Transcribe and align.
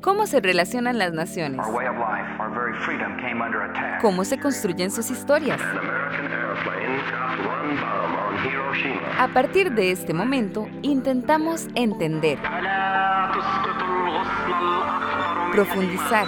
¿Cómo 0.00 0.26
se 0.26 0.40
relacionan 0.40 0.98
las 0.98 1.12
naciones? 1.12 1.60
¿Cómo 4.00 4.24
se 4.24 4.38
construyen 4.38 4.90
sus 4.90 5.10
historias? 5.10 5.60
A 9.18 9.28
partir 9.28 9.72
de 9.72 9.90
este 9.90 10.14
momento, 10.14 10.68
intentamos 10.82 11.68
entender, 11.74 12.38
profundizar, 15.52 16.26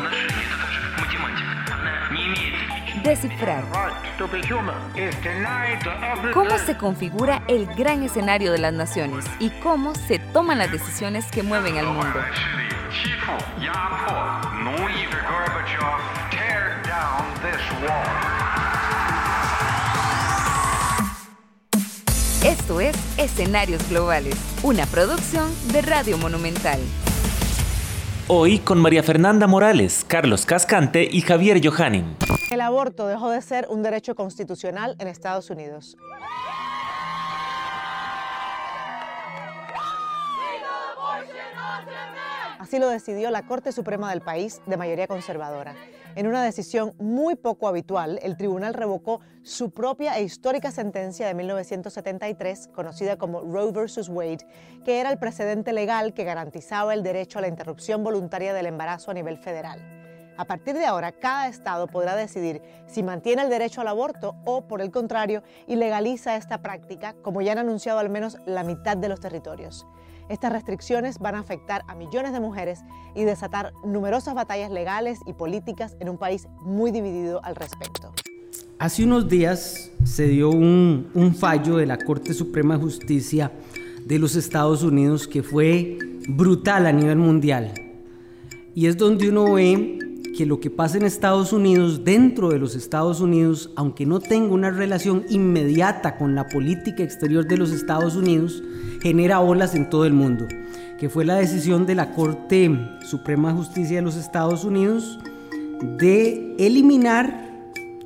descifrar. 3.03 3.65
¿Cómo 6.33 6.59
se 6.59 6.77
configura 6.77 7.43
el 7.49 7.67
gran 7.75 8.03
escenario 8.03 8.53
de 8.53 8.59
las 8.59 8.73
naciones 8.73 9.25
y 9.39 9.51
cómo 9.61 9.95
se 9.95 10.19
toman 10.19 10.59
las 10.59 10.71
decisiones 10.71 11.27
que 11.31 11.43
mueven 11.43 11.79
al 11.79 11.87
mundo? 11.87 12.21
Esto 22.45 22.81
es 22.81 22.97
Escenarios 23.19 23.89
Globales, 23.89 24.37
una 24.63 24.87
producción 24.87 25.49
de 25.73 25.83
Radio 25.83 26.19
Monumental. 26.19 26.81
Hoy 28.29 28.61
con 28.61 28.79
María 28.79 29.03
Fernanda 29.03 29.49
Morales, 29.49 30.05
Carlos 30.07 30.47
Cascante 30.47 31.09
y 31.11 31.23
Javier 31.23 31.61
Johannin. 31.61 32.17
El 32.53 32.61
aborto 32.61 33.09
dejó 33.09 33.31
de 33.31 33.43
ser 33.43 33.67
un 33.69 33.83
derecho 33.83 34.15
constitucional 34.15 34.95
en 35.01 35.09
Estados 35.09 35.51
Unidos. 35.51 35.97
Así 42.61 42.79
lo 42.79 42.89
decidió 42.89 43.33
la 43.33 43.43
Corte 43.43 43.73
Suprema 43.73 44.11
del 44.11 44.21
país 44.21 44.63
de 44.67 44.77
mayoría 44.77 45.09
conservadora. 45.09 45.75
En 46.15 46.27
una 46.27 46.45
decisión 46.45 46.95
muy 46.99 47.37
poco 47.37 47.69
habitual, 47.69 48.19
el 48.23 48.37
tribunal 48.37 48.75
revocó 48.75 49.21
su 49.43 49.71
propia 49.71 50.19
e 50.19 50.23
histórica 50.23 50.71
sentencia 50.71 51.27
de 51.27 51.33
1973, 51.33 52.69
conocida 52.75 53.17
como 53.17 53.41
Roe 53.41 53.73
vs. 53.73 54.11
Wade, 54.11 54.47
que 54.85 55.01
era 55.01 55.11
el 55.11 55.19
precedente 55.19 55.73
legal 55.73 56.13
que 56.13 56.25
garantizaba 56.25 56.93
el 56.93 57.03
derecho 57.03 57.39
a 57.39 57.43
la 57.43 57.49
interrupción 57.49 58.05
voluntaria 58.05 58.53
del 58.53 58.67
embarazo 58.67 59.11
a 59.11 59.15
nivel 59.15 59.39
federal. 59.39 59.81
A 60.37 60.45
partir 60.45 60.75
de 60.75 60.85
ahora, 60.85 61.13
cada 61.13 61.49
estado 61.49 61.87
podrá 61.87 62.15
decidir 62.15 62.61
si 62.87 63.03
mantiene 63.03 63.43
el 63.43 63.51
derecho 63.51 63.81
al 63.81 63.89
aborto 63.89 64.37
o, 64.45 64.67
por 64.69 64.83
el 64.83 64.91
contrario, 64.91 65.43
ilegaliza 65.67 66.37
esta 66.37 66.61
práctica, 66.61 67.15
como 67.23 67.41
ya 67.41 67.53
han 67.53 67.59
anunciado 67.59 67.99
al 68.01 68.11
menos 68.11 68.37
la 68.45 68.65
mitad 68.65 68.99
de 68.99 69.09
los 69.09 69.21
territorios. 69.21 69.87
Estas 70.33 70.51
restricciones 70.51 71.19
van 71.19 71.35
a 71.35 71.41
afectar 71.41 71.85
a 71.89 71.95
millones 71.95 72.33
de 72.33 72.41
mujeres 72.41 72.79
y 73.15 73.25
desatar 73.25 73.75
numerosas 73.85 74.35
batallas 74.35 74.71
legales 74.71 75.19
y 75.27 75.35
políticas 75.35 75.95
en 76.01 76.09
un 76.09 76.17
país 76.17 76.49
muy 76.63 76.91
dividido 76.91 77.45
al 77.45 77.55
respecto. 77.55 78.15
Hace 78.79 79.05
unos 79.05 79.29
días 79.29 79.91
se 80.07 80.27
dio 80.29 80.49
un, 80.49 81.37
fallo 81.39 81.77
de 81.77 81.85
la 81.85 81.99
Corte 81.99 82.33
Suprema 82.33 82.79
de 82.79 82.83
Justicia 82.83 83.53
de 84.07 84.19
los 84.19 84.35
Estados 84.35 84.83
Unidos 84.83 85.29
que 85.29 85.43
fue 85.43 85.99
brutal 86.27 86.87
a 86.87 86.93
nivel 86.93 87.19
mundial. 87.19 87.75
Y 88.75 88.87
es 88.87 88.97
donde 88.97 89.29
uno 89.29 89.53
ve 89.53 89.99
que 90.37 90.47
lo 90.47 90.61
que 90.61 90.71
pasa 90.71 90.97
en 90.97 91.05
Estados 91.05 91.53
Unidos, 91.53 92.05
dentro 92.05 92.51
de 92.51 92.59
los 92.59 92.75
Estados 92.75 93.21
Unidos, 93.21 93.71
aunque 93.77 94.07
no 94.07 94.21
tenga 94.21 94.55
una 94.55 94.71
relación 94.71 95.25
inmediata 95.29 96.17
con 96.17 96.35
la 96.35 96.49
política 96.49 97.03
exterior 97.03 97.47
de 97.47 97.59
los 97.59 97.71
Estados 97.71 98.17
Unidos, 98.17 98.63
genera 99.03 99.41
olas 99.41 99.75
en 99.75 99.91
todo 99.91 100.07
el 100.07 100.13
mundo, 100.13 100.49
que 100.99 101.09
fue 101.09 101.25
la 101.25 101.37
decisión 101.37 101.87
de 101.87 101.95
la 101.95 102.13
Corte 102.13 102.71
Suprema 103.05 103.49
de 103.51 103.59
Justicia 103.59 103.97
de 103.97 104.03
los 104.03 104.17
Estados 104.17 104.65
Unidos 104.65 105.19
de 105.99 106.55
eliminar 106.59 107.51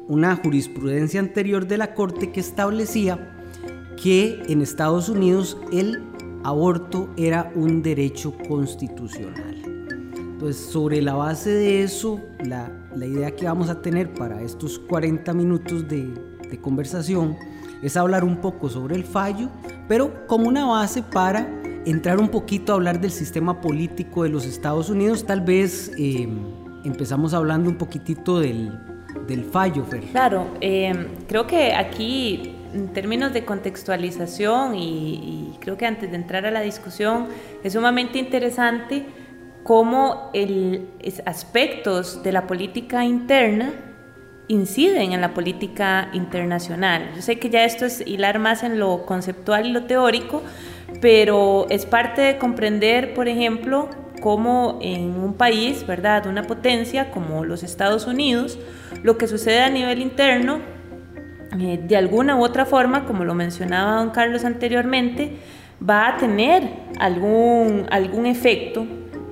una 0.08 0.36
jurisprudencia 0.36 1.20
anterior 1.20 1.66
de 1.66 1.78
la 1.78 1.94
Corte 1.94 2.32
que 2.32 2.40
establecía 2.40 3.34
que 4.02 4.42
en 4.48 4.62
Estados 4.62 5.08
Unidos 5.08 5.56
el 5.72 6.02
aborto 6.44 7.08
era 7.16 7.52
un 7.54 7.82
derecho 7.82 8.32
constitucional. 8.48 9.65
Entonces, 10.36 10.66
sobre 10.66 11.00
la 11.00 11.14
base 11.14 11.48
de 11.48 11.82
eso, 11.82 12.20
la, 12.44 12.70
idea 12.94 13.34
que 13.34 13.46
vamos 13.46 13.70
a 13.70 13.80
tener 13.80 14.12
para 14.12 14.42
estos 14.42 14.78
40 14.78 15.32
minutos 15.32 15.88
de, 15.88 16.12
de 16.50 16.60
conversación 16.60 17.38
es 17.82 17.96
hablar 17.96 18.22
un 18.22 18.36
poco 18.42 18.68
sobre 18.68 18.96
el 18.96 19.04
fallo, 19.04 19.48
pero 19.88 20.26
como 20.26 20.46
una 20.46 20.66
base 20.66 21.02
para 21.02 21.48
entrar 21.86 22.20
un 22.20 22.28
poquito 22.28 22.72
a 22.72 22.74
hablar 22.74 23.00
del 23.00 23.12
sistema 23.12 23.62
político 23.62 24.24
de 24.24 24.28
los 24.28 24.44
Estados 24.44 24.90
Unidos, 24.90 25.24
tal 25.24 25.40
vez 25.40 25.90
eh, 25.96 26.28
empezamos 26.84 27.32
hablando 27.32 27.70
un 27.70 27.78
poquitito 27.78 28.38
del, 28.38 28.78
del 29.26 29.42
fallo, 29.42 29.86
Fer. 29.86 30.02
Claro, 30.10 30.48
eh, 30.60 31.08
creo 31.26 31.46
que 31.46 31.72
aquí 31.72 32.56
en 32.74 32.88
términos 32.92 33.32
de 33.32 33.46
contextualización 33.46 34.74
y, 34.74 35.54
creo 35.60 35.78
que 35.78 35.86
antes 35.86 36.10
de 36.10 36.16
entrar 36.16 36.44
a 36.44 36.50
la 36.50 36.60
discusión 36.60 37.28
es 37.64 37.72
sumamente 37.72 38.18
interesante 38.18 39.06
cómo 39.66 40.30
el, 40.32 40.88
aspectos 41.24 42.22
de 42.22 42.30
la 42.30 42.46
política 42.46 43.04
interna 43.04 43.72
inciden 44.46 45.12
en 45.12 45.20
la 45.20 45.34
política 45.34 46.08
internacional. 46.12 47.10
Yo 47.16 47.20
sé 47.20 47.40
que 47.40 47.50
ya 47.50 47.64
esto 47.64 47.84
es 47.84 48.00
hilar 48.06 48.38
más 48.38 48.62
en 48.62 48.78
lo 48.78 49.04
conceptual 49.04 49.66
y 49.66 49.72
lo 49.72 49.82
teórico, 49.82 50.44
pero 51.00 51.66
es 51.68 51.84
parte 51.84 52.22
de 52.22 52.38
comprender, 52.38 53.12
por 53.12 53.26
ejemplo, 53.26 53.90
cómo 54.22 54.78
en 54.82 55.18
un 55.20 55.34
país, 55.34 55.84
¿verdad?, 55.84 56.28
una 56.28 56.44
potencia 56.44 57.10
como 57.10 57.44
los 57.44 57.64
Estados 57.64 58.06
Unidos, 58.06 58.60
lo 59.02 59.18
que 59.18 59.26
sucede 59.26 59.62
a 59.62 59.68
nivel 59.68 60.00
interno, 60.00 60.60
eh, 61.58 61.80
de 61.82 61.96
alguna 61.96 62.36
u 62.36 62.44
otra 62.44 62.66
forma, 62.66 63.04
como 63.04 63.24
lo 63.24 63.34
mencionaba 63.34 63.96
don 63.96 64.10
Carlos 64.10 64.44
anteriormente, 64.44 65.38
va 65.82 66.06
a 66.06 66.16
tener 66.18 66.62
algún, 67.00 67.86
algún 67.90 68.26
efecto, 68.26 68.86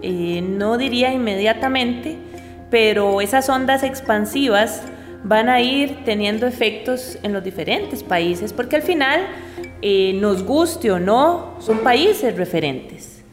eh, 0.04 0.42
no 0.42 0.76
diría 0.76 1.12
inmediatamente, 1.12 2.16
pero 2.70 3.20
esas 3.20 3.48
ondas 3.48 3.82
expansivas 3.82 4.82
van 5.24 5.48
a 5.48 5.62
ir 5.62 6.04
teniendo 6.04 6.46
efectos 6.46 7.18
en 7.22 7.32
los 7.32 7.42
diferentes 7.42 8.02
países, 8.02 8.52
porque 8.52 8.76
al 8.76 8.82
final, 8.82 9.22
eh, 9.80 10.12
nos 10.20 10.44
guste 10.44 10.90
o 10.92 11.00
no, 11.00 11.54
son 11.60 11.78
países 11.78 12.36
referentes, 12.36 13.24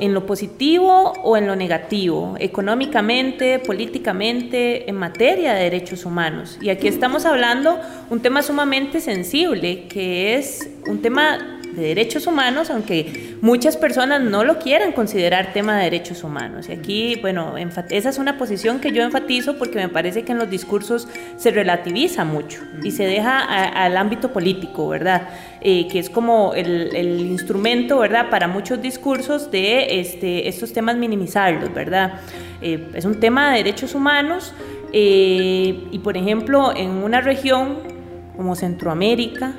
en 0.00 0.14
lo 0.14 0.24
positivo 0.24 1.12
o 1.24 1.36
en 1.36 1.48
lo 1.48 1.56
negativo, 1.56 2.36
económicamente, 2.38 3.58
políticamente, 3.58 4.88
en 4.88 4.94
materia 4.96 5.54
de 5.54 5.64
derechos 5.64 6.06
humanos. 6.06 6.56
Y 6.62 6.70
aquí 6.70 6.86
estamos 6.86 7.26
hablando 7.26 7.78
un 8.08 8.20
tema 8.20 8.42
sumamente 8.42 9.00
sensible, 9.00 9.88
que 9.88 10.36
es 10.36 10.70
un 10.86 11.02
tema 11.02 11.59
de 11.72 11.82
derechos 11.82 12.26
humanos, 12.26 12.70
aunque 12.70 13.36
muchas 13.40 13.76
personas 13.76 14.20
no 14.20 14.44
lo 14.44 14.58
quieran 14.58 14.92
considerar 14.92 15.52
tema 15.52 15.76
de 15.76 15.84
derechos 15.84 16.24
humanos. 16.24 16.68
Y 16.68 16.72
aquí, 16.72 17.18
bueno, 17.20 17.54
esa 17.56 18.08
es 18.08 18.18
una 18.18 18.38
posición 18.38 18.80
que 18.80 18.92
yo 18.92 19.02
enfatizo 19.02 19.58
porque 19.58 19.78
me 19.78 19.88
parece 19.88 20.22
que 20.22 20.32
en 20.32 20.38
los 20.38 20.50
discursos 20.50 21.08
se 21.36 21.50
relativiza 21.50 22.24
mucho 22.24 22.60
y 22.82 22.90
se 22.90 23.04
deja 23.04 23.38
al 23.38 23.96
ámbito 23.96 24.32
político, 24.32 24.88
¿verdad? 24.88 25.28
Eh, 25.60 25.88
que 25.88 25.98
es 25.98 26.08
como 26.08 26.54
el, 26.54 26.96
el, 26.96 27.20
instrumento, 27.20 27.98
¿verdad? 27.98 28.30
Para 28.30 28.48
muchos 28.48 28.80
discursos 28.80 29.50
de 29.50 30.00
este, 30.00 30.48
estos 30.48 30.72
temas 30.72 30.96
minimizarlos, 30.96 31.72
¿verdad? 31.74 32.20
Eh, 32.62 32.88
es 32.94 33.04
un 33.04 33.20
tema 33.20 33.50
de 33.50 33.58
derechos 33.58 33.94
humanos 33.94 34.54
eh, 34.92 35.86
y, 35.90 35.98
por 35.98 36.16
ejemplo, 36.16 36.74
en 36.74 36.90
una 36.90 37.20
región 37.20 37.78
como 38.36 38.56
Centroamérica, 38.56 39.52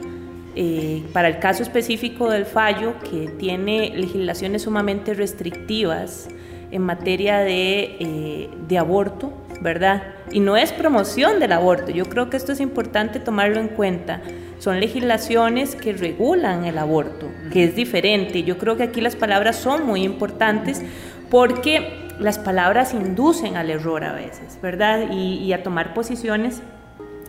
eh, 0.55 1.03
para 1.13 1.29
el 1.29 1.39
caso 1.39 1.63
específico 1.63 2.29
del 2.29 2.45
fallo, 2.45 2.95
que 3.09 3.29
tiene 3.39 3.93
legislaciones 3.95 4.63
sumamente 4.63 5.13
restrictivas 5.13 6.27
en 6.71 6.81
materia 6.81 7.39
de, 7.39 7.95
eh, 7.99 8.49
de, 8.67 8.77
aborto, 8.77 9.31
¿verdad? 9.61 10.03
Y 10.31 10.41
no 10.41 10.57
es 10.57 10.73
promoción 10.73 11.39
del 11.39 11.53
aborto, 11.53 11.91
yo 11.91 12.05
creo 12.05 12.29
que 12.29 12.37
esto 12.37 12.51
es 12.51 12.59
importante 12.59 13.19
tomarlo 13.19 13.59
en 13.59 13.69
cuenta. 13.69 14.21
Son 14.59 14.79
legislaciones 14.79 15.75
que 15.75 15.93
regulan 15.93 16.65
el 16.65 16.77
aborto, 16.77 17.29
que 17.51 17.63
es 17.63 17.75
diferente. 17.75 18.43
Yo 18.43 18.57
creo 18.57 18.77
que 18.77 18.83
aquí 18.83 19.01
las 19.01 19.15
palabras 19.15 19.55
son 19.55 19.85
muy 19.85 20.03
importantes 20.03 20.81
porque 21.29 22.09
las 22.19 22.37
palabras 22.37 22.93
inducen 22.93 23.55
al 23.57 23.69
error 23.69 24.03
a 24.03 24.13
veces, 24.13 24.59
¿verdad? 24.61 25.11
Y 25.11 25.51
a 25.53 25.63
tomar 25.63 25.93
posiciones 25.93 26.61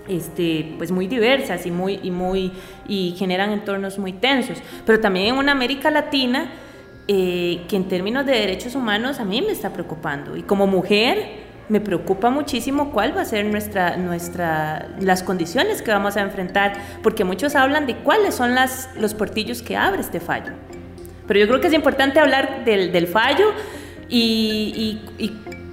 este, 0.09 0.75
pues 0.79 0.91
muy 0.91 1.07
diversas 1.07 1.67
y, 1.67 1.71
muy, 1.71 2.53
y, 2.89 3.15
generan 3.17 3.51
entornos 3.51 3.99
muy 3.99 4.13
tensos. 4.13 4.59
Pero 4.85 5.01
también 5.01 5.29
en 5.29 5.37
una 5.37 5.53
América 5.53 5.91
Latina 5.91 6.51
eh, 7.09 7.63
que 7.69 7.77
en 7.77 7.89
términos 7.89 8.27
de 8.27 8.33
derechos 8.33 8.75
humanos 8.75 9.21
a 9.21 9.25
mí 9.25 9.43
me 9.43 9.53
está 9.53 9.73
preocupando. 9.73 10.37
Y 10.37 10.43
como 10.43 10.67
mujer 10.67 11.53
me 11.69 11.81
preocupa 11.81 12.31
muchísimo 12.31 12.91
cuál 12.91 13.17
va 13.17 13.23
a 13.23 13.25
ser 13.25 13.47
nuestra, 13.47 13.97
nuestra, 13.97 14.89
las 15.01 15.23
condiciones 15.23 15.81
que 15.81 15.91
vamos 15.91 16.17
a 16.17 16.21
enfrentar, 16.21 16.75
porque 17.03 17.25
muchos 17.25 17.55
hablan 17.55 17.87
de 17.87 17.97
cuáles 17.97 18.35
son 18.35 18.55
las, 18.55 18.91
los 18.97 19.15
portillos 19.15 19.63
que 19.63 19.77
abre 19.77 20.01
este 20.01 20.21
fallo. 20.21 20.53
Pero 21.27 21.41
yo 21.41 21.47
creo 21.47 21.61
que 21.61 21.69
es 21.69 21.73
importante 21.73 22.19
hablar 22.19 22.65
del, 22.65 23.07
fallo 23.07 23.53
y 24.09 25.01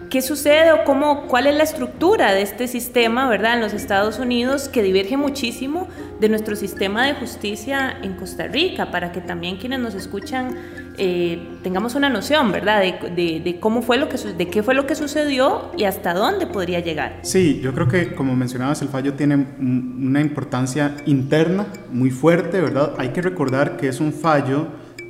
¿Qué 0.10 0.24
sucede 0.24 0.72
o 0.72 0.86
cómo, 0.86 1.28
cuál 1.28 1.46
es 1.46 1.56
la 1.56 1.64
estructura 1.64 2.34
de 2.34 2.42
este 2.42 2.68
sistema, 2.68 3.30
verdad, 3.30 3.54
en 3.54 3.62
los 3.62 3.74
Estados 3.74 4.18
Unidos 4.18 4.68
que 4.68 4.82
diverge 4.82 5.18
muchísimo 5.18 5.88
de 6.20 6.30
nuestro 6.30 6.56
sistema 6.56 7.06
de 7.06 7.14
justicia 7.14 7.96
en 8.02 8.16
Costa 8.16 8.48
Rica, 8.48 8.90
para 8.90 9.12
que 9.12 9.22
también 9.22 9.58
quienes 9.58 9.80
nos 9.80 9.94
escuchan 9.94 10.58
eh, 10.98 11.48
tengamos 11.62 11.94
una 11.94 12.10
noción, 12.10 12.52
verdad, 12.52 12.82
de, 12.82 13.58
cómo 13.60 13.84
fue 13.84 13.98
lo 13.98 14.10
que 14.10 14.18
de 14.18 14.48
qué 14.48 14.64
fue 14.64 14.74
lo 14.74 14.88
que 14.88 14.96
sucedió 14.96 15.72
y 15.78 15.84
hasta 15.84 16.16
dónde 16.16 16.48
podría 16.48 16.80
llegar. 16.80 17.20
Sí, 17.22 17.62
yo 17.62 17.76
creo 17.76 17.88
que 17.88 18.16
como 18.16 18.36
mencionabas, 18.36 18.82
el 18.82 18.88
fallo 18.88 19.14
tiene 19.14 19.36
una 19.60 20.22
importancia 20.22 20.96
interna 21.06 21.68
muy 21.92 22.10
fuerte, 22.10 22.60
verdad. 22.60 22.96
Hay 22.98 23.10
que 23.10 23.22
recordar 23.22 23.78
que 23.78 23.88
es 23.88 24.00
un 24.00 24.12
fallo 24.12 24.70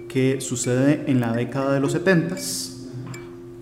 que 0.09 0.41
sucede 0.41 1.05
en 1.07 1.21
la 1.21 1.31
década 1.31 1.73
de 1.73 1.79
los 1.79 1.93
70 1.93 2.35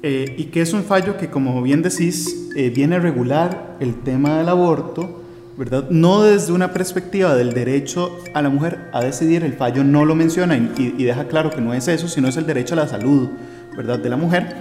eh, 0.04 0.36
y 0.38 0.46
que 0.46 0.62
es 0.62 0.74
un 0.74 0.84
fallo 0.84 1.18
que, 1.18 1.30
como 1.30 1.62
bien 1.62 1.82
decís, 1.82 2.50
eh, 2.56 2.70
viene 2.70 2.96
a 2.96 3.00
regular 3.00 3.78
el 3.80 3.96
tema 4.04 4.38
del 4.38 4.50
aborto, 4.50 5.24
¿verdad? 5.58 5.90
No 5.90 6.22
desde 6.24 6.54
una 6.54 6.72
perspectiva 6.72 7.36
del 7.36 7.54
derecho 7.54 8.16
a 8.34 8.42
la 8.42 8.50
mujer 8.50 8.90
a 8.94 9.02
decidir, 9.02 9.44
el 9.44 9.54
fallo 9.54 9.84
no 9.84 10.06
lo 10.06 10.16
menciona 10.16 10.56
y, 10.56 10.96
y 10.98 11.04
deja 11.04 11.28
claro 11.28 11.50
que 11.50 11.62
no 11.62 11.74
es 11.74 11.88
eso, 11.88 12.08
sino 12.08 12.28
es 12.28 12.38
el 12.38 12.46
derecho 12.46 12.76
a 12.76 12.78
la 12.78 12.88
salud, 12.88 13.30
¿verdad? 13.76 14.00
De 14.00 14.10
la 14.10 14.18
mujer 14.18 14.56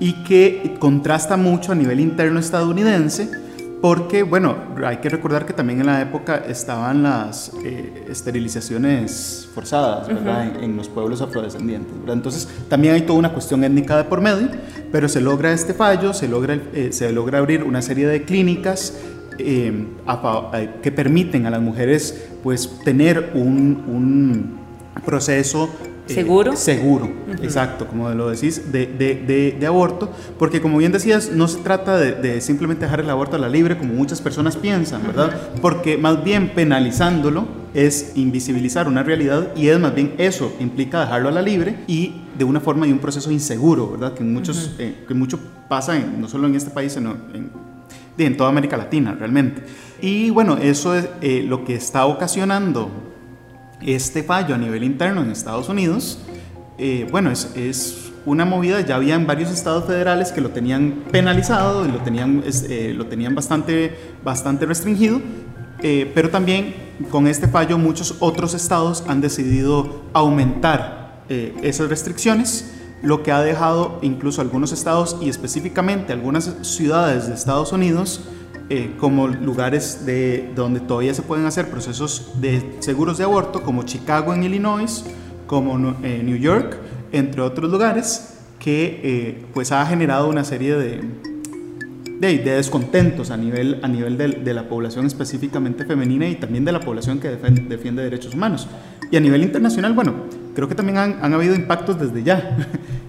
y 0.00 0.14
que 0.24 0.76
contrasta 0.78 1.36
mucho 1.36 1.72
a 1.72 1.74
nivel 1.74 2.00
interno 2.00 2.40
estadounidense 2.40 3.30
porque, 3.80 4.22
bueno, 4.22 4.56
hay 4.84 4.98
que 4.98 5.08
recordar 5.08 5.46
que 5.46 5.54
también 5.54 5.80
en 5.80 5.86
la 5.86 6.02
época 6.02 6.36
estaban 6.46 7.02
las 7.02 7.52
eh, 7.64 8.06
esterilizaciones 8.10 9.48
forzadas, 9.54 10.06
¿verdad? 10.08 10.62
en, 10.62 10.76
los 10.76 10.88
pueblos 10.88 11.22
afrodescendientes, 11.22 11.98
¿verdad? 11.98 12.16
Entonces, 12.16 12.46
también 12.68 12.94
hay 12.94 13.02
toda 13.02 13.18
una 13.18 13.32
cuestión 13.32 13.64
étnica 13.64 13.96
de 13.96 14.04
por 14.04 14.20
medio, 14.20 14.48
pero 14.92 15.08
se 15.08 15.20
logra 15.22 15.52
este 15.52 15.72
fallo, 15.72 16.12
se 16.12 16.28
logra, 16.28 16.58
eh, 16.74 16.90
se 16.92 17.10
logra 17.10 17.38
abrir 17.38 17.64
una 17.64 17.80
serie 17.80 18.06
de 18.06 18.24
clínicas 18.24 18.98
eh, 19.38 19.86
que 20.82 20.92
permiten 20.92 21.46
a 21.46 21.50
las 21.50 21.62
mujeres, 21.62 22.28
pues, 22.42 22.80
tener 22.84 23.30
un, 23.34 23.82
un 23.88 24.60
proceso 25.06 25.70
eh, 26.10 26.14
¿Seguro? 26.14 26.56
seguro, 26.56 27.10
exacto, 27.42 27.86
como 27.86 28.10
lo 28.10 28.30
decís, 28.30 28.72
de, 28.72 28.86
de, 28.86 29.56
de, 29.58 29.66
aborto, 29.66 30.10
porque 30.38 30.60
como 30.60 30.78
bien 30.78 30.92
decías, 30.92 31.30
no 31.32 31.48
se 31.48 31.58
trata 31.58 31.98
de, 31.98 32.40
simplemente 32.40 32.84
dejar 32.84 33.00
el 33.00 33.10
aborto 33.10 33.36
a 33.36 33.38
la 33.38 33.48
libre 33.48 33.78
como 33.78 33.94
muchas 33.94 34.20
personas 34.20 34.56
piensan, 34.56 35.06
¿verdad? 35.06 35.52
Porque 35.60 35.96
más 35.96 36.22
bien 36.24 36.50
penalizándolo 36.54 37.46
es 37.74 38.12
invisibilizar 38.16 38.88
una 38.88 39.02
realidad 39.02 39.54
y 39.54 39.68
es 39.68 39.78
más 39.78 39.94
bien 39.94 40.14
eso 40.18 40.52
implica 40.58 41.00
dejarlo 41.00 41.28
a 41.28 41.32
la 41.32 41.42
libre 41.42 41.76
y 41.86 42.22
de 42.36 42.44
una 42.44 42.60
forma 42.60 42.86
y 42.86 42.92
un 42.92 42.98
proceso 42.98 43.30
inseguro, 43.30 43.92
¿verdad? 43.92 44.14
Que, 44.14 44.24
muchos, 44.24 44.74
eh, 44.78 45.04
que 45.06 45.14
mucho 45.14 45.38
pasa 45.68 45.98
no 45.98 46.28
solo 46.28 46.48
en 46.48 46.54
este 46.56 46.70
país, 46.70 46.92
sino 46.92 47.16
en, 47.32 47.50
en 48.18 48.36
toda 48.36 48.50
América 48.50 48.76
Latina 48.76 49.14
realmente. 49.18 49.62
Y 50.00 50.30
bueno, 50.30 50.56
eso 50.56 50.94
es 50.94 51.08
eh, 51.20 51.44
lo 51.46 51.64
que 51.64 51.74
está 51.74 52.06
ocasionando 52.06 52.90
este 53.82 54.22
fallo 54.22 54.54
a 54.54 54.58
nivel 54.58 54.84
interno 54.84 55.22
en 55.22 55.30
Estados 55.30 55.68
Unidos, 55.68 56.18
eh, 56.78 57.06
bueno, 57.10 57.30
es, 57.30 57.50
es, 57.56 58.06
una 58.26 58.44
movida, 58.44 58.80
ya 58.82 58.96
había 58.96 59.14
en 59.14 59.26
varios 59.26 59.50
estados 59.50 59.86
federales 59.86 60.30
que 60.30 60.42
lo 60.42 60.50
tenían 60.50 61.04
penalizado 61.10 61.86
y 61.86 61.90
lo 61.90 61.98
tenían, 61.98 62.42
eh, 62.44 62.92
lo 62.94 63.06
tenían 63.06 63.34
bastante, 63.34 63.94
bastante 64.22 64.66
restringido, 64.66 65.22
eh, 65.82 66.10
pero 66.14 66.28
también 66.28 66.74
con 67.10 67.26
este 67.26 67.48
fallo 67.48 67.78
muchos 67.78 68.16
otros 68.20 68.52
estados 68.52 69.04
han 69.08 69.22
decidido 69.22 70.02
aumentar 70.12 71.24
esas 71.30 71.88
restricciones, 71.88 72.72
lo 73.02 73.22
que 73.22 73.30
ha 73.30 73.40
dejado 73.40 74.00
incluso 74.02 74.40
algunos 74.40 74.72
estados 74.72 75.16
y 75.20 75.28
específicamente 75.28 76.12
algunas 76.12 76.56
ciudades 76.62 77.28
de 77.28 77.34
Estados 77.34 77.72
Unidos 77.72 78.22
eh, 78.72 78.92
como 79.00 79.26
lugares 79.26 80.06
de, 80.06 80.48
donde 80.54 80.78
todavía 80.78 81.12
se 81.12 81.22
pueden 81.22 81.44
hacer 81.44 81.68
procesos 81.68 82.40
de 82.40 82.76
seguros 82.78 83.18
de 83.18 83.24
aborto, 83.24 83.64
como 83.64 83.82
Chicago 83.82 84.32
en 84.32 84.44
Illinois, 84.44 85.04
como 85.48 85.96
eh, 86.04 86.22
New 86.24 86.36
York, 86.36 86.78
entre 87.10 87.40
otros 87.40 87.68
lugares, 87.68 88.38
que 88.60 89.00
eh, 89.02 89.44
pues 89.52 89.72
ha 89.72 89.84
generado 89.86 90.28
una 90.28 90.44
serie 90.44 90.76
de, 90.76 91.00
de, 92.20 92.38
descontentos 92.38 93.32
a 93.32 93.36
nivel, 93.36 93.80
a 93.82 93.88
nivel 93.88 94.16
de, 94.16 94.54
la 94.54 94.68
población 94.68 95.04
específicamente 95.04 95.84
femenina 95.84 96.28
y 96.28 96.36
también 96.36 96.64
de 96.64 96.70
la 96.70 96.78
población 96.78 97.18
que 97.18 97.26
defiende, 97.26 97.62
defiende 97.62 98.04
derechos 98.04 98.34
humanos. 98.34 98.68
Y 99.10 99.16
a 99.16 99.20
nivel 99.20 99.42
internacional, 99.42 99.94
bueno, 99.94 100.14
creo 100.54 100.68
que 100.68 100.76
también 100.76 100.98
han, 100.98 101.18
han 101.20 101.34
habido 101.34 101.56
impactos 101.56 101.98
desde 101.98 102.22
ya. 102.22 102.56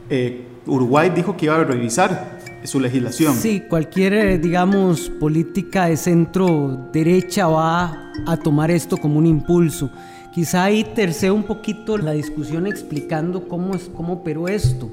Uruguay 0.66 1.12
dijo 1.16 1.38
que 1.38 1.46
iba 1.46 1.56
a 1.56 1.64
revisar 1.64 2.41
su 2.64 2.80
legislación. 2.80 3.36
Sí, 3.36 3.64
cualquier, 3.68 4.14
eh, 4.14 4.38
digamos, 4.38 5.10
política 5.10 5.86
de 5.86 5.98
centro 5.98 6.90
derecha 6.92 7.48
va 7.48 8.12
a 8.26 8.38
tomar 8.38 8.72
esto 8.72 8.98
como 8.98 9.18
un 9.18 9.26
impulso. 9.26 9.90
Quizá 10.34 10.64
ahí 10.64 10.84
terceo 10.96 11.34
un 11.34 11.44
poquito 11.44 11.98
la 11.98 12.14
discusión 12.14 12.66
explicando 12.68 13.48
cómo, 13.48 13.76
es, 13.76 13.90
cómo 13.94 14.14
operó 14.14 14.48
esto. 14.48 14.92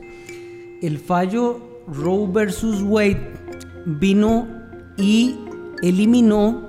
El 0.82 0.98
fallo 0.98 1.82
Roe 1.86 2.28
versus 2.30 2.82
Wade 2.82 3.32
vino 3.86 4.48
y 4.96 5.36
eliminó 5.82 6.67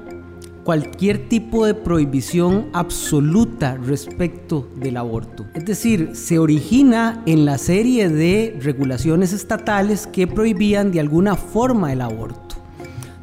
cualquier 0.63 1.29
tipo 1.29 1.65
de 1.65 1.73
prohibición 1.73 2.67
absoluta 2.73 3.77
respecto 3.77 4.69
del 4.75 4.97
aborto. 4.97 5.45
Es 5.53 5.65
decir, 5.65 6.11
se 6.13 6.39
origina 6.39 7.23
en 7.25 7.45
la 7.45 7.57
serie 7.57 8.09
de 8.09 8.57
regulaciones 8.61 9.33
estatales 9.33 10.07
que 10.07 10.27
prohibían 10.27 10.91
de 10.91 10.99
alguna 10.99 11.35
forma 11.35 11.91
el 11.93 12.01
aborto. 12.01 12.49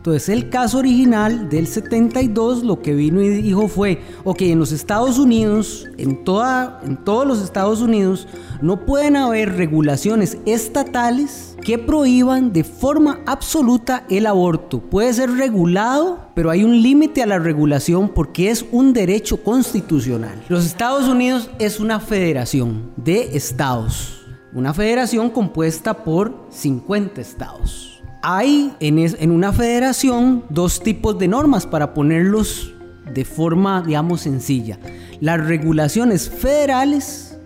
Entonces 0.06 0.28
el 0.28 0.50
caso 0.50 0.78
original 0.78 1.48
del 1.48 1.66
72 1.66 2.62
lo 2.62 2.80
que 2.80 2.94
vino 2.94 3.20
y 3.20 3.28
dijo 3.28 3.66
fue, 3.66 4.00
ok, 4.22 4.42
en 4.42 4.60
los 4.60 4.70
Estados 4.70 5.18
Unidos, 5.18 5.88
en, 5.98 6.22
toda, 6.22 6.80
en 6.84 6.96
todos 6.96 7.26
los 7.26 7.42
Estados 7.42 7.80
Unidos, 7.80 8.28
no 8.62 8.86
pueden 8.86 9.16
haber 9.16 9.56
regulaciones 9.56 10.38
estatales 10.46 11.55
que 11.66 11.78
prohíban 11.78 12.52
de 12.52 12.62
forma 12.62 13.22
absoluta 13.26 14.04
el 14.08 14.26
aborto. 14.26 14.78
Puede 14.78 15.12
ser 15.12 15.32
regulado, 15.32 16.30
pero 16.36 16.50
hay 16.50 16.62
un 16.62 16.80
límite 16.80 17.24
a 17.24 17.26
la 17.26 17.40
regulación 17.40 18.08
porque 18.08 18.50
es 18.50 18.64
un 18.70 18.92
derecho 18.92 19.42
constitucional. 19.42 20.44
Los 20.48 20.64
Estados 20.64 21.08
Unidos 21.08 21.50
es 21.58 21.80
una 21.80 21.98
federación 21.98 22.92
de 22.94 23.36
estados, 23.36 24.24
una 24.52 24.72
federación 24.74 25.28
compuesta 25.28 26.04
por 26.04 26.46
50 26.50 27.20
estados 27.20 27.92
hay 28.28 28.72
en, 28.80 29.30
una 29.30 29.52
federación 29.52 30.44
dos 30.48 30.80
tipos 30.80 31.16
de 31.16 31.28
normas 31.28 31.64
para 31.64 31.94
ponerlos 31.94 32.74
de 33.14 33.24
forma, 33.24 33.84
digamos, 33.86 34.22
sencilla. 34.22 34.80
Las 35.20 35.46
regulaciones 35.46 36.28
federales 36.28 37.38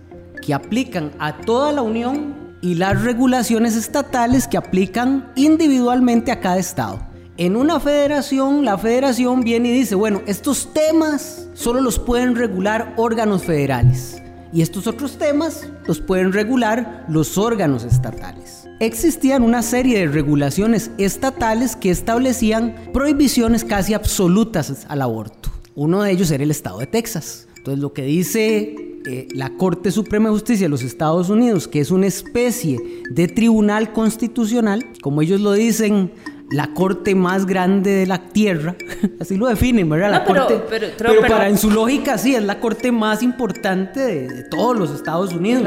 que 0.43 0.55
aplican 0.55 1.11
a 1.19 1.37
toda 1.37 1.71
la 1.71 1.83
Unión 1.83 2.40
y 2.61 2.75
las 2.75 3.01
regulaciones 3.01 3.75
estatales 3.75 4.47
que 4.47 4.57
aplican 4.57 5.31
individualmente 5.35 6.31
a 6.31 6.39
cada 6.39 6.59
estado. 6.59 6.99
En 7.37 7.55
una 7.55 7.79
federación, 7.79 8.65
la 8.65 8.77
federación 8.77 9.41
viene 9.41 9.69
y 9.69 9.73
dice, 9.73 9.95
bueno, 9.95 10.21
estos 10.27 10.73
temas 10.73 11.47
solo 11.53 11.81
los 11.81 11.97
pueden 11.97 12.35
regular 12.35 12.93
órganos 12.97 13.43
federales 13.43 14.21
y 14.53 14.61
estos 14.61 14.85
otros 14.85 15.17
temas 15.17 15.67
los 15.85 15.99
pueden 15.99 16.33
regular 16.33 17.05
los 17.07 17.37
órganos 17.37 17.83
estatales 17.83 18.61
existían 18.81 19.43
una 19.43 19.61
serie 19.61 19.99
de 19.99 20.07
regulaciones 20.07 20.89
estatales 20.97 21.75
que 21.75 21.91
establecían 21.91 22.89
prohibiciones 22.91 23.63
casi 23.63 23.93
absolutas 23.93 24.87
al 24.89 25.03
aborto. 25.03 25.51
Uno 25.75 26.01
de 26.01 26.11
ellos 26.11 26.31
era 26.31 26.43
el 26.43 26.49
estado 26.49 26.79
de 26.79 26.87
Texas. 26.87 27.47
Entonces 27.57 27.79
lo 27.79 27.93
que 27.93 28.01
dice 28.01 28.90
eh, 29.05 29.27
la 29.33 29.49
Corte 29.57 29.91
Suprema 29.91 30.29
de 30.29 30.33
Justicia 30.33 30.65
de 30.65 30.69
los 30.69 30.83
Estados 30.83 31.29
Unidos, 31.29 31.67
que 31.67 31.79
es 31.79 31.91
una 31.91 32.07
especie 32.07 32.79
de 33.09 33.27
tribunal 33.27 33.93
constitucional, 33.93 34.85
como 35.01 35.21
ellos 35.21 35.41
lo 35.41 35.53
dicen, 35.53 36.11
la 36.51 36.73
corte 36.73 37.15
más 37.15 37.45
grande 37.45 37.91
de 37.91 38.05
la 38.05 38.29
tierra, 38.29 38.75
así 39.19 39.37
lo 39.37 39.47
definen, 39.47 39.89
¿verdad? 39.89 40.11
La 40.11 40.25
pero, 40.25 40.47
corte, 40.47 40.61
pero, 40.97 41.21
para 41.21 41.47
en 41.47 41.57
su 41.57 41.71
lógica 41.71 42.17
sí, 42.17 42.35
es 42.35 42.43
la 42.43 42.59
corte 42.59 42.91
más 42.91 43.23
importante 43.23 43.99
de, 43.99 44.43
todos 44.43 44.77
los 44.77 44.91
Estados 44.91 45.33
Unidos. 45.33 45.63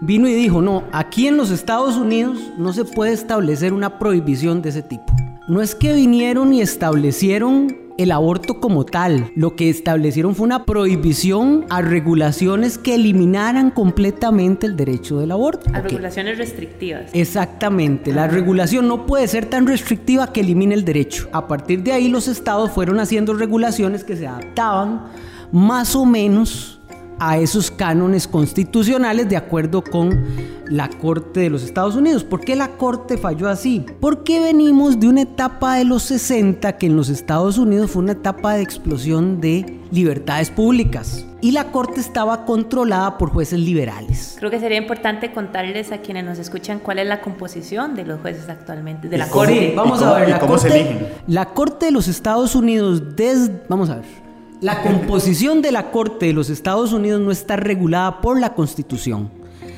Vino 0.00 0.28
y 0.28 0.34
dijo, 0.34 0.62
no, 0.62 0.84
aquí 0.92 1.26
en 1.26 1.36
los 1.36 1.50
Estados 1.50 1.96
Unidos 1.96 2.38
no 2.56 2.72
se 2.72 2.84
puede 2.84 3.12
establecer 3.12 3.72
una 3.72 3.98
prohibición 3.98 4.62
de 4.62 4.68
ese 4.68 4.82
tipo. 4.82 5.04
No 5.48 5.60
es 5.60 5.74
que 5.74 5.92
vinieron 5.92 6.54
y 6.54 6.62
establecieron 6.62 7.83
el 7.98 8.12
aborto 8.12 8.60
como 8.60 8.84
tal. 8.84 9.30
Lo 9.34 9.56
que 9.56 9.70
establecieron 9.70 10.34
fue 10.34 10.46
una 10.46 10.64
prohibición 10.64 11.64
a 11.70 11.80
regulaciones 11.80 12.78
que 12.78 12.94
eliminaran 12.94 13.70
completamente 13.70 14.66
el 14.66 14.76
derecho 14.76 15.18
del 15.18 15.32
aborto. 15.32 15.70
A 15.72 15.80
regulaciones 15.80 16.38
restrictivas. 16.38 17.10
Exactamente. 17.12 18.12
La 18.12 18.26
regulación 18.26 18.88
no 18.88 19.06
puede 19.06 19.28
ser 19.28 19.46
tan 19.46 19.66
restrictiva 19.66 20.32
que 20.32 20.40
elimine 20.40 20.74
el 20.74 20.84
derecho. 20.84 21.28
A 21.32 21.46
partir 21.46 21.82
de 21.82 21.92
ahí 21.92 22.08
los 22.08 22.28
estados 22.28 22.70
fueron 22.70 23.00
haciendo 23.00 23.34
regulaciones 23.34 24.04
que 24.04 24.16
se 24.16 24.26
adaptaban 24.26 25.06
más 25.52 25.94
o 25.94 26.04
menos 26.04 26.80
a 27.18 27.38
esos 27.38 27.70
cánones 27.70 28.26
constitucionales 28.28 29.28
de 29.28 29.36
acuerdo 29.36 29.82
con 29.82 30.24
la 30.66 30.88
Corte 30.88 31.40
de 31.40 31.50
los 31.50 31.62
Estados 31.62 31.96
Unidos. 31.96 32.24
¿Por 32.24 32.40
qué 32.40 32.56
la 32.56 32.68
Corte 32.76 33.18
falló 33.18 33.48
así? 33.48 33.84
Porque 34.00 34.40
venimos 34.40 34.98
de 34.98 35.08
una 35.08 35.22
etapa 35.22 35.76
de 35.76 35.84
los 35.84 36.02
60 36.04 36.76
que 36.78 36.86
en 36.86 36.96
los 36.96 37.08
Estados 37.08 37.58
Unidos 37.58 37.90
fue 37.90 38.02
una 38.02 38.12
etapa 38.12 38.54
de 38.54 38.62
explosión 38.62 39.40
de 39.40 39.80
libertades 39.90 40.50
públicas 40.50 41.24
y 41.40 41.52
la 41.52 41.70
Corte 41.70 42.00
estaba 42.00 42.46
controlada 42.46 43.18
por 43.18 43.30
jueces 43.30 43.60
liberales. 43.60 44.36
Creo 44.38 44.50
que 44.50 44.58
sería 44.58 44.78
importante 44.78 45.30
contarles 45.32 45.92
a 45.92 45.98
quienes 45.98 46.24
nos 46.24 46.38
escuchan 46.38 46.78
cuál 46.78 46.98
es 47.00 47.06
la 47.06 47.20
composición 47.20 47.94
de 47.94 48.04
los 48.06 48.20
jueces 48.20 48.48
actualmente, 48.48 49.08
de 49.08 49.18
la 49.18 49.28
Corte. 49.28 49.74
vamos 49.76 50.02
a 50.02 50.14
ver, 50.14 50.30
la 50.30 50.38
cómo 50.38 50.56
se 50.56 50.68
eligen? 50.68 51.08
La 51.26 51.50
Corte 51.50 51.86
de 51.86 51.92
los 51.92 52.08
Estados 52.08 52.54
Unidos, 52.54 53.14
desde, 53.14 53.62
vamos 53.68 53.90
a 53.90 53.96
ver, 53.96 54.23
la 54.64 54.82
composición 54.82 55.60
de 55.60 55.72
la 55.72 55.90
Corte 55.90 56.26
de 56.26 56.32
los 56.32 56.48
Estados 56.48 56.94
Unidos 56.94 57.20
no 57.20 57.30
está 57.30 57.56
regulada 57.56 58.22
por 58.22 58.40
la 58.40 58.54
Constitución, 58.54 59.30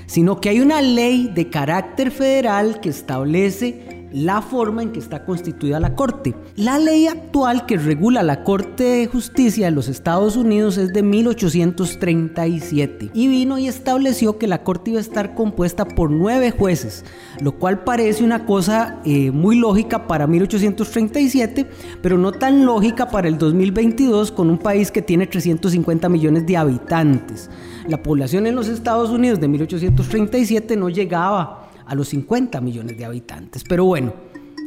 sino 0.06 0.40
que 0.40 0.48
hay 0.48 0.60
una 0.60 0.80
ley 0.80 1.28
de 1.34 1.50
carácter 1.50 2.12
federal 2.12 2.80
que 2.80 2.90
establece 2.90 3.95
la 4.16 4.40
forma 4.40 4.82
en 4.82 4.92
que 4.92 4.98
está 4.98 5.26
constituida 5.26 5.78
la 5.78 5.94
Corte. 5.94 6.34
La 6.56 6.78
ley 6.78 7.06
actual 7.06 7.66
que 7.66 7.76
regula 7.76 8.22
la 8.22 8.44
Corte 8.44 8.84
de 8.84 9.06
Justicia 9.08 9.66
de 9.66 9.72
los 9.72 9.88
Estados 9.88 10.36
Unidos 10.36 10.78
es 10.78 10.94
de 10.94 11.02
1837 11.02 13.10
y 13.12 13.28
vino 13.28 13.58
y 13.58 13.68
estableció 13.68 14.38
que 14.38 14.46
la 14.46 14.62
Corte 14.62 14.92
iba 14.92 15.00
a 15.00 15.02
estar 15.02 15.34
compuesta 15.34 15.84
por 15.84 16.10
nueve 16.10 16.50
jueces, 16.50 17.04
lo 17.42 17.58
cual 17.58 17.84
parece 17.84 18.24
una 18.24 18.46
cosa 18.46 19.00
eh, 19.04 19.30
muy 19.32 19.56
lógica 19.56 20.06
para 20.06 20.26
1837, 20.26 21.66
pero 22.00 22.16
no 22.16 22.32
tan 22.32 22.64
lógica 22.64 23.10
para 23.10 23.28
el 23.28 23.36
2022 23.36 24.32
con 24.32 24.48
un 24.48 24.56
país 24.56 24.90
que 24.90 25.02
tiene 25.02 25.26
350 25.26 26.08
millones 26.08 26.46
de 26.46 26.56
habitantes. 26.56 27.50
La 27.86 28.02
población 28.02 28.46
en 28.46 28.54
los 28.54 28.68
Estados 28.68 29.10
Unidos 29.10 29.40
de 29.40 29.48
1837 29.48 30.74
no 30.74 30.88
llegaba 30.88 31.65
a 31.86 31.94
los 31.94 32.08
50 32.08 32.60
millones 32.60 32.96
de 32.98 33.04
habitantes. 33.04 33.64
Pero 33.64 33.84
bueno, 33.84 34.12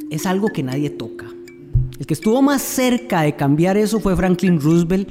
es 0.10 0.26
algo 0.26 0.48
que 0.48 0.64
nadie 0.64 0.90
toca. 0.90 1.26
El 2.00 2.06
que 2.06 2.14
estuvo 2.14 2.42
más 2.42 2.62
cerca 2.62 3.22
de 3.22 3.36
cambiar 3.36 3.78
eso 3.78 4.00
fue 4.00 4.16
Franklin 4.16 4.60
Roosevelt, 4.60 5.10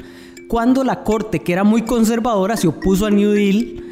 cuando 0.49 0.83
la 0.83 1.05
corte, 1.05 1.41
que 1.41 1.53
era 1.53 1.63
muy 1.63 1.83
conservadora, 1.83 2.57
se 2.57 2.69
opuso 2.69 3.05
a 3.05 3.11
New 3.11 3.33
Deal 3.33 3.85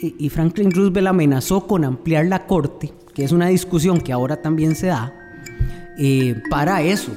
y 0.00 0.28
Franklin 0.30 0.70
Roosevelt 0.70 1.08
amenazó 1.08 1.66
con 1.66 1.84
ampliar 1.84 2.26
la 2.26 2.46
corte, 2.46 2.92
que 3.12 3.24
es 3.24 3.32
una 3.32 3.48
discusión 3.48 4.00
que 4.00 4.12
ahora 4.12 4.40
también 4.40 4.74
se 4.74 4.86
da, 4.86 5.12
eh, 5.98 6.40
para 6.48 6.82
eso. 6.82 7.12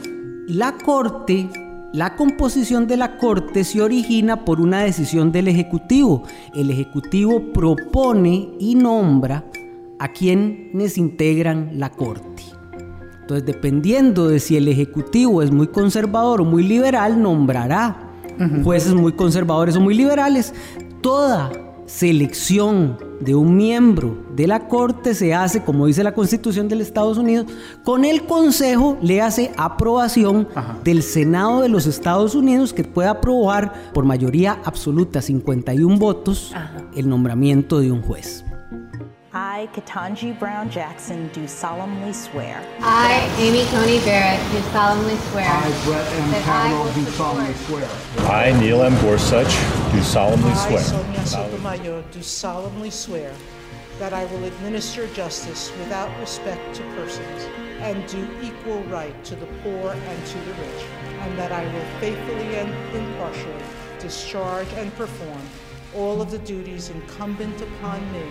La 0.48 0.74
corte 0.77 1.48
la 1.93 2.15
composición 2.15 2.88
de 2.88 2.96
la 2.96 3.17
Corte 3.17 3.65
se 3.65 3.81
origina 3.81 4.46
por 4.46 4.62
una 4.62 4.81
decisión 4.81 5.34
del 5.34 5.50
Ejecutivo. 5.50 6.24
El 6.55 6.72
Ejecutivo 6.72 7.51
propone 7.51 8.48
y 8.60 8.75
nombra 8.75 9.43
a 10.01 10.08
quienes 10.08 10.98
integran 10.98 11.74
la 11.75 11.91
Corte. 11.91 12.43
Entonces, 13.22 13.46
dependiendo 13.46 14.29
de 14.29 14.39
si 14.39 14.58
el 14.58 14.67
Ejecutivo 14.67 15.43
es 15.43 15.51
muy 15.51 15.67
conservador 15.67 16.41
o 16.41 16.43
muy 16.43 16.63
liberal, 16.63 17.22
nombrará 17.22 18.10
jueces 18.63 18.96
muy 18.96 19.12
conservadores 19.12 19.75
o 19.75 19.79
muy 19.79 19.93
liberales. 19.93 20.55
Toda 21.01 21.51
selección 21.86 22.98
de 23.20 23.36
un 23.36 23.55
miembro 23.55 24.25
de 24.36 24.48
la 24.48 24.67
Corte 24.67 25.13
se 25.13 25.36
hace, 25.36 25.62
como 25.62 25.86
dice 25.86 26.03
la 26.03 26.15
Constitución 26.15 26.67
de 26.67 26.77
los 26.77 26.88
Estados 26.88 27.20
Unidos, 27.20 27.46
con 27.84 28.03
el 28.03 28.24
Consejo 28.24 28.98
le 29.03 29.22
hace 29.22 29.51
aprobación 29.55 30.48
del 30.84 31.03
Senado 31.03 31.62
de 31.62 31.70
los 31.70 31.86
Estados 31.86 32.34
Unidos 32.34 32.74
que 32.74 32.84
puede 32.84 33.08
aprobar 33.08 33.91
por 33.93 34.03
mayoría 34.03 34.62
absoluta, 34.63 35.22
51 35.22 36.00
votos, 36.00 36.55
el 36.96 37.08
nombramiento 37.08 37.79
de 37.79 37.91
un 37.91 38.01
juez. 38.01 38.46
I, 39.51 39.67
Katanji 39.74 40.39
Brown 40.39 40.70
Jackson, 40.70 41.27
do 41.34 41.46
solemnly 41.46 42.13
swear. 42.13 42.65
I, 42.79 43.29
Amy 43.38 43.65
Coney 43.65 44.00
Barrett, 44.05 44.39
do 44.50 44.62
solemnly 44.72 45.17
swear. 45.17 45.46
I, 45.46 45.84
Brett 45.84 46.13
M. 46.13 46.31
Kavanaugh, 46.43 46.93
do 46.93 47.03
solemnly 47.12 47.53
swear. 47.55 47.89
I, 48.31 48.58
Neil 48.62 48.81
M. 48.81 48.93
Gorsuch, 49.01 49.51
do 49.91 50.01
solemnly 50.03 50.55
swear. 50.55 50.79
I, 50.79 50.84
Sonia 50.84 51.25
Sotomayor, 51.25 52.01
do 52.12 52.22
solemnly 52.22 52.89
swear 52.91 53.36
that 54.00 54.13
I 54.13 54.24
will 54.24 54.46
administer 54.46 55.08
justice 55.08 55.70
without 55.79 56.17
respect 56.22 56.74
to 56.75 56.84
persons 56.96 57.43
and 57.81 58.08
do 58.08 58.25
equal 58.41 58.81
right 58.84 59.22
to 59.25 59.36
the 59.36 59.48
poor 59.63 59.91
and 59.91 60.27
to 60.27 60.38
the 60.38 60.53
rich, 60.53 60.84
and 61.24 61.38
that 61.38 61.51
I 61.51 61.65
will 61.74 62.00
faithfully 62.00 62.55
and 62.55 62.74
impartially 62.96 63.63
discharge 64.00 64.72
and 64.75 64.96
perform 64.96 65.41
all 65.93 66.22
of 66.22 66.31
the 66.31 66.39
duties 66.39 66.89
incumbent 66.89 67.62
upon 67.62 68.00
me 68.13 68.24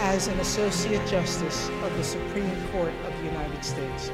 as 0.00 0.28
an 0.28 0.38
Associate 0.40 1.00
Justice 1.06 1.68
of 1.84 1.96
the 1.96 2.04
Supreme 2.04 2.50
Court 2.72 2.92
of 3.06 3.12
the 3.20 3.28
United 3.28 3.62
States. 3.62 4.12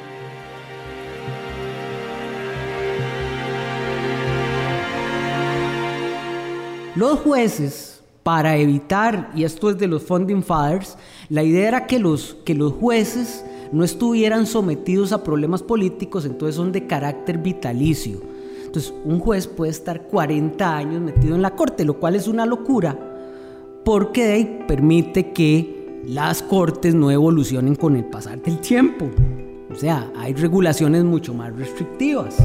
Los 6.95 7.19
jueces, 7.19 8.01
para 8.23 8.57
evitar, 8.57 9.29
y 9.35 9.43
esto 9.43 9.69
es 9.69 9.77
de 9.77 9.87
los 9.87 10.03
Funding 10.03 10.41
Fathers, 10.41 10.97
la 11.29 11.43
idea 11.43 11.67
era 11.67 11.87
que 11.87 11.99
los, 11.99 12.37
que 12.45 12.55
los 12.55 12.73
jueces 12.73 13.43
no 13.71 13.83
estuvieran 13.83 14.47
sometidos 14.47 15.11
a 15.11 15.23
problemas 15.23 15.61
políticos, 15.61 16.25
entonces 16.25 16.55
son 16.55 16.71
de 16.71 16.87
carácter 16.87 17.37
vitalicio. 17.37 18.21
Entonces, 18.65 18.93
un 19.03 19.19
juez 19.19 19.47
puede 19.47 19.71
estar 19.71 20.03
40 20.03 20.77
años 20.77 21.01
metido 21.01 21.35
en 21.35 21.41
la 21.41 21.55
corte, 21.55 21.85
lo 21.85 21.99
cual 21.99 22.15
es 22.15 22.27
una 22.27 22.45
locura, 22.45 22.97
porque 23.83 24.63
permite 24.67 25.31
que 25.31 25.74
las 26.07 26.43
cortes 26.43 26.93
no 26.93 27.11
evolucionen 27.11 27.75
con 27.75 27.95
el 27.95 28.05
pasar 28.05 28.41
del 28.41 28.59
tiempo. 28.59 29.09
O 29.71 29.75
sea, 29.75 30.11
hay 30.15 30.33
regulaciones 30.33 31.03
mucho 31.03 31.33
más 31.33 31.55
restrictivas. 31.55 32.37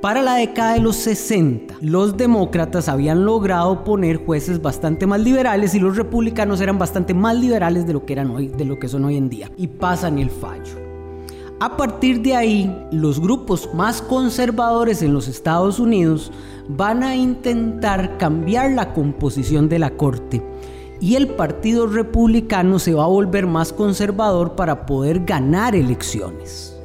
Para 0.00 0.20
la 0.20 0.34
década 0.34 0.74
de 0.74 0.80
los 0.80 0.96
60, 0.96 1.76
los 1.80 2.16
demócratas 2.16 2.88
habían 2.88 3.24
logrado 3.24 3.84
poner 3.84 4.24
jueces 4.26 4.60
bastante 4.60 5.06
más 5.06 5.20
liberales 5.20 5.74
y 5.74 5.80
los 5.80 5.96
republicanos 5.96 6.60
eran 6.60 6.78
bastante 6.78 7.14
más 7.14 7.36
liberales 7.36 7.86
de 7.86 7.94
lo 7.94 8.04
que, 8.04 8.12
eran 8.12 8.30
hoy, 8.30 8.48
de 8.48 8.64
lo 8.64 8.78
que 8.78 8.88
son 8.88 9.04
hoy 9.04 9.16
en 9.16 9.30
día. 9.30 9.50
Y 9.56 9.68
pasan 9.68 10.18
el 10.18 10.28
fallo. 10.28 10.84
A 11.60 11.76
partir 11.76 12.20
de 12.20 12.34
ahí, 12.34 12.86
los 12.90 13.20
grupos 13.20 13.70
más 13.72 14.02
conservadores 14.02 15.00
en 15.00 15.14
los 15.14 15.28
Estados 15.28 15.78
Unidos 15.78 16.30
van 16.68 17.02
a 17.02 17.16
intentar 17.16 18.18
cambiar 18.18 18.72
la 18.72 18.92
composición 18.92 19.68
de 19.68 19.78
la 19.78 19.90
Corte 19.96 20.42
y 21.04 21.16
el 21.16 21.28
Partido 21.28 21.86
Republicano 21.86 22.78
se 22.78 22.94
va 22.94 23.04
a 23.04 23.08
volver 23.08 23.46
más 23.46 23.74
conservador 23.74 24.56
para 24.56 24.86
poder 24.86 25.26
ganar 25.26 25.76
elecciones. 25.76 26.80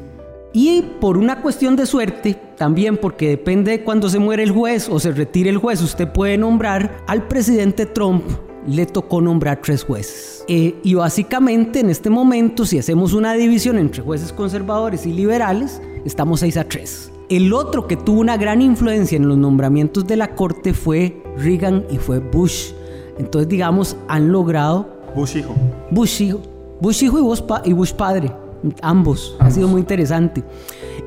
Y 0.52 0.82
por 1.00 1.18
una 1.18 1.42
cuestión 1.42 1.78
de 1.78 1.86
suerte, 1.86 2.34
también 2.58 2.98
porque 2.98 3.30
depende 3.30 3.72
de 3.72 3.84
cuando 3.86 4.10
se 4.10 4.20
muere 4.20 4.44
el 4.44 4.52
juez 4.52 4.90
o 4.90 5.00
se 5.00 5.14
retire 5.14 5.50
el 5.50 5.58
juez, 5.58 5.82
usted 5.82 6.12
puede 6.12 6.38
nombrar 6.38 6.98
al 7.08 7.30
presidente 7.30 7.86
Trump. 7.86 8.26
Le 8.68 8.86
tocó 8.86 9.22
nombrar 9.22 9.62
tres 9.62 9.86
jueces. 9.86 10.44
Eh, 10.50 10.76
y 10.84 10.96
básicamente 10.96 11.80
en 11.80 11.90
este 11.90 12.10
momento, 12.10 12.66
si 12.66 12.78
hacemos 12.78 13.14
una 13.14 13.36
división 13.36 13.78
entre 13.78 14.02
jueces 14.02 14.34
conservadores 14.34 15.06
y 15.06 15.14
liberales, 15.14 15.82
estamos 16.04 16.42
6 16.42 16.58
a 16.58 16.66
3. 16.66 17.12
El 17.30 17.54
otro 17.54 17.88
que 17.88 17.96
tuvo 17.96 18.20
una 18.20 18.36
gran 18.36 18.62
influencia 18.62 19.16
en 19.16 19.30
los 19.30 19.38
nombramientos 19.38 20.06
de 20.08 20.18
la 20.18 20.36
corte 20.36 20.74
fue 20.74 21.24
Reagan 21.38 21.86
y 21.90 22.00
fue 22.00 22.20
Bush. 22.20 22.74
Entonces, 23.20 23.48
digamos, 23.48 23.96
han 24.08 24.32
logrado... 24.32 24.88
Bush 25.16 25.38
hijo. 25.38 25.54
Bush 25.92 26.22
hijo. 26.22 26.42
Bush 26.80 27.04
hijo 27.04 27.20
y 27.20 27.22
Bush, 27.22 27.42
y 27.66 27.74
Bush 27.74 27.94
padre. 27.94 28.32
Ambos. 28.82 29.36
Ha 29.40 29.52
sido 29.52 29.68
muy 29.68 29.82
interesante. 29.82 30.44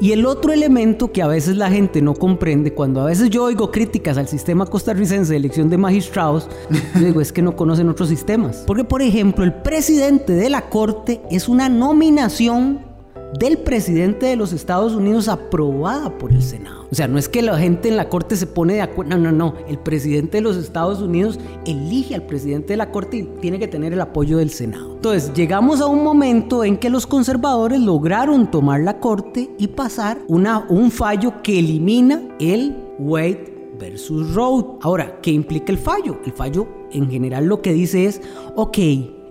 Y 0.00 0.12
el 0.12 0.26
otro 0.26 0.52
elemento 0.52 1.12
que 1.12 1.22
a 1.22 1.26
veces 1.26 1.56
la 1.56 1.70
gente 1.70 2.02
no 2.02 2.14
comprende, 2.14 2.74
cuando 2.74 3.00
a 3.00 3.04
veces 3.04 3.30
yo 3.30 3.44
oigo 3.44 3.70
críticas 3.70 4.18
al 4.18 4.26
sistema 4.26 4.66
costarricense 4.66 5.32
de 5.32 5.36
elección 5.36 5.70
de 5.70 5.78
magistrados, 5.78 6.48
yo 6.94 7.06
digo, 7.06 7.20
es 7.20 7.32
que 7.32 7.42
no 7.42 7.56
conocen 7.56 7.88
otros 7.88 8.08
sistemas. 8.08 8.64
Porque, 8.66 8.84
por 8.84 9.02
ejemplo, 9.02 9.44
el 9.44 9.52
presidente 9.52 10.32
de 10.34 10.50
la 10.50 10.68
Corte 10.68 11.22
es 11.30 11.48
una 11.48 11.68
nominación 11.68 12.91
del 13.38 13.58
presidente 13.58 14.26
de 14.26 14.36
los 14.36 14.52
Estados 14.52 14.94
Unidos 14.94 15.28
aprobada 15.28 16.16
por 16.18 16.32
el 16.32 16.42
Senado. 16.42 16.86
O 16.90 16.94
sea, 16.94 17.08
no 17.08 17.18
es 17.18 17.28
que 17.28 17.40
la 17.40 17.58
gente 17.58 17.88
en 17.88 17.96
la 17.96 18.08
Corte 18.08 18.36
se 18.36 18.46
pone 18.46 18.74
de 18.74 18.82
acuerdo, 18.82 19.16
no, 19.16 19.30
no, 19.30 19.32
no. 19.32 19.54
El 19.66 19.78
presidente 19.78 20.38
de 20.38 20.42
los 20.42 20.56
Estados 20.56 21.00
Unidos 21.00 21.38
elige 21.64 22.14
al 22.14 22.26
presidente 22.26 22.74
de 22.74 22.76
la 22.76 22.90
Corte 22.90 23.16
y 23.18 23.22
tiene 23.40 23.58
que 23.58 23.68
tener 23.68 23.92
el 23.92 24.00
apoyo 24.00 24.38
del 24.38 24.50
Senado. 24.50 24.92
Entonces, 24.96 25.32
llegamos 25.32 25.80
a 25.80 25.86
un 25.86 26.04
momento 26.04 26.64
en 26.64 26.76
que 26.76 26.90
los 26.90 27.06
conservadores 27.06 27.80
lograron 27.80 28.50
tomar 28.50 28.80
la 28.80 29.00
Corte 29.00 29.50
y 29.58 29.68
pasar 29.68 30.18
una, 30.28 30.66
un 30.68 30.90
fallo 30.90 31.42
que 31.42 31.58
elimina 31.58 32.22
el 32.38 32.76
Wade 32.98 33.52
versus 33.78 34.34
Roe. 34.34 34.64
Ahora, 34.82 35.20
¿qué 35.22 35.30
implica 35.30 35.72
el 35.72 35.78
fallo? 35.78 36.20
El 36.24 36.32
fallo 36.32 36.68
en 36.92 37.10
general 37.10 37.46
lo 37.46 37.62
que 37.62 37.72
dice 37.72 38.04
es, 38.04 38.20
ok, 38.54 38.78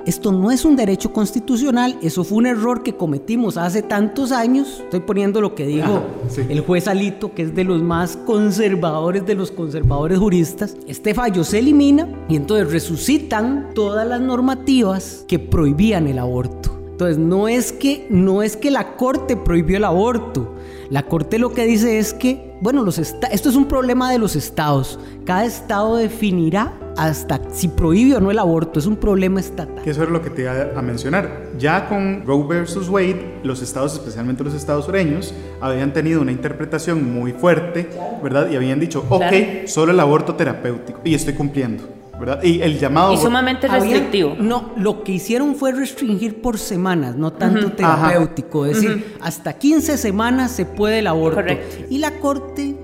esto 0.05 0.31
no 0.31 0.51
es 0.51 0.65
un 0.65 0.75
derecho 0.75 1.13
constitucional, 1.13 1.97
eso 2.01 2.23
fue 2.23 2.39
un 2.39 2.47
error 2.47 2.83
que 2.83 2.95
cometimos 2.95 3.57
hace 3.57 3.81
tantos 3.81 4.31
años. 4.31 4.79
Estoy 4.83 5.01
poniendo 5.01 5.41
lo 5.41 5.55
que 5.55 5.65
dijo 5.65 6.03
el 6.49 6.61
juez 6.61 6.87
Alito, 6.87 7.33
que 7.33 7.43
es 7.43 7.55
de 7.55 7.63
los 7.63 7.81
más 7.81 8.17
conservadores 8.17 9.25
de 9.25 9.35
los 9.35 9.51
conservadores 9.51 10.17
juristas. 10.19 10.75
Este 10.87 11.13
fallo 11.13 11.43
se 11.43 11.59
elimina 11.59 12.07
y 12.27 12.35
entonces 12.35 12.71
resucitan 12.71 13.69
todas 13.73 14.07
las 14.07 14.21
normativas 14.21 15.25
que 15.27 15.39
prohibían 15.39 16.07
el 16.07 16.19
aborto. 16.19 16.77
Entonces 16.91 17.17
no 17.17 17.47
es 17.47 17.71
que 17.71 18.07
no 18.09 18.43
es 18.43 18.55
que 18.55 18.69
la 18.69 18.95
corte 18.95 19.35
prohibió 19.35 19.77
el 19.77 19.85
aborto. 19.85 20.55
La 20.91 21.03
corte 21.03 21.39
lo 21.39 21.53
que 21.53 21.65
dice 21.65 21.99
es 21.99 22.13
que, 22.13 22.53
bueno, 22.59 22.83
los 22.83 22.97
esto 22.99 23.21
es 23.31 23.55
un 23.55 23.65
problema 23.69 24.11
de 24.11 24.17
los 24.17 24.35
estados. 24.35 24.99
Cada 25.23 25.45
estado 25.45 25.95
definirá 25.95 26.77
hasta 26.97 27.39
si 27.49 27.69
prohíbe 27.69 28.17
o 28.17 28.19
no 28.19 28.29
el 28.29 28.37
aborto, 28.37 28.77
es 28.77 28.87
un 28.87 28.97
problema 28.97 29.39
estatal. 29.39 29.81
Que 29.85 29.91
eso 29.91 30.03
es 30.03 30.09
lo 30.09 30.21
que 30.21 30.29
te 30.29 30.41
iba 30.41 30.71
a 30.75 30.81
mencionar. 30.81 31.43
Ya 31.57 31.87
con 31.87 32.25
Roe 32.25 32.45
versus 32.45 32.89
Wade, 32.89 33.39
los 33.41 33.61
estados, 33.61 33.93
especialmente 33.93 34.43
los 34.43 34.53
estados 34.53 34.83
sureños, 34.83 35.33
habían 35.61 35.93
tenido 35.93 36.19
una 36.19 36.33
interpretación 36.33 37.09
muy 37.13 37.31
fuerte, 37.31 37.87
¿verdad? 38.21 38.49
Y 38.51 38.57
habían 38.57 38.81
dicho, 38.81 39.05
ok, 39.07 39.67
solo 39.67 39.93
el 39.93 39.99
aborto 40.01 40.35
terapéutico, 40.35 40.99
y 41.05 41.15
estoy 41.15 41.35
cumpliendo. 41.35 42.00
¿Verdad? 42.21 42.41
Y 42.43 42.61
el 42.61 42.79
llamado... 42.79 43.13
Y 43.13 43.17
sumamente 43.17 43.67
restrictivo. 43.67 44.35
no, 44.39 44.71
lo 44.77 45.03
que 45.03 45.11
hicieron 45.11 45.55
fue 45.55 45.73
restringir 45.73 46.41
por 46.41 46.57
semanas, 46.57 47.17
no 47.17 47.33
tanto 47.33 47.73
terapéutico. 47.73 48.65
Es 48.65 48.81
decir, 48.81 49.17
hasta 49.19 49.53
15 49.53 49.97
semanas 49.97 50.51
se 50.51 50.65
puede 50.65 50.99
el 50.99 51.07
aborto. 51.07 51.35
Correcto. 51.35 51.85
Y 51.89 51.97
la 51.97 52.11
Corte 52.19 52.77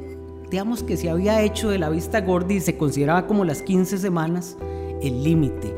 digamos 0.49 0.83
que 0.83 0.97
se 0.97 1.09
había 1.09 1.41
hecho 1.41 1.69
de 1.69 1.77
la 1.77 1.89
vista 1.89 2.21
gorda 2.21 2.53
y 2.53 2.59
se 2.59 2.77
consideraba 2.77 3.27
como 3.27 3.45
las 3.45 3.61
15 3.61 3.97
semanas 3.97 4.57
el 5.01 5.23
límite. 5.23 5.73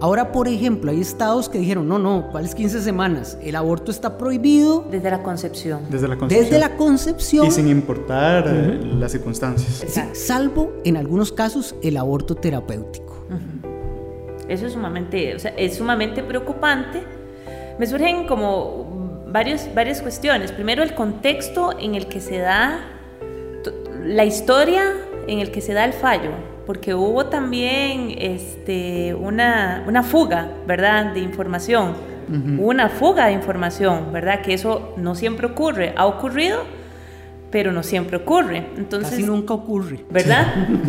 Ahora, 0.00 0.32
por 0.32 0.48
ejemplo, 0.48 0.90
hay 0.90 1.00
estados 1.00 1.48
que 1.48 1.58
dijeron, 1.58 1.88
no, 1.88 1.98
no, 1.98 2.28
¿cuáles 2.30 2.54
15 2.54 2.80
semanas? 2.80 3.38
El 3.42 3.56
aborto 3.56 3.90
está 3.90 4.18
prohibido. 4.18 4.84
Desde 4.90 5.10
la 5.10 5.22
concepción. 5.22 5.82
Desde 5.90 6.08
la 6.08 6.16
concepción. 6.16 6.44
Desde 6.44 6.58
la 6.58 6.76
concepción. 6.76 7.46
Y 7.46 7.50
sin 7.50 7.68
importar 7.68 8.44
eh, 8.46 8.80
las 8.98 9.12
circunstancias. 9.12 9.84
salvo 10.12 10.72
en 10.84 10.96
algunos 10.96 11.32
casos 11.32 11.74
el 11.82 11.96
aborto 11.96 12.34
terapéutico. 12.34 13.26
Eso 14.48 14.66
es 14.66 14.72
sumamente, 14.72 15.34
o 15.34 15.38
sea, 15.38 15.52
es 15.56 15.76
sumamente 15.76 16.22
preocupante. 16.22 17.02
Me 17.78 17.86
surgen 17.86 18.26
como 18.26 19.26
varios, 19.30 19.68
varias 19.74 20.00
cuestiones. 20.00 20.52
Primero, 20.52 20.82
el 20.82 20.94
contexto 20.94 21.78
en 21.78 21.94
el 21.94 22.06
que 22.06 22.20
se 22.20 22.38
da 22.38 22.80
la 24.04 24.24
historia 24.24 24.94
en 25.26 25.40
el 25.40 25.50
que 25.50 25.60
se 25.60 25.74
da 25.74 25.84
el 25.84 25.92
fallo, 25.92 26.30
porque 26.68 26.92
hubo 26.92 27.24
también 27.24 28.14
este, 28.18 29.14
una, 29.14 29.84
una 29.86 30.02
fuga, 30.02 30.50
¿verdad?, 30.66 31.14
de 31.14 31.20
información. 31.20 31.94
Una 32.58 32.90
fuga 32.90 33.24
de 33.28 33.32
información, 33.32 34.12
¿verdad? 34.12 34.42
Que 34.42 34.52
eso 34.52 34.92
no 34.98 35.14
siempre 35.14 35.46
ocurre. 35.46 35.94
Ha 35.96 36.04
ocurrido, 36.04 36.64
pero 37.50 37.72
no 37.72 37.82
siempre 37.82 38.18
ocurre. 38.18 38.66
Entonces, 38.76 39.10
Casi 39.10 39.22
nunca 39.22 39.54
ocurre. 39.54 40.04
¿Verdad? 40.10 40.46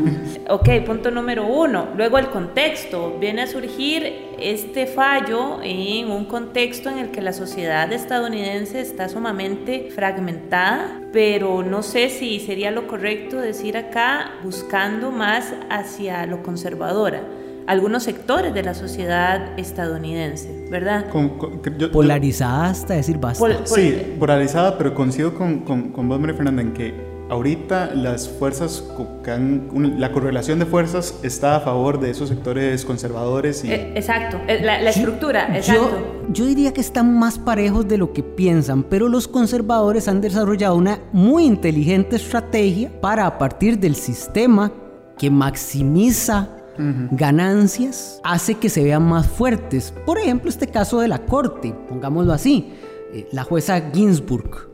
ok, 0.49 0.69
punto 0.85 1.11
número 1.11 1.45
uno. 1.47 1.89
Luego 1.95 2.17
el 2.17 2.29
contexto. 2.29 3.17
Viene 3.19 3.43
a 3.43 3.47
surgir 3.47 4.29
este 4.39 4.85
fallo 4.85 5.61
en 5.63 6.11
un 6.11 6.25
contexto 6.25 6.89
en 6.89 6.99
el 6.99 7.11
que 7.11 7.21
la 7.21 7.33
sociedad 7.33 7.91
estadounidense 7.91 8.81
está 8.81 9.09
sumamente 9.09 9.89
fragmentada, 9.93 11.01
pero 11.11 11.63
no 11.63 11.83
sé 11.83 12.09
si 12.09 12.39
sería 12.39 12.71
lo 12.71 12.87
correcto 12.87 13.37
decir 13.37 13.77
acá 13.77 14.31
buscando 14.43 15.11
más 15.11 15.53
hacia 15.69 16.25
lo 16.25 16.43
conservadora 16.43 17.21
algunos 17.67 18.03
sectores 18.03 18.53
de 18.53 18.63
la 18.63 18.73
sociedad 18.73 19.57
estadounidense, 19.57 20.67
¿verdad? 20.69 21.05
polarizada 21.91 22.69
hasta 22.69 22.95
decir 22.95 23.17
basta. 23.17 23.65
sí, 23.65 24.15
polarizada, 24.19 24.77
pero 24.77 24.93
coincido 24.93 25.33
con, 25.33 25.59
con, 25.59 25.89
con 25.89 26.09
vos, 26.09 26.19
María 26.19 26.35
Fernanda, 26.35 26.61
en 26.61 26.73
que 26.73 27.09
ahorita 27.29 27.93
las 27.93 28.27
fuerzas, 28.27 28.83
la 29.73 30.11
correlación 30.11 30.59
de 30.59 30.65
fuerzas 30.65 31.19
está 31.23 31.57
a 31.57 31.59
favor 31.59 31.99
de 31.99 32.09
esos 32.09 32.29
sectores 32.29 32.83
conservadores. 32.85 33.63
Y... 33.63 33.71
Eh, 33.71 33.93
exacto, 33.95 34.39
eh, 34.47 34.61
la, 34.61 34.89
estructura, 34.89 35.55
exacto. 35.55 35.89
Yo, 36.27 36.33
yo, 36.33 36.45
diría 36.45 36.73
que 36.73 36.81
están 36.81 37.17
más 37.17 37.37
parejos 37.37 37.87
de 37.87 37.97
lo 37.97 38.11
que 38.13 38.23
piensan, 38.23 38.83
pero 38.83 39.07
los 39.07 39.27
conservadores 39.27 40.07
han 40.07 40.21
desarrollado 40.21 40.75
una 40.75 40.99
muy 41.13 41.45
inteligente 41.45 42.15
estrategia 42.15 42.91
para 42.99 43.27
a 43.27 43.37
partir 43.37 43.79
del 43.79 43.95
sistema 43.95 44.71
que 45.17 45.29
maximiza 45.29 46.49
ganancias 47.11 48.21
hace 48.23 48.55
que 48.55 48.69
se 48.69 48.83
vean 48.83 49.07
más 49.07 49.27
fuertes. 49.27 49.93
Por 50.05 50.17
ejemplo, 50.17 50.49
este 50.49 50.67
caso 50.67 50.99
de 50.99 51.07
la 51.07 51.25
corte, 51.25 51.75
pongámoslo 51.87 52.33
así, 52.33 52.73
eh, 53.13 53.27
la 53.31 53.43
jueza 53.43 53.91
Ginsburg. 53.91 54.69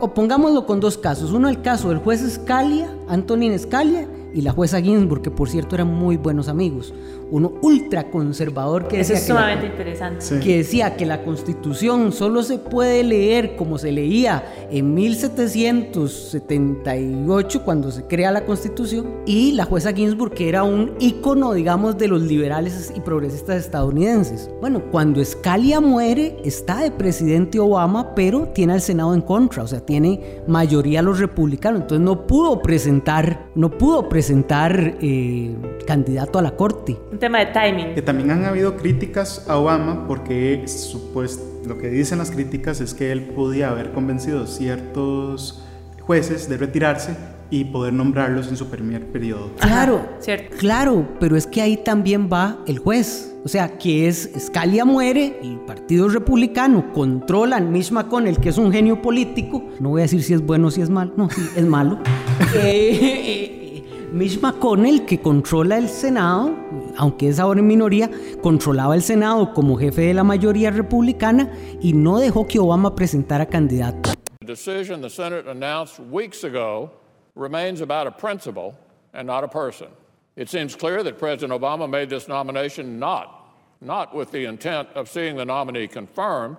O 0.00 0.12
pongámoslo 0.12 0.66
con 0.66 0.80
dos 0.80 0.98
casos. 0.98 1.32
Uno 1.32 1.48
el 1.48 1.62
caso 1.62 1.88
del 1.88 1.98
juez 1.98 2.20
Scalia, 2.30 2.94
Antonin 3.08 3.58
Scalia, 3.58 4.06
y 4.34 4.42
la 4.42 4.52
jueza 4.52 4.80
Ginsburg, 4.80 5.22
que 5.22 5.30
por 5.30 5.48
cierto 5.48 5.74
eran 5.74 5.88
muy 5.88 6.16
buenos 6.16 6.48
amigos 6.48 6.92
uno 7.30 7.52
ultraconservador 7.62 8.88
que 8.88 8.98
decía, 8.98 9.16
es 9.16 9.26
sumamente 9.26 9.64
interesante. 9.66 10.40
que 10.40 10.58
decía 10.58 10.96
que 10.96 11.06
la 11.06 11.22
constitución 11.22 12.12
solo 12.12 12.42
se 12.42 12.58
puede 12.58 13.04
leer 13.04 13.56
como 13.56 13.78
se 13.78 13.92
leía 13.92 14.44
en 14.70 14.92
1778 14.94 17.64
cuando 17.64 17.90
se 17.90 18.04
crea 18.04 18.30
la 18.32 18.44
constitución 18.44 19.22
y 19.26 19.52
la 19.52 19.64
jueza 19.64 19.92
Ginsburg 19.92 20.32
que 20.32 20.48
era 20.48 20.64
un 20.64 20.94
ícono 20.98 21.52
digamos 21.52 21.98
de 21.98 22.08
los 22.08 22.22
liberales 22.22 22.92
y 22.94 23.00
progresistas 23.00 23.56
estadounidenses. 23.56 24.48
Bueno, 24.60 24.82
cuando 24.90 25.22
Scalia 25.24 25.80
muere 25.80 26.36
está 26.44 26.80
de 26.80 26.90
presidente 26.90 27.60
Obama 27.60 28.14
pero 28.14 28.48
tiene 28.48 28.72
al 28.72 28.80
Senado 28.80 29.14
en 29.14 29.20
contra, 29.20 29.62
o 29.62 29.68
sea, 29.68 29.80
tiene 29.80 30.40
mayoría 30.46 31.02
los 31.02 31.20
republicanos, 31.20 31.82
entonces 31.82 32.02
no 32.04 32.26
pudo 32.26 32.60
presentar, 32.60 33.50
no 33.54 33.70
pudo 33.70 34.08
presentar 34.08 34.96
eh, 35.00 35.54
candidato 35.86 36.38
a 36.38 36.42
la 36.42 36.56
corte 36.56 36.98
tema 37.20 37.38
de 37.38 37.46
timing. 37.46 37.94
Que 37.94 38.02
también 38.02 38.30
han 38.32 38.44
habido 38.44 38.76
críticas 38.76 39.46
a 39.48 39.56
Obama 39.56 40.06
porque 40.08 40.66
supuesto, 40.66 41.44
lo 41.66 41.78
que 41.78 41.88
dicen 41.88 42.18
las 42.18 42.30
críticas 42.30 42.80
es 42.80 42.94
que 42.94 43.12
él 43.12 43.22
podía 43.22 43.70
haber 43.70 43.92
convencido 43.92 44.46
ciertos 44.46 45.62
jueces 46.00 46.48
de 46.48 46.56
retirarse 46.56 47.16
y 47.50 47.64
poder 47.64 47.92
nombrarlos 47.92 48.48
en 48.48 48.56
su 48.56 48.68
primer 48.68 49.06
periodo. 49.06 49.50
Claro, 49.60 50.08
cierto. 50.20 50.56
Claro, 50.56 51.08
pero 51.18 51.36
es 51.36 51.46
que 51.46 51.60
ahí 51.60 51.76
también 51.76 52.28
va 52.32 52.58
el 52.66 52.78
juez. 52.78 53.34
O 53.44 53.48
sea, 53.48 53.78
que 53.78 54.06
es 54.06 54.30
Scalia 54.38 54.84
muere, 54.84 55.38
el 55.42 55.60
Partido 55.60 56.08
Republicano 56.08 56.92
controlan 56.92 57.72
Mitch 57.72 57.90
McConnell, 57.90 58.38
que 58.38 58.50
es 58.50 58.58
un 58.58 58.70
genio 58.70 59.00
político. 59.00 59.64
No 59.80 59.90
voy 59.90 60.02
a 60.02 60.04
decir 60.04 60.22
si 60.22 60.34
es 60.34 60.44
bueno 60.44 60.68
o 60.68 60.70
si 60.70 60.82
es 60.82 60.90
malo. 60.90 61.12
No, 61.16 61.30
sí, 61.30 61.42
es 61.56 61.64
malo. 61.64 61.98
eh, 62.54 62.98
eh, 63.02 63.84
Mitch 64.12 64.40
McConnell, 64.40 65.04
que 65.04 65.20
controla 65.20 65.78
el 65.78 65.88
Senado, 65.88 66.54
aunque 66.96 67.28
es 67.28 67.38
ahora 67.38 67.60
en 67.60 67.66
minoría, 67.66 68.10
controlaba 68.42 68.94
el 68.94 69.02
Senado 69.02 69.52
como 69.52 69.76
jefe 69.76 70.02
de 70.02 70.14
la 70.14 70.24
mayoría 70.24 70.70
republicana 70.70 71.52
y 71.80 71.92
no 71.92 72.18
dejó 72.18 72.46
que 72.46 72.58
Obama 72.58 72.94
presentara 72.94 73.46
candidato. 73.46 74.10
The 74.40 74.46
decision 74.46 75.00
the 75.00 75.10
Senate 75.10 75.48
announced 75.48 76.00
weeks 76.00 76.44
ago 76.44 76.90
remains 77.34 77.80
about 77.80 78.06
a 78.06 78.10
principle 78.10 78.74
and 79.12 79.26
not 79.26 79.44
a 79.44 79.48
person. 79.48 79.88
It 80.36 80.48
seems 80.48 80.74
clear 80.74 81.02
that 81.02 81.18
President 81.18 81.52
Obama 81.52 81.88
made 81.88 82.08
this 82.08 82.28
nomination 82.28 82.98
not, 82.98 83.52
not 83.80 84.14
with 84.14 84.30
the 84.30 84.46
intent 84.46 84.88
of 84.94 85.08
seeing 85.08 85.36
the 85.36 85.44
nominee 85.44 85.88
confirmed, 85.88 86.56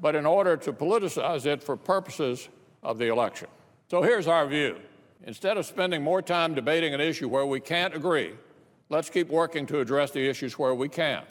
but 0.00 0.14
in 0.16 0.26
order 0.26 0.56
to 0.56 0.72
politicize 0.72 1.46
it 1.46 1.62
for 1.62 1.76
purposes 1.76 2.48
of 2.82 2.98
the 2.98 3.06
election. 3.06 3.48
So 3.90 4.02
here's 4.02 4.26
our 4.26 4.46
view. 4.46 4.76
Instead 5.26 5.56
of 5.56 5.64
spending 5.64 6.02
more 6.02 6.20
time 6.20 6.54
debating 6.54 6.92
an 6.92 7.00
issue 7.00 7.28
where 7.28 7.46
we 7.46 7.60
can't 7.60 7.94
agree, 7.94 8.34
let's 8.90 9.10
keep 9.10 9.30
working 9.30 9.66
to 9.66 9.80
address 9.80 10.12
the 10.12 10.28
issues 10.28 10.58
where 10.58 10.74
we 10.74 10.88
can. 10.88 11.22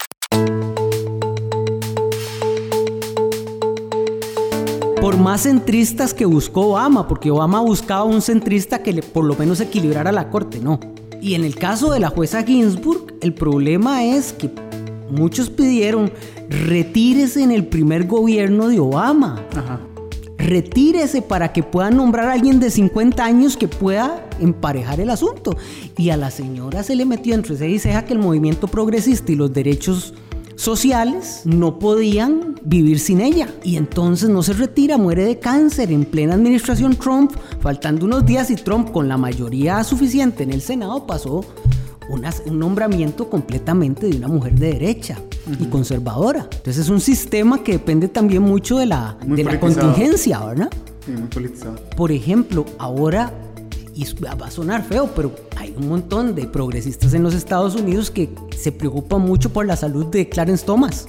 Por 5.00 5.18
más 5.18 5.42
centristas 5.42 6.14
que 6.14 6.24
buscó 6.24 6.72
Obama, 6.72 7.06
porque 7.06 7.30
Obama 7.30 7.60
buscaba 7.60 8.04
un 8.04 8.22
centrista 8.22 8.82
que 8.82 8.92
le, 8.92 9.02
por 9.02 9.24
lo 9.24 9.34
menos 9.36 9.60
equilibrara 9.60 10.12
la 10.12 10.30
corte, 10.30 10.60
no. 10.60 10.80
Y 11.20 11.34
en 11.34 11.44
el 11.44 11.56
caso 11.56 11.92
de 11.92 12.00
la 12.00 12.08
jueza 12.08 12.42
Ginsburg, 12.42 13.14
el 13.20 13.34
problema 13.34 14.04
es 14.04 14.32
que 14.32 14.50
muchos 15.10 15.50
pidieron 15.50 16.10
retírese 16.48 17.42
en 17.42 17.50
el 17.50 17.66
primer 17.66 18.06
gobierno 18.06 18.68
de 18.68 18.80
Obama. 18.80 19.44
Ajá 19.54 19.80
retírese 20.44 21.22
para 21.22 21.52
que 21.52 21.62
puedan 21.62 21.96
nombrar 21.96 22.28
a 22.28 22.32
alguien 22.32 22.60
de 22.60 22.70
50 22.70 23.24
años 23.24 23.56
que 23.56 23.66
pueda 23.66 24.28
emparejar 24.40 25.00
el 25.00 25.10
asunto. 25.10 25.56
Y 25.96 26.10
a 26.10 26.16
la 26.16 26.30
señora 26.30 26.82
se 26.82 26.94
le 26.94 27.04
metió 27.04 27.34
entre 27.34 27.54
y 27.68 27.78
ceja 27.78 28.04
que 28.04 28.12
el 28.12 28.18
movimiento 28.18 28.68
progresista 28.68 29.32
y 29.32 29.36
los 29.36 29.52
derechos 29.52 30.14
sociales 30.56 31.42
no 31.44 31.78
podían 31.78 32.60
vivir 32.62 33.00
sin 33.00 33.20
ella. 33.20 33.48
Y 33.62 33.76
entonces 33.76 34.28
no 34.28 34.42
se 34.42 34.52
retira, 34.52 34.98
muere 34.98 35.24
de 35.24 35.38
cáncer 35.38 35.90
en 35.90 36.04
plena 36.04 36.34
administración 36.34 36.96
Trump, 36.96 37.32
faltando 37.60 38.06
unos 38.06 38.24
días 38.24 38.50
y 38.50 38.56
Trump 38.56 38.92
con 38.92 39.08
la 39.08 39.16
mayoría 39.16 39.82
suficiente 39.82 40.42
en 40.42 40.52
el 40.52 40.60
Senado 40.60 41.06
pasó 41.06 41.44
un 42.08 42.58
nombramiento 42.58 43.28
completamente 43.28 44.06
de 44.06 44.16
una 44.16 44.28
mujer 44.28 44.54
de 44.54 44.72
derecha 44.72 45.18
y 45.58 45.66
conservadora. 45.66 46.48
Entonces 46.50 46.78
es 46.78 46.88
un 46.88 47.00
sistema 47.00 47.62
que 47.62 47.72
depende 47.72 48.08
también 48.08 48.42
mucho 48.42 48.78
de 48.78 48.86
la, 48.86 49.16
de 49.24 49.44
la 49.44 49.58
contingencia, 49.58 50.44
¿verdad? 50.44 50.70
Sí, 51.04 51.12
muy 51.12 51.28
politizado. 51.28 51.76
Por 51.96 52.12
ejemplo, 52.12 52.64
ahora, 52.78 53.32
y 53.94 54.04
va 54.24 54.46
a 54.46 54.50
sonar 54.50 54.84
feo, 54.84 55.10
pero 55.14 55.34
hay 55.56 55.74
un 55.76 55.88
montón 55.88 56.34
de 56.34 56.46
progresistas 56.46 57.14
en 57.14 57.22
los 57.22 57.34
Estados 57.34 57.74
Unidos 57.74 58.10
que 58.10 58.30
se 58.56 58.72
preocupan 58.72 59.20
mucho 59.20 59.52
por 59.52 59.66
la 59.66 59.76
salud 59.76 60.06
de 60.06 60.28
Clarence 60.28 60.64
Thomas 60.64 61.08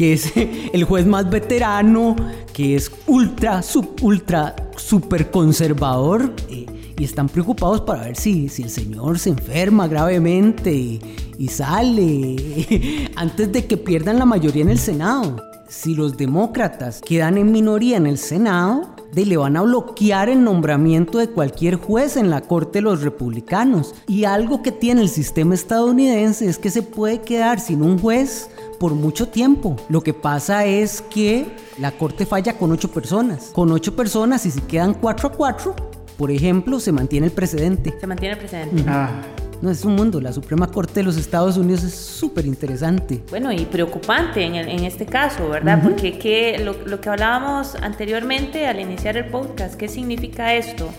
que 0.00 0.14
es 0.14 0.32
el 0.72 0.84
juez 0.84 1.04
más 1.04 1.28
veterano, 1.28 2.16
que 2.54 2.74
es 2.74 2.90
ultra, 3.06 3.62
sub, 3.62 3.96
ultra, 4.00 4.56
super 4.76 5.30
conservador. 5.30 6.32
Eh, 6.48 6.64
y 7.00 7.04
están 7.04 7.30
preocupados 7.30 7.80
para 7.80 8.02
ver 8.02 8.16
si, 8.16 8.50
si 8.50 8.62
el 8.62 8.70
señor 8.70 9.18
se 9.18 9.30
enferma 9.30 9.88
gravemente 9.88 10.70
y, 10.70 11.00
y 11.38 11.48
sale 11.48 13.10
antes 13.16 13.50
de 13.50 13.66
que 13.66 13.78
pierdan 13.78 14.18
la 14.18 14.26
mayoría 14.26 14.62
en 14.62 14.68
el 14.68 14.78
Senado. 14.78 15.36
Si 15.66 15.94
los 15.94 16.18
demócratas 16.18 17.00
quedan 17.00 17.38
en 17.38 17.52
minoría 17.52 17.96
en 17.96 18.06
el 18.06 18.18
Senado, 18.18 18.94
de 19.12 19.24
le 19.24 19.36
van 19.36 19.56
a 19.56 19.62
bloquear 19.62 20.28
el 20.28 20.44
nombramiento 20.44 21.18
de 21.18 21.30
cualquier 21.30 21.76
juez 21.76 22.16
en 22.16 22.28
la 22.28 22.42
corte 22.42 22.78
de 22.78 22.82
los 22.82 23.02
republicanos. 23.02 23.94
Y 24.06 24.24
algo 24.24 24.62
que 24.62 24.72
tiene 24.72 25.00
el 25.00 25.08
sistema 25.08 25.54
estadounidense 25.54 26.46
es 26.46 26.58
que 26.58 26.70
se 26.70 26.82
puede 26.82 27.22
quedar 27.22 27.60
sin 27.60 27.82
un 27.82 27.98
juez 27.98 28.50
por 28.78 28.94
mucho 28.94 29.28
tiempo. 29.28 29.76
Lo 29.88 30.02
que 30.02 30.14
pasa 30.14 30.64
es 30.66 31.02
que 31.02 31.46
la 31.78 31.92
corte 31.92 32.26
falla 32.26 32.58
con 32.58 32.72
ocho 32.72 32.90
personas. 32.90 33.50
Con 33.52 33.70
ocho 33.72 33.96
personas 33.96 34.44
y 34.46 34.50
si 34.50 34.60
quedan 34.60 34.94
cuatro 34.94 35.28
a 35.28 35.32
cuatro, 35.32 35.74
por 36.20 36.30
ejemplo, 36.30 36.78
se 36.80 36.92
mantiene 36.92 37.28
el 37.28 37.32
precedente. 37.32 37.94
Se 37.98 38.06
mantiene 38.06 38.34
el 38.34 38.38
precedente. 38.38 38.84
Ah. 38.86 39.22
No, 39.62 39.70
es 39.70 39.86
un 39.86 39.94
mundo. 39.94 40.20
La 40.20 40.34
Suprema 40.34 40.70
Corte 40.70 41.00
de 41.00 41.04
los 41.04 41.16
Estados 41.16 41.56
Unidos 41.56 41.82
es 41.82 41.94
súper 41.94 42.44
interesante. 42.44 43.22
Bueno, 43.30 43.50
y 43.50 43.64
preocupante 43.64 44.44
en, 44.44 44.54
en 44.54 44.84
este 44.84 45.06
caso, 45.06 45.48
¿verdad? 45.48 45.82
Porque 45.82 46.18
¿qué, 46.18 46.58
lo, 46.62 46.74
lo, 46.86 47.00
que 47.00 47.08
hablábamos 47.08 47.74
anteriormente 47.74 48.66
al 48.66 48.80
iniciar 48.80 49.16
el 49.16 49.28
podcast, 49.30 49.76
¿qué 49.76 49.88
significa 49.88 50.54
esto? 50.54 50.90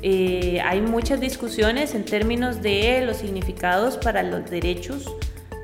Eh, 0.00 0.62
hay 0.64 0.80
muchas 0.80 1.20
discusiones 1.20 1.94
en 1.94 2.06
términos 2.06 2.62
de 2.62 3.02
los 3.04 3.18
significados 3.18 3.98
para 3.98 4.22
los 4.22 4.50
derechos 4.50 5.14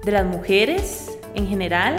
de 0.04 0.12
las 0.12 0.26
mujeres 0.26 1.10
en 1.34 1.46
general, 1.46 1.96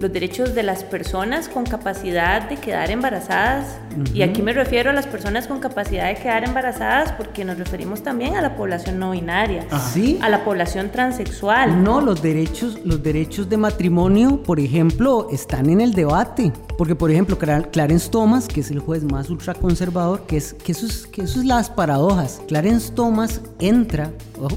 los 0.00 0.12
derechos 0.12 0.54
de 0.54 0.62
las 0.62 0.84
personas 0.84 1.48
con 1.48 1.64
capacidad 1.64 2.48
de 2.48 2.56
quedar 2.56 2.90
embarazadas. 2.90 3.78
Y 4.14 4.22
aquí 4.22 4.42
me 4.42 4.52
refiero 4.52 4.90
a 4.90 4.92
las 4.92 5.06
personas 5.06 5.48
con 5.48 5.58
capacidad 5.58 6.06
de 6.06 6.14
quedar 6.14 6.44
embarazadas 6.44 7.12
porque 7.12 7.44
nos 7.44 7.58
referimos 7.58 8.02
también 8.02 8.36
a 8.36 8.40
la 8.40 8.56
población 8.56 8.98
no 8.98 9.10
binaria, 9.10 9.66
¿Sí? 9.92 10.18
a 10.22 10.28
la 10.28 10.44
población 10.44 10.90
transexual. 10.90 11.82
No, 11.82 12.00
los 12.00 12.22
derechos, 12.22 12.78
los 12.84 13.02
derechos 13.02 13.48
de 13.48 13.56
matrimonio, 13.56 14.42
por 14.42 14.60
ejemplo, 14.60 15.28
están 15.30 15.68
en 15.68 15.80
el 15.80 15.94
debate. 15.94 16.52
Porque, 16.76 16.94
por 16.94 17.10
ejemplo, 17.10 17.36
Clarence 17.38 18.08
Thomas, 18.08 18.46
que 18.46 18.60
es 18.60 18.70
el 18.70 18.78
juez 18.78 19.02
más 19.02 19.30
ultraconservador, 19.30 20.26
que, 20.26 20.36
es, 20.36 20.54
que, 20.54 20.72
eso 20.72 20.86
es, 20.86 21.06
que 21.08 21.22
eso 21.22 21.40
es 21.40 21.46
las 21.46 21.70
paradojas. 21.70 22.40
Clarence 22.46 22.92
Thomas 22.92 23.40
entra, 23.58 24.12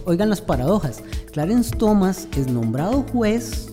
oigan 0.06 0.30
las 0.30 0.42
paradojas, 0.42 1.02
Clarence 1.32 1.76
Thomas 1.76 2.28
es 2.38 2.48
nombrado 2.48 3.06
juez 3.12 3.71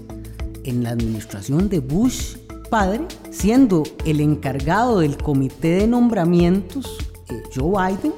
en 0.68 0.84
la 0.84 0.90
administración 0.90 1.68
de 1.68 1.80
Bush 1.80 2.36
padre, 2.70 3.06
siendo 3.30 3.82
el 4.04 4.20
encargado 4.20 5.00
del 5.00 5.16
comité 5.16 5.78
de 5.78 5.86
nombramientos 5.86 6.98
eh, 7.30 7.42
Joe 7.54 7.70
Biden, 7.70 8.12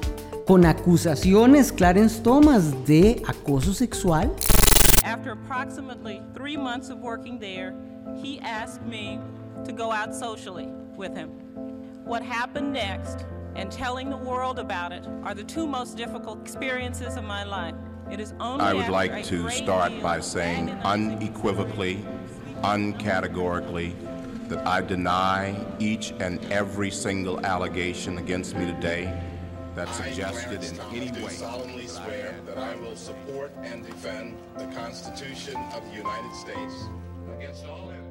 con 0.45 0.65
acusaciones 0.65 1.71
Clarence 1.71 2.21
Thomas 2.21 2.85
de 2.85 3.21
acoso 3.25 3.73
sexual. 3.73 4.29
After 5.03 5.31
approximately 5.31 6.21
three 6.33 6.57
months 6.57 6.89
of 6.89 6.99
working 6.99 7.39
there, 7.39 7.73
he 8.21 8.39
asked 8.41 8.85
me 8.85 9.19
to 9.65 9.71
go 9.71 9.91
out 9.91 10.13
socially 10.13 10.67
with 10.97 11.15
him. 11.15 11.29
What 12.05 12.21
happened 12.21 12.73
next 12.73 13.25
and 13.55 13.71
telling 13.71 14.09
the 14.09 14.17
world 14.17 14.59
about 14.59 14.91
it 14.91 15.07
are 15.23 15.33
the 15.33 15.43
two 15.43 15.65
most 15.65 15.95
difficult 15.95 16.41
experiences 16.41 17.15
of 17.15 17.23
my 17.23 17.45
life. 17.45 17.75
It 18.11 18.19
is 18.19 18.33
only 18.41 18.65
I 18.65 18.73
would 18.73 18.89
like 18.89 19.23
to 19.25 19.49
start 19.49 19.93
by 20.01 20.19
saying 20.19 20.69
unequivocally 20.83 22.03
uncategorically 22.63 23.93
that 24.49 24.65
I 24.67 24.81
deny 24.81 25.55
each 25.79 26.13
and 26.19 26.39
every 26.51 26.91
single 26.91 27.39
allegation 27.45 28.17
against 28.17 28.55
me 28.55 28.65
today 28.65 29.11
that 29.75 29.87
suggested 29.95 30.63
in 30.63 30.79
any 30.93 31.11
way. 31.11 31.27
I 31.27 31.29
solemnly 31.29 31.87
swear 31.87 32.35
that 32.45 32.57
I 32.57 32.75
will 32.75 32.95
support 32.95 33.51
and 33.63 33.85
defend 33.85 34.35
the 34.57 34.65
Constitution 34.75 35.55
of 35.73 35.81
the 35.89 35.95
United 35.97 36.33
States 36.35 36.75
against 37.37 37.65
all 37.65 37.89
enemies. 37.89 38.01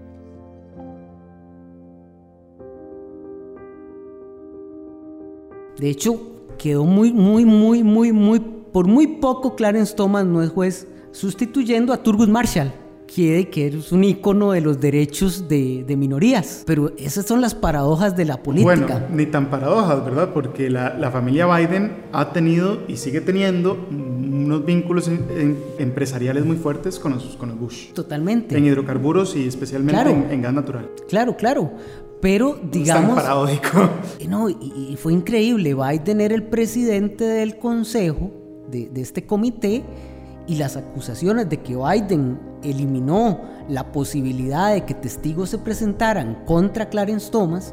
De 5.76 5.90
hecho, 5.90 6.20
quedó 6.58 6.84
muy, 6.84 7.12
muy, 7.12 7.44
muy, 7.44 7.82
muy, 7.82 8.12
muy, 8.12 8.40
por 8.40 8.86
muy 8.86 9.06
poco 9.06 9.56
Clarence 9.56 9.94
Thomas 9.94 10.24
no 10.24 10.42
es 10.42 10.50
juez, 10.50 10.86
sustituyendo 11.12 11.92
a 11.92 12.02
Thurgood 12.02 12.28
Marshall 12.28 12.72
que 13.14 13.66
es 13.66 13.92
un 13.92 14.04
icono 14.04 14.52
de 14.52 14.60
los 14.60 14.80
derechos 14.80 15.48
de, 15.48 15.84
de, 15.86 15.96
minorías. 15.96 16.62
Pero 16.66 16.92
esas 16.96 17.26
son 17.26 17.40
las 17.40 17.54
paradojas 17.54 18.16
de 18.16 18.24
la 18.24 18.42
política. 18.42 18.74
Bueno, 18.76 19.00
ni 19.12 19.26
tan 19.26 19.50
paradojas, 19.50 20.04
¿verdad? 20.04 20.30
Porque 20.32 20.70
la, 20.70 20.94
la 20.96 21.10
familia 21.10 21.46
Biden 21.46 22.04
ha 22.12 22.32
tenido 22.32 22.82
y 22.86 22.96
sigue 22.96 23.20
teniendo 23.20 23.86
unos 23.90 24.64
vínculos 24.64 25.08
en, 25.08 25.26
en, 25.36 25.58
empresariales 25.78 26.44
muy 26.44 26.56
fuertes 26.56 26.98
con 26.98 27.12
los, 27.12 27.36
con 27.36 27.48
los 27.48 27.58
Bush. 27.58 27.92
Totalmente. 27.92 28.56
En 28.56 28.64
hidrocarburos 28.64 29.34
y 29.36 29.46
especialmente 29.46 30.00
claro. 30.00 30.10
en, 30.10 30.30
en, 30.30 30.42
gas 30.42 30.54
natural. 30.54 30.90
Claro, 31.08 31.36
claro. 31.36 31.72
Pero 32.20 32.60
digamos... 32.70 33.10
Es 33.10 33.14
tan 33.16 33.24
paradójico. 33.24 33.90
No, 34.28 34.48
y, 34.48 34.56
y, 34.90 34.96
fue 34.96 35.12
increíble. 35.12 35.74
Biden 35.74 36.20
era 36.20 36.34
el 36.34 36.44
presidente 36.44 37.24
del 37.24 37.56
consejo 37.58 38.30
de, 38.70 38.88
de 38.88 39.00
este 39.00 39.26
comité 39.26 39.82
y 40.50 40.56
las 40.56 40.76
acusaciones 40.76 41.48
de 41.48 41.58
que 41.58 41.76
Biden 41.76 42.36
eliminó 42.64 43.40
la 43.68 43.92
posibilidad 43.92 44.74
de 44.74 44.84
que 44.84 44.94
testigos 44.94 45.48
se 45.48 45.58
presentaran 45.58 46.42
contra 46.44 46.88
Clarence 46.88 47.30
Thomas, 47.30 47.72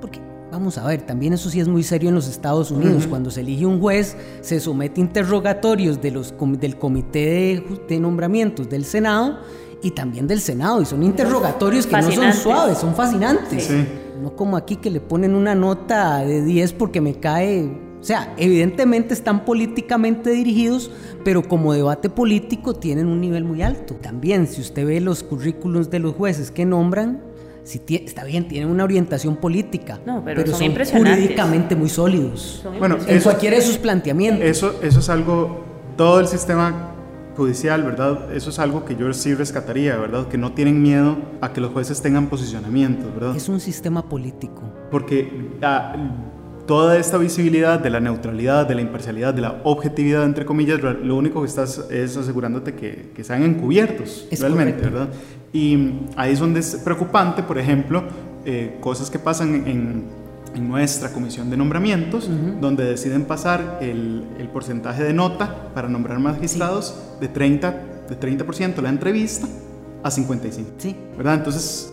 porque 0.00 0.18
vamos 0.50 0.78
a 0.78 0.86
ver, 0.86 1.02
también 1.02 1.34
eso 1.34 1.50
sí 1.50 1.60
es 1.60 1.68
muy 1.68 1.82
serio 1.82 2.08
en 2.08 2.14
los 2.14 2.26
Estados 2.26 2.70
Unidos, 2.70 3.04
uh 3.04 3.06
-huh. 3.06 3.10
cuando 3.10 3.30
se 3.30 3.42
elige 3.42 3.66
un 3.66 3.82
juez, 3.82 4.16
se 4.40 4.58
somete 4.60 4.98
a 5.02 5.04
interrogatorios 5.04 6.00
de 6.00 6.10
los, 6.10 6.32
del 6.58 6.78
comité 6.78 7.18
de, 7.18 7.80
de 7.86 8.00
nombramientos 8.00 8.66
del 8.70 8.86
Senado 8.86 9.36
y 9.82 9.90
también 9.90 10.26
del 10.26 10.40
Senado, 10.40 10.80
y 10.80 10.86
son 10.86 11.02
interrogatorios 11.02 11.86
que 11.86 12.00
no 12.00 12.10
son 12.10 12.32
suaves, 12.32 12.78
son 12.78 12.94
fascinantes. 12.94 13.64
Sí. 13.64 13.86
No 14.22 14.34
como 14.34 14.56
aquí 14.56 14.76
que 14.76 14.88
le 14.88 15.02
ponen 15.02 15.34
una 15.34 15.54
nota 15.54 16.20
de 16.20 16.42
10 16.42 16.72
porque 16.72 17.02
me 17.02 17.20
cae 17.20 17.85
sea, 18.06 18.32
evidentemente 18.36 19.14
están 19.14 19.44
políticamente 19.44 20.30
dirigidos, 20.30 20.92
pero 21.24 21.42
como 21.42 21.72
debate 21.72 22.08
político 22.08 22.74
tienen 22.74 23.08
un 23.08 23.20
nivel 23.20 23.44
muy 23.44 23.62
alto. 23.62 23.94
También, 23.94 24.46
si 24.46 24.60
usted 24.60 24.86
ve 24.86 25.00
los 25.00 25.24
currículums 25.24 25.90
de 25.90 25.98
los 25.98 26.14
jueces 26.14 26.52
que 26.52 26.64
nombran, 26.64 27.20
si 27.64 27.82
está 27.88 28.22
bien, 28.22 28.46
tienen 28.46 28.68
una 28.68 28.84
orientación 28.84 29.34
política, 29.36 29.98
no, 30.06 30.22
pero, 30.24 30.44
pero, 30.44 30.56
son, 30.56 30.86
son 30.86 30.98
jurídicamente 31.00 31.74
muy 31.74 31.88
sólidos. 31.88 32.60
Son 32.62 32.78
bueno, 32.78 32.96
en 33.08 33.16
eso, 33.16 33.24
cualquiera 33.24 33.56
de 33.56 33.62
sus 33.62 33.76
planteamientos. 33.76 34.44
Eso, 34.44 34.80
eso 34.82 35.00
es 35.00 35.08
algo, 35.08 35.64
todo 35.96 36.20
el 36.20 36.28
sistema 36.28 36.92
judicial, 37.36 37.82
¿verdad? 37.82 38.32
Eso 38.32 38.50
es 38.50 38.60
algo 38.60 38.84
que 38.84 38.94
yo 38.94 39.12
sí 39.12 39.34
rescataría, 39.34 39.96
¿verdad? 39.96 40.28
Que 40.28 40.38
no 40.38 40.52
tienen 40.52 40.80
miedo 40.80 41.16
a 41.40 41.52
que 41.52 41.60
los 41.60 41.72
jueces 41.72 42.00
tengan 42.00 42.28
posicionamientos, 42.28 43.12
¿verdad? 43.12 43.34
Es 43.34 43.48
un 43.48 43.58
sistema 43.58 44.08
político. 44.08 44.62
Porque 44.92 45.50
ah, 45.62 45.96
toda 46.66 46.98
esta 46.98 47.18
visibilidad 47.18 47.78
de 47.78 47.90
la 47.90 48.00
neutralidad, 48.00 48.66
de 48.66 48.74
la 48.74 48.80
imparcialidad, 48.80 49.32
de 49.32 49.42
la 49.42 49.60
objetividad, 49.64 50.24
entre 50.24 50.44
comillas, 50.44 50.80
lo 50.80 51.16
único 51.16 51.40
que 51.40 51.48
estás 51.48 51.86
es 51.90 52.16
asegurándote 52.16 52.74
que, 52.74 53.10
que 53.14 53.24
sean 53.24 53.42
encubiertos, 53.42 54.26
es 54.30 54.40
realmente, 54.40 54.82
correcto. 54.82 54.98
¿verdad? 54.98 55.14
Y 55.52 56.00
ahí 56.16 56.32
es 56.32 56.40
donde 56.40 56.60
es 56.60 56.76
preocupante, 56.76 57.42
por 57.42 57.58
ejemplo, 57.58 58.04
eh, 58.44 58.76
cosas 58.80 59.10
que 59.10 59.18
pasan 59.18 59.54
en, 59.66 60.04
en, 60.54 60.68
nuestra 60.68 61.12
comisión 61.12 61.50
de 61.50 61.56
nombramientos, 61.56 62.28
uh 62.28 62.32
-huh. 62.32 62.60
donde 62.60 62.84
deciden 62.84 63.24
pasar 63.26 63.78
el, 63.82 64.24
el, 64.38 64.48
porcentaje 64.48 65.04
de 65.04 65.12
nota 65.12 65.70
para 65.74 65.86
nombrar 65.88 66.18
magistrados 66.18 66.94
sí. 67.20 67.26
de 67.26 67.32
30%, 67.32 67.74
de 68.08 68.16
30 68.16 68.82
la 68.82 68.88
entrevista 68.88 69.46
a 70.02 70.10
55%. 70.10 70.64
Sí. 70.78 70.96
¿Verdad? 71.16 71.34
Entonces, 71.34 71.92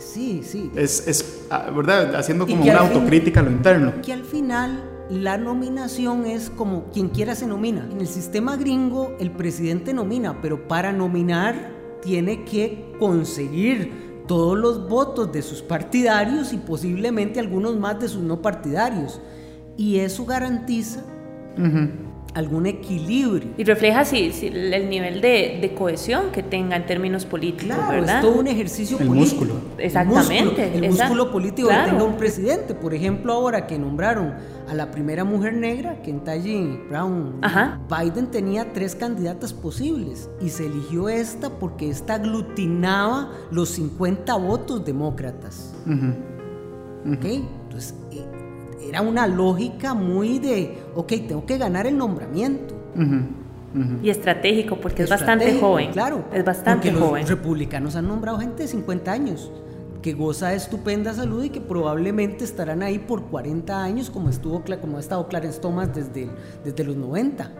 Sí, 0.00 0.42
sí. 0.42 0.70
Es, 0.74 1.06
es 1.06 1.46
¿verdad? 1.76 2.14
Haciendo 2.16 2.46
como 2.46 2.62
una 2.62 2.78
autocrítica 2.78 3.40
a 3.40 3.42
lo 3.42 3.50
interno. 3.50 3.92
Que 4.02 4.12
al 4.12 4.24
final 4.24 4.82
la 5.10 5.36
nominación 5.36 6.24
es 6.24 6.50
como 6.50 6.90
quien 6.90 7.08
quiera 7.08 7.34
se 7.34 7.46
nomina. 7.46 7.86
En 7.90 8.00
el 8.00 8.06
sistema 8.06 8.56
gringo 8.56 9.14
el 9.20 9.30
presidente 9.30 9.92
nomina, 9.92 10.40
pero 10.40 10.66
para 10.66 10.92
nominar 10.92 11.70
tiene 12.00 12.44
que 12.44 12.92
conseguir 12.98 14.24
todos 14.26 14.56
los 14.56 14.88
votos 14.88 15.32
de 15.32 15.42
sus 15.42 15.60
partidarios 15.62 16.52
y 16.52 16.56
posiblemente 16.56 17.40
algunos 17.40 17.76
más 17.76 18.00
de 18.00 18.08
sus 18.08 18.22
no 18.22 18.40
partidarios. 18.40 19.20
Y 19.76 19.98
eso 19.98 20.24
garantiza 20.24 21.04
uh 21.58 21.60
-huh. 21.60 21.90
Algún 22.34 22.66
equilibrio. 22.66 23.50
Y 23.56 23.64
refleja 23.64 24.04
si, 24.04 24.30
el 24.46 24.88
nivel 24.88 25.20
de, 25.20 25.74
cohesión 25.76 26.30
que 26.32 26.42
tenga 26.42 26.76
en 26.76 26.86
términos 26.86 27.24
políticos, 27.24 27.76
¿verdad? 27.88 28.16
Es 28.16 28.22
todo 28.22 28.40
un 28.40 28.46
ejercicio 28.46 28.98
el 28.98 29.06
político. 29.08 29.44
Músculo. 29.44 29.60
Exactamente. 29.78 30.72
El 30.74 30.90
músculo, 30.90 31.30
político 31.30 31.68
que 31.68 31.90
tenga 31.90 32.04
un 32.04 32.16
presidente. 32.16 32.74
Por 32.74 32.94
ejemplo, 32.94 33.32
ahora 33.32 33.66
que 33.66 33.78
nombraron 33.78 34.34
a 34.68 34.74
la 34.74 34.90
primera 34.90 35.24
mujer 35.24 35.54
negra, 35.54 36.00
Kentucky 36.02 36.80
Brown, 36.88 37.40
Biden 37.88 38.30
tenía 38.30 38.72
tres 38.72 38.94
candidatas 38.94 39.52
posibles 39.52 40.30
y 40.40 40.50
se 40.50 40.66
eligió 40.66 41.08
esta 41.08 41.50
porque 41.50 41.88
esta 41.88 42.14
aglutinaba 42.14 43.30
los 43.50 43.70
50 43.70 44.34
votos 44.36 44.84
demócratas. 44.84 45.74
Entonces, 47.04 47.94
eh, 48.12 48.24
era 48.88 49.02
una 49.02 49.26
lógica 49.26 49.94
muy 49.94 50.38
de, 50.38 50.78
ok, 50.94 51.08
tengo 51.28 51.46
que 51.46 51.58
ganar 51.58 51.86
el 51.86 51.96
nombramiento. 51.96 52.74
Y 54.02 54.10
estratégico, 54.10 54.76
porque 54.76 55.04
es 55.04 55.10
bastante 55.10 55.58
joven. 55.60 55.92
Claro. 55.92 56.24
Es 56.32 56.44
bastante 56.44 56.90
porque 56.90 57.06
joven. 57.06 57.22
Los 57.22 57.30
republicanos 57.30 57.94
han 57.94 58.08
nombrado 58.08 58.38
gente 58.38 58.64
de 58.64 58.68
50 58.68 59.12
años 59.12 59.50
que 60.02 60.14
goza 60.14 60.48
de 60.48 60.56
estupenda 60.56 61.12
salud 61.12 61.44
y 61.44 61.50
que 61.50 61.60
probablemente 61.60 62.44
estarán 62.44 62.82
ahí 62.82 62.98
por 62.98 63.24
40 63.26 63.82
años, 63.82 64.10
como, 64.10 64.30
estuvo, 64.30 64.62
como 64.80 64.96
ha 64.96 65.00
estado 65.00 65.28
Clarence 65.28 65.60
Thomas 65.60 65.94
desde, 65.94 66.28
desde 66.64 66.84
los 66.84 66.96
90. 66.96 67.50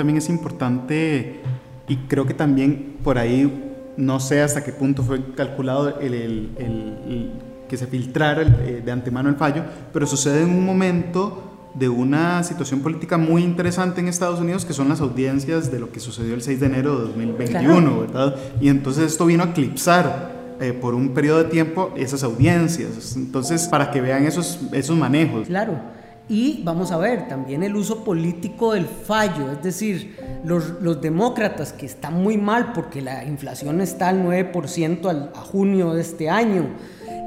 También 0.00 0.16
es 0.16 0.30
importante 0.30 1.40
y 1.86 1.96
creo 2.08 2.24
que 2.24 2.32
también 2.32 2.96
por 3.04 3.18
ahí 3.18 3.92
no 3.98 4.18
sé 4.18 4.40
hasta 4.40 4.64
qué 4.64 4.72
punto 4.72 5.02
fue 5.02 5.34
calculado 5.34 6.00
el, 6.00 7.32
que 7.68 7.76
se 7.76 7.86
filtrara 7.86 8.40
eh, 8.40 8.80
de 8.82 8.90
antemano 8.90 9.28
el 9.28 9.36
fallo, 9.36 9.62
pero 9.92 10.06
sucede 10.06 10.40
en 10.44 10.48
un 10.48 10.64
momento 10.64 11.68
de 11.74 11.90
una 11.90 12.42
situación 12.44 12.80
política 12.80 13.18
muy 13.18 13.44
interesante 13.44 14.00
en 14.00 14.08
Estados 14.08 14.40
Unidos, 14.40 14.64
que 14.64 14.72
son 14.72 14.88
las 14.88 15.02
audiencias 15.02 15.70
de 15.70 15.78
lo 15.78 15.92
que 15.92 16.00
sucedió 16.00 16.32
el 16.32 16.40
6 16.40 16.60
de 16.60 16.66
enero 16.66 16.96
de 16.96 17.02
2021, 17.08 18.00
¿verdad? 18.00 18.36
Y 18.58 18.70
entonces 18.70 19.04
esto 19.04 19.26
vino 19.26 19.44
a 19.44 19.48
eclipsar 19.48 20.56
eh, 20.62 20.72
por 20.72 20.94
un 20.94 21.10
periodo 21.10 21.44
de 21.44 21.50
tiempo 21.50 21.92
esas 21.94 22.22
audiencias. 22.22 23.16
Entonces, 23.16 23.68
para 23.68 23.90
que 23.90 24.00
vean 24.00 24.24
esos, 24.24 24.60
esos 24.72 24.96
manejos. 24.96 25.46
Claro. 25.46 25.99
Y 26.30 26.62
vamos 26.62 26.92
a 26.92 26.96
ver 26.96 27.26
también 27.26 27.64
el 27.64 27.74
uso 27.74 28.04
político 28.04 28.74
del 28.74 28.86
fallo, 28.86 29.50
es 29.50 29.62
decir, 29.64 30.16
los, 30.44 30.80
los 30.80 31.00
demócratas 31.00 31.72
que 31.72 31.86
están 31.86 32.22
muy 32.22 32.38
mal 32.38 32.72
porque 32.72 33.02
la 33.02 33.24
inflación 33.24 33.80
está 33.80 34.10
al 34.10 34.24
9% 34.24 35.08
al, 35.08 35.32
a 35.34 35.40
junio 35.40 35.92
de 35.92 36.02
este 36.02 36.30
año, 36.30 36.68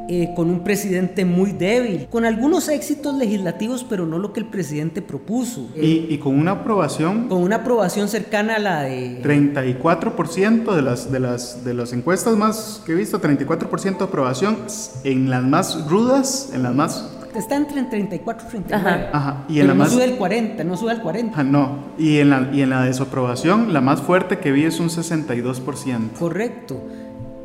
eh, 0.07 0.33
con 0.35 0.49
un 0.49 0.63
presidente 0.63 1.25
muy 1.25 1.51
débil, 1.51 2.07
con 2.09 2.25
algunos 2.25 2.69
éxitos 2.69 3.15
legislativos, 3.15 3.85
pero 3.89 4.05
no 4.05 4.19
lo 4.19 4.31
que 4.31 4.39
el 4.39 4.45
presidente 4.47 5.01
propuso. 5.01 5.69
Y, 5.75 6.07
y 6.09 6.17
con 6.17 6.37
una 6.37 6.51
aprobación. 6.51 7.27
Con 7.27 7.41
una 7.41 7.57
aprobación 7.57 8.07
cercana 8.07 8.55
a 8.55 8.59
la 8.59 8.81
de... 8.83 9.21
34% 9.21 10.75
de 10.75 10.81
las, 10.81 11.11
de, 11.11 11.19
las, 11.19 11.63
de 11.65 11.73
las 11.73 11.91
encuestas 11.91 12.37
más 12.37 12.81
que 12.85 12.93
he 12.93 12.95
visto, 12.95 13.21
34% 13.21 13.97
de 13.97 14.03
aprobación 14.03 14.57
en 15.03 15.29
las 15.29 15.43
más 15.43 15.89
rudas, 15.89 16.51
en 16.53 16.63
las 16.63 16.73
más 16.73 17.12
está 17.39 17.55
entre 17.55 17.83
34 17.83 18.47
y 18.47 18.51
39. 18.51 19.09
Ajá. 19.11 19.45
Y 19.49 19.59
en 19.59 19.67
la 19.67 19.73
no 19.73 19.79
más... 19.79 19.91
sube 19.91 20.05
el 20.05 20.15
40, 20.17 20.63
no 20.63 20.77
sube 20.77 20.91
al 20.91 21.01
40. 21.01 21.43
no. 21.43 21.77
Y 21.97 22.19
en, 22.19 22.29
la, 22.29 22.49
y 22.53 22.61
en 22.61 22.69
la 22.69 22.83
desaprobación, 22.83 23.73
la 23.73 23.81
más 23.81 24.01
fuerte 24.01 24.39
que 24.39 24.51
vi 24.51 24.65
es 24.65 24.79
un 24.79 24.89
62%. 24.89 26.13
Correcto. 26.17 26.81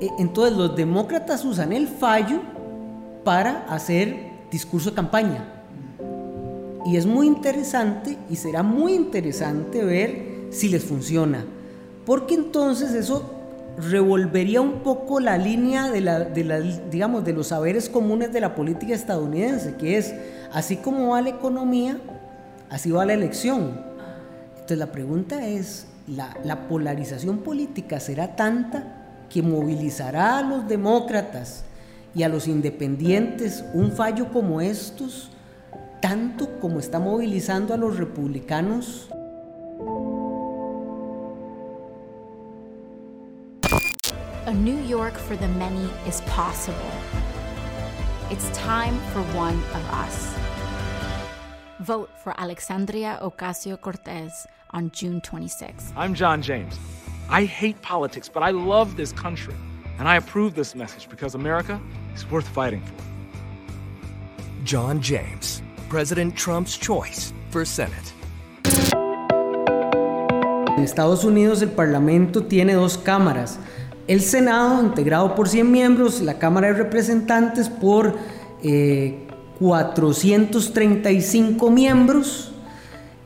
E, 0.00 0.08
entonces, 0.18 0.56
los 0.56 0.76
demócratas 0.76 1.44
usan 1.44 1.72
el 1.72 1.88
fallo 1.88 2.40
para 3.24 3.66
hacer 3.68 4.30
discurso 4.50 4.90
de 4.90 4.96
campaña. 4.96 5.44
Y 6.86 6.96
es 6.96 7.06
muy 7.06 7.26
interesante 7.26 8.16
y 8.30 8.36
será 8.36 8.62
muy 8.62 8.94
interesante 8.94 9.84
ver 9.84 10.48
si 10.50 10.68
les 10.68 10.84
funciona. 10.84 11.44
Porque 12.06 12.34
entonces 12.34 12.92
eso 12.92 13.37
revolvería 13.80 14.60
un 14.60 14.80
poco 14.82 15.20
la 15.20 15.38
línea 15.38 15.90
de, 15.90 16.00
la, 16.00 16.20
digamos, 16.20 17.24
de 17.24 17.32
los 17.32 17.48
saberes 17.48 17.88
comunes 17.88 18.32
de 18.32 18.40
la 18.40 18.54
política 18.54 18.94
estadounidense, 18.94 19.76
que 19.76 19.96
es, 19.96 20.14
así 20.52 20.76
como 20.76 21.10
va 21.10 21.22
la 21.22 21.30
economía, 21.30 21.98
así 22.70 22.90
va 22.90 23.06
la 23.06 23.14
elección. 23.14 23.80
Entonces 24.52 24.78
la 24.78 24.92
pregunta 24.92 25.46
es, 25.46 25.86
¿la, 26.08 26.36
la 26.44 26.68
polarización 26.68 27.38
política 27.38 28.00
será 28.00 28.34
tanta 28.34 29.26
que 29.30 29.42
movilizará 29.42 30.38
a 30.38 30.42
los 30.42 30.66
demócratas 30.66 31.64
y 32.14 32.22
a 32.22 32.28
los 32.28 32.48
independientes 32.48 33.64
un 33.74 33.92
fallo 33.92 34.32
como 34.32 34.60
estos, 34.60 35.30
tanto 36.00 36.58
como 36.60 36.80
está 36.80 36.98
movilizando 36.98 37.74
a 37.74 37.76
los 37.76 37.96
republicanos? 37.96 39.08
A 44.48 44.54
New 44.54 44.80
York 44.84 45.12
for 45.12 45.36
the 45.36 45.46
many 45.46 45.90
is 46.06 46.22
possible. 46.22 46.90
It's 48.30 48.48
time 48.56 48.98
for 49.12 49.20
one 49.36 49.56
of 49.76 49.84
us. 49.92 50.34
Vote 51.80 52.08
for 52.16 52.32
Alexandria 52.40 53.18
Ocasio 53.20 53.78
Cortez 53.78 54.46
on 54.70 54.90
June 54.90 55.20
26. 55.20 55.92
I'm 55.94 56.14
John 56.14 56.40
James. 56.40 56.78
I 57.28 57.44
hate 57.44 57.82
politics, 57.82 58.30
but 58.30 58.42
I 58.42 58.50
love 58.50 58.96
this 58.96 59.12
country. 59.12 59.54
And 59.98 60.08
I 60.08 60.16
approve 60.16 60.54
this 60.54 60.74
message 60.74 61.10
because 61.10 61.34
America 61.34 61.78
is 62.14 62.24
worth 62.30 62.48
fighting 62.48 62.80
for. 62.80 62.94
John 64.64 65.02
James, 65.02 65.60
President 65.90 66.34
Trump's 66.34 66.78
choice 66.78 67.34
for 67.50 67.66
Senate. 67.66 68.14
En 70.78 70.84
Estados 70.84 71.24
Unidos 71.24 71.60
el 71.60 71.72
Parlamento 71.72 72.44
tiene 72.44 72.72
dos 72.72 72.96
cámaras 72.96 73.58
el 74.08 74.22
Senado, 74.22 74.82
integrado 74.82 75.34
por 75.34 75.48
100 75.48 75.70
miembros, 75.70 76.22
la 76.22 76.38
Cámara 76.38 76.68
de 76.68 76.74
Representantes 76.74 77.68
por 77.68 78.16
435 79.60 81.68
eh, 81.68 81.70
miembros. 81.70 82.52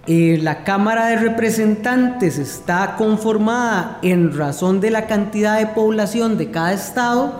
Eh, 0.08 0.40
la 0.42 0.64
Cámara 0.64 1.06
de 1.06 1.16
Representantes 1.16 2.36
está 2.36 2.96
conformada 2.96 4.00
en 4.02 4.36
razón 4.36 4.80
de 4.80 4.90
la 4.90 5.06
cantidad 5.06 5.58
de 5.58 5.68
población 5.68 6.36
de 6.36 6.50
cada 6.50 6.72
estado. 6.72 7.32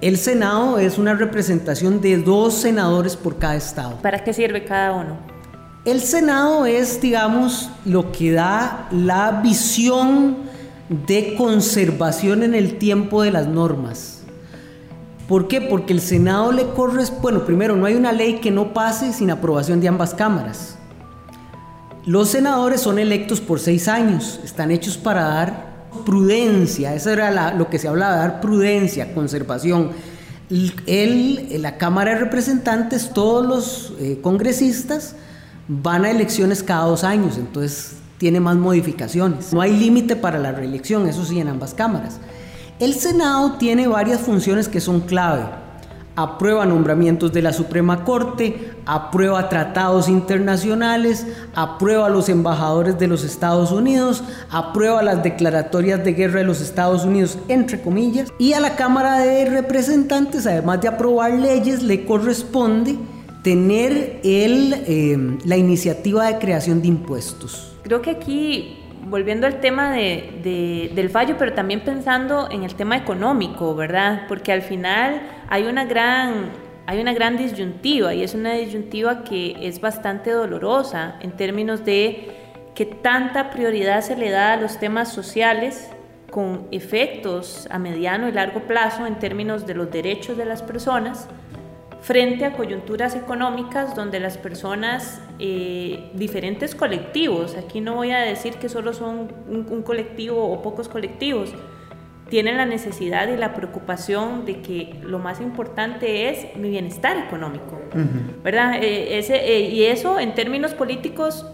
El 0.00 0.16
Senado 0.16 0.78
es 0.78 0.96
una 0.96 1.14
representación 1.14 2.00
de 2.00 2.18
dos 2.18 2.54
senadores 2.54 3.16
por 3.16 3.38
cada 3.38 3.56
estado. 3.56 3.96
¿Para 4.00 4.22
qué 4.22 4.32
sirve 4.32 4.64
cada 4.64 4.92
uno? 4.92 5.16
El 5.84 6.00
Senado 6.00 6.66
es, 6.66 7.00
digamos, 7.00 7.68
lo 7.84 8.12
que 8.12 8.30
da 8.30 8.86
la 8.92 9.40
visión 9.42 10.49
de 10.90 11.36
conservación 11.36 12.42
en 12.42 12.54
el 12.54 12.76
tiempo 12.76 13.22
de 13.22 13.30
las 13.30 13.46
normas. 13.46 14.22
¿Por 15.28 15.46
qué? 15.46 15.60
Porque 15.60 15.92
el 15.92 16.00
Senado 16.00 16.50
le 16.50 16.66
corresponde, 16.70 17.22
bueno, 17.22 17.46
primero, 17.46 17.76
no 17.76 17.86
hay 17.86 17.94
una 17.94 18.10
ley 18.10 18.40
que 18.40 18.50
no 18.50 18.74
pase 18.74 19.12
sin 19.12 19.30
aprobación 19.30 19.80
de 19.80 19.86
ambas 19.86 20.12
cámaras. 20.12 20.76
Los 22.04 22.30
senadores 22.30 22.80
son 22.80 22.98
electos 22.98 23.40
por 23.40 23.60
seis 23.60 23.86
años, 23.86 24.40
están 24.42 24.72
hechos 24.72 24.96
para 24.96 25.22
dar 25.22 25.70
prudencia, 26.04 26.94
eso 26.94 27.10
era 27.10 27.54
lo 27.54 27.68
que 27.70 27.78
se 27.78 27.86
hablaba, 27.86 28.16
dar 28.16 28.40
prudencia, 28.40 29.14
conservación. 29.14 29.90
El, 30.86 31.62
la 31.62 31.78
Cámara 31.78 32.14
de 32.14 32.18
Representantes, 32.18 33.10
todos 33.14 33.46
los 33.46 33.92
eh, 34.00 34.18
congresistas 34.20 35.14
van 35.68 36.04
a 36.04 36.10
elecciones 36.10 36.64
cada 36.64 36.86
dos 36.86 37.04
años, 37.04 37.38
entonces 37.38 37.99
tiene 38.20 38.38
más 38.38 38.56
modificaciones. 38.56 39.50
No 39.54 39.62
hay 39.62 39.74
límite 39.74 40.14
para 40.14 40.38
la 40.38 40.52
reelección, 40.52 41.08
eso 41.08 41.24
sí, 41.24 41.40
en 41.40 41.48
ambas 41.48 41.72
cámaras. 41.72 42.20
El 42.78 42.92
Senado 42.92 43.52
tiene 43.52 43.88
varias 43.88 44.20
funciones 44.20 44.68
que 44.68 44.82
son 44.82 45.00
clave. 45.00 45.44
Aprueba 46.16 46.66
nombramientos 46.66 47.32
de 47.32 47.40
la 47.40 47.54
Suprema 47.54 48.04
Corte, 48.04 48.74
aprueba 48.84 49.48
tratados 49.48 50.06
internacionales, 50.10 51.26
aprueba 51.54 52.10
los 52.10 52.28
embajadores 52.28 52.98
de 52.98 53.06
los 53.06 53.24
Estados 53.24 53.72
Unidos, 53.72 54.22
aprueba 54.50 55.02
las 55.02 55.22
declaratorias 55.22 56.04
de 56.04 56.12
guerra 56.12 56.40
de 56.40 56.44
los 56.44 56.60
Estados 56.60 57.06
Unidos, 57.06 57.38
entre 57.48 57.80
comillas, 57.80 58.30
y 58.38 58.52
a 58.52 58.60
la 58.60 58.76
Cámara 58.76 59.20
de 59.20 59.46
Representantes, 59.46 60.46
además 60.46 60.82
de 60.82 60.88
aprobar 60.88 61.32
leyes, 61.32 61.82
le 61.82 62.04
corresponde 62.04 62.98
tener 63.42 64.20
el, 64.22 64.74
eh, 64.86 65.38
la 65.44 65.56
iniciativa 65.56 66.26
de 66.26 66.38
creación 66.38 66.82
de 66.82 66.88
impuestos. 66.88 67.76
Creo 67.82 68.02
que 68.02 68.10
aquí, 68.10 68.78
volviendo 69.06 69.46
al 69.46 69.60
tema 69.60 69.92
de, 69.92 70.90
del 70.94 71.10
fallo, 71.10 71.36
pero 71.38 71.54
también 71.54 71.80
pensando 71.80 72.48
en 72.50 72.64
el 72.64 72.74
tema 72.74 72.96
económico, 72.96 73.74
¿verdad? 73.74 74.26
Porque 74.28 74.52
al 74.52 74.62
final 74.62 75.22
hay 75.48 75.64
una 75.64 75.86
gran, 75.86 76.50
hay 76.86 77.00
una 77.00 77.14
gran 77.14 77.36
disyuntiva 77.36 78.14
y 78.14 78.22
es 78.22 78.34
una 78.34 78.52
disyuntiva 78.54 79.24
que 79.24 79.56
es 79.60 79.80
bastante 79.80 80.30
dolorosa 80.30 81.16
en 81.20 81.32
términos 81.32 81.84
de 81.84 82.28
qué 82.74 82.84
tanta 82.84 83.50
prioridad 83.50 84.02
se 84.02 84.16
le 84.16 84.30
da 84.30 84.52
a 84.52 84.56
los 84.56 84.78
temas 84.78 85.12
sociales 85.12 85.90
con 86.30 86.68
efectos 86.70 87.66
a 87.70 87.78
mediano 87.78 88.28
y 88.28 88.32
largo 88.32 88.60
plazo 88.60 89.06
en 89.06 89.18
términos 89.18 89.66
de 89.66 89.74
los 89.74 89.90
derechos 89.90 90.36
de 90.36 90.44
las 90.44 90.62
personas 90.62 91.26
frente 92.02 92.44
a 92.46 92.52
coyunturas 92.52 93.14
económicas 93.14 93.94
donde 93.94 94.20
las 94.20 94.38
personas, 94.38 95.20
eh, 95.38 96.10
diferentes 96.14 96.74
colectivos, 96.74 97.56
aquí 97.56 97.80
no 97.80 97.94
voy 97.94 98.10
a 98.12 98.20
decir 98.20 98.54
que 98.54 98.68
solo 98.68 98.92
son 98.92 99.32
un, 99.48 99.82
colectivo 99.82 100.50
o 100.50 100.62
pocos 100.62 100.88
colectivos, 100.88 101.52
tienen 102.30 102.56
la 102.56 102.64
necesidad 102.64 103.28
y 103.28 103.36
la 103.36 103.54
preocupación 103.54 104.44
de 104.44 104.62
que 104.62 105.00
lo 105.02 105.18
más 105.18 105.40
importante 105.40 106.30
es 106.30 106.56
mi 106.56 106.70
bienestar 106.70 107.18
económico, 107.18 107.80
¿verdad? 108.44 108.82
Eh, 108.82 109.18
ese, 109.18 109.34
eh, 109.36 109.68
y 109.68 109.82
eso 109.84 110.20
en 110.20 110.34
términos 110.34 110.72
políticos 110.72 111.44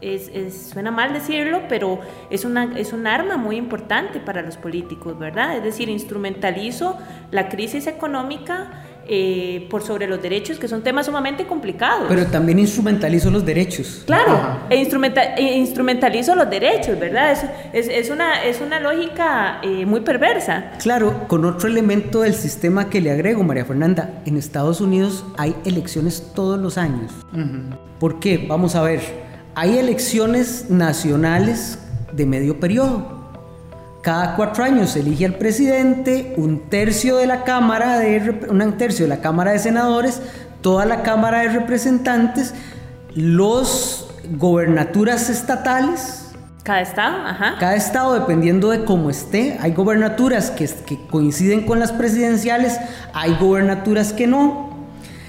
es, 0.00 0.70
suena 0.70 0.90
mal 0.90 1.12
decirlo, 1.12 1.62
pero 1.68 2.00
es, 2.30 2.44
una, 2.44 2.78
es 2.78 2.92
un 2.92 3.06
arma 3.06 3.36
muy 3.36 3.56
importante 3.56 4.20
para 4.20 4.42
los 4.42 4.56
políticos, 4.56 5.18
¿verdad? 5.18 5.56
Es 5.56 5.62
decir, 5.62 5.88
instrumentalizo 5.88 6.98
la 7.30 7.48
crisis 7.48 7.86
económica 7.86 8.84
eh, 9.12 9.66
por 9.68 9.82
sobre 9.82 10.06
los 10.06 10.22
derechos, 10.22 10.60
que 10.60 10.68
son 10.68 10.82
temas 10.82 11.06
sumamente 11.06 11.44
complicados. 11.44 12.06
Pero 12.08 12.26
también 12.26 12.60
instrumentalizo 12.60 13.28
los 13.28 13.44
derechos. 13.44 14.04
Claro, 14.06 14.60
e, 14.70 14.76
e, 14.76 15.56
instrumentalizo 15.56 16.36
los 16.36 16.48
derechos, 16.48 16.96
¿verdad? 16.96 17.32
Es, 17.72 17.88
es, 17.88 18.08
una, 18.08 18.44
es 18.44 18.60
una 18.60 18.78
lógica 18.78 19.58
eh, 19.64 19.84
muy 19.84 20.02
perversa. 20.02 20.74
Claro, 20.78 21.26
con 21.26 21.44
otro 21.44 21.68
elemento 21.68 22.20
del 22.20 22.34
sistema 22.34 22.88
que 22.88 23.00
le 23.00 23.10
agrego, 23.10 23.42
María 23.42 23.64
Fernanda, 23.64 24.22
en 24.26 24.36
Estados 24.36 24.80
Unidos 24.80 25.24
hay 25.36 25.56
elecciones 25.64 26.30
todos 26.32 26.60
los 26.60 26.78
años. 26.78 27.10
¿Por 27.98 28.20
qué? 28.20 28.46
Vamos 28.46 28.76
a 28.76 28.82
ver, 28.82 29.00
hay 29.56 29.76
elecciones 29.76 30.70
nacionales 30.70 31.80
de 32.12 32.26
medio 32.26 32.60
periodo 32.60 33.19
cada 34.02 34.34
cuatro 34.34 34.64
años 34.64 34.90
se 34.90 35.00
elige 35.00 35.26
al 35.26 35.34
presidente, 35.34 36.32
un 36.38 36.70
tercio 36.70 37.18
de 37.18 37.26
la 37.26 37.44
Cámara 37.44 37.98
de, 37.98 38.46
un 38.48 38.78
tercio 38.78 39.04
de 39.04 39.08
la 39.10 39.20
Cámara 39.20 39.52
de 39.52 39.58
Senadores, 39.58 40.22
toda 40.62 40.86
la 40.86 41.02
Cámara 41.02 41.40
de 41.40 41.48
Representantes, 41.48 42.54
los 43.14 44.08
gobernaturas 44.38 45.28
estatales. 45.28 46.32
Cada 46.62 46.80
estado, 46.80 47.26
ajá. 47.26 47.56
Cada 47.58 47.76
estado, 47.76 48.14
dependiendo 48.14 48.70
de 48.70 48.84
cómo 48.84 49.10
esté. 49.10 49.58
Hay 49.60 49.72
gobernaturas 49.72 50.50
que, 50.50 50.66
que 50.86 50.98
coinciden 51.08 51.66
con 51.66 51.78
las 51.78 51.92
presidenciales, 51.92 52.78
hay 53.12 53.36
gobernaturas 53.38 54.14
que 54.14 54.26
no. 54.26 54.86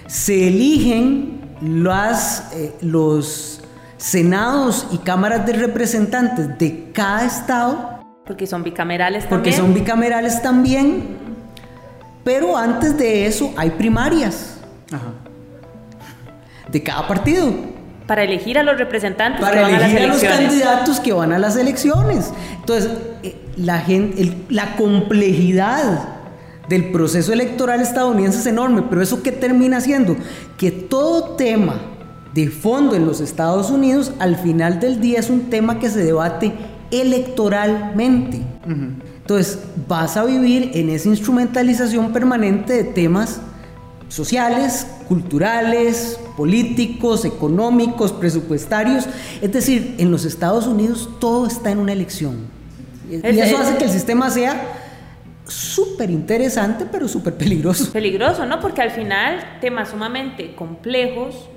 Se 0.07 0.47
eligen 0.47 1.41
las, 1.61 2.51
eh, 2.53 2.73
los 2.81 3.61
senados 3.97 4.87
y 4.91 4.97
cámaras 4.99 5.45
de 5.45 5.53
representantes 5.53 6.57
de 6.57 6.91
cada 6.93 7.25
estado 7.25 7.90
porque 8.31 8.47
son 8.47 8.63
bicamerales 8.63 9.23
también. 9.23 9.39
Porque 9.41 9.51
son 9.51 9.73
bicamerales 9.73 10.41
también. 10.41 11.03
Pero 12.23 12.55
antes 12.55 12.97
de 12.97 13.25
eso 13.25 13.53
hay 13.57 13.71
primarias. 13.71 14.57
De 16.71 16.81
cada 16.81 17.05
partido. 17.09 17.53
Para 18.07 18.23
elegir 18.23 18.57
a 18.57 18.63
los 18.63 18.77
representantes 18.77 19.41
Para 19.41 19.69
elegir 19.69 19.99
a, 19.99 20.07
los 20.07 20.23
candidatos 20.23 21.01
que 21.01 21.11
van 21.11 21.33
a 21.33 21.39
las 21.39 21.57
elecciones. 21.57 22.31
Entonces, 22.55 22.89
eh, 23.23 23.35
la, 23.57 23.79
gente, 23.79 24.33
la 24.47 24.77
complejidad 24.77 26.07
del 26.69 26.89
proceso 26.93 27.33
electoral 27.33 27.81
estadounidense 27.81 28.39
es 28.39 28.45
enorme, 28.45 28.83
pero 28.89 29.01
eso 29.01 29.21
qué 29.21 29.33
termina 29.33 29.77
haciendo? 29.77 30.15
Que 30.57 30.71
todo 30.71 31.35
tema 31.35 31.81
de 32.33 32.47
fondo 32.47 32.95
en 32.95 33.05
los 33.05 33.19
Estados 33.19 33.69
Unidos 33.71 34.13
al 34.19 34.37
final 34.37 34.79
del 34.79 35.01
día 35.01 35.19
es 35.19 35.29
un 35.29 35.49
tema 35.49 35.79
que 35.79 35.89
se 35.89 36.01
debate 36.01 36.53
electoralmente. 36.91 38.41
Entonces, 38.65 39.59
vas 39.87 40.17
a 40.17 40.25
vivir 40.25 40.71
en 40.73 40.89
esa 40.89 41.09
instrumentalización 41.09 42.11
permanente 42.11 42.73
de 42.73 42.83
temas 42.83 43.41
sociales, 44.09 44.87
culturales, 45.07 46.19
políticos, 46.35 47.23
económicos, 47.23 48.11
presupuestarios. 48.11 49.07
Es 49.41 49.51
decir, 49.53 49.95
en 49.97 50.11
los 50.11 50.25
Estados 50.25 50.67
Unidos 50.67 51.09
todo 51.19 51.47
está 51.47 51.71
en 51.71 51.79
una 51.79 51.93
elección. 51.93 52.39
Y 53.09 53.15
eso 53.15 53.57
hace 53.57 53.77
que 53.77 53.85
el 53.85 53.91
sistema 53.91 54.29
sea 54.29 54.79
súper 55.47 56.09
interesante, 56.09 56.85
pero 56.89 57.07
súper 57.07 57.35
peligroso. 57.35 57.91
Peligroso, 57.91 58.45
¿no? 58.45 58.59
Porque 58.59 58.81
al 58.81 58.91
final 58.91 59.57
temas 59.59 59.89
sumamente 59.89 60.55
complejos 60.55 61.49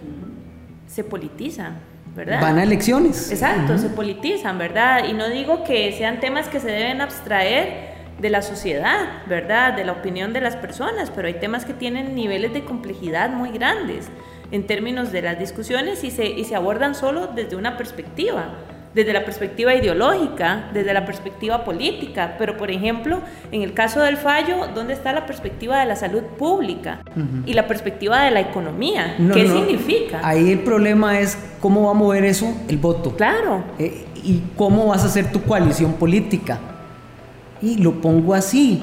se 0.87 1.05
politizan. 1.05 1.79
Van 2.17 2.59
a 2.59 2.63
elecciones. 2.63 3.31
Exacto, 3.31 3.77
se 3.79 3.89
politizan, 3.89 4.59
¿verdad? 4.59 5.05
Y 5.09 5.13
no 5.13 5.29
digo 5.29 5.65
que 5.65 5.93
sean 5.93 6.21
temas 6.21 6.49
que 6.49 6.61
se 6.61 6.69
deben 6.69 7.01
abstraer 7.01 7.95
de 8.21 8.31
la 8.31 8.43
sociedad, 8.43 9.23
¿verdad? 9.27 9.75
De 9.75 9.85
la 9.85 9.93
opinión 9.93 10.33
de 10.33 10.41
las 10.41 10.57
personas, 10.57 11.11
pero 11.11 11.27
hay 11.27 11.35
temas 11.35 11.65
que 11.65 11.75
tienen 11.75 12.15
niveles 12.15 12.53
de 12.55 12.65
complejidad 12.65 13.31
muy 13.31 13.51
grandes 13.51 14.09
en 14.53 14.67
términos 14.67 15.11
de 15.11 15.23
las 15.23 15.39
discusiones 15.39 16.05
y 16.05 16.11
se, 16.11 16.27
y 16.27 16.45
se 16.45 16.55
abordan 16.55 16.95
solo 16.95 17.27
desde 17.27 17.57
una 17.57 17.77
perspectiva 17.77 18.55
desde 18.95 19.13
la 19.13 19.25
perspectiva 19.25 19.75
ideológica, 19.75 20.71
desde 20.73 20.93
la 20.95 21.05
perspectiva 21.05 21.65
política, 21.65 22.37
pero 22.39 22.57
por 22.57 22.71
ejemplo, 22.71 23.21
en 23.51 23.63
el 23.63 23.75
caso 23.75 24.01
del 24.01 24.17
fallo, 24.17 24.69
¿dónde 24.75 24.93
está 24.93 25.13
la 25.13 25.27
perspectiva 25.27 25.81
de 25.81 25.87
la 25.87 25.97
salud 25.97 26.23
pública 26.39 27.01
y 27.45 27.55
la 27.55 27.67
perspectiva 27.67 28.23
de 28.23 28.31
la 28.31 28.41
economía? 28.41 29.17
¿Qué 29.33 29.49
significa? 29.49 30.21
Ahí 30.23 30.53
el 30.53 30.61
problema 30.61 31.19
es 31.19 31.37
cómo 31.61 31.85
va 31.85 31.91
a 31.91 31.95
mover 31.95 32.25
eso 32.25 32.55
el 32.69 32.79
voto. 32.79 33.17
Claro. 33.17 33.65
Eh, 33.79 34.07
y 34.23 34.43
cómo 34.57 34.87
vas 34.87 35.03
a 35.03 35.07
hacer 35.07 35.31
tu 35.31 35.43
coalición 35.43 35.95
política. 35.95 36.59
Y 37.61 37.79
lo 37.79 38.01
pongo 38.01 38.35
así. 38.35 38.83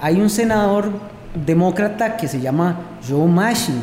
Hay 0.00 0.20
un 0.20 0.30
senador 0.30 0.90
demócrata 1.34 2.16
que 2.16 2.28
se 2.28 2.40
llama 2.40 2.80
Joe 3.08 3.26
Manchin 3.26 3.80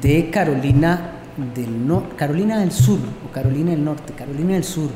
de 0.00 0.30
Carolina 0.30 1.19
del 1.54 1.86
no, 1.86 2.04
Carolina 2.16 2.58
del 2.58 2.72
Sur 2.72 2.98
o 3.26 3.32
Carolina 3.32 3.70
del 3.70 3.84
Norte, 3.84 4.12
Carolina 4.12 4.54
del 4.54 4.64
Sur, 4.64 4.90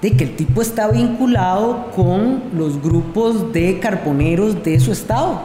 de 0.00 0.16
que 0.16 0.24
el 0.24 0.36
tipo 0.36 0.62
está 0.62 0.88
vinculado 0.88 1.90
con 1.94 2.42
los 2.54 2.82
grupos 2.82 3.52
de 3.52 3.78
carboneros 3.78 4.62
de 4.62 4.80
su 4.80 4.92
estado. 4.92 5.40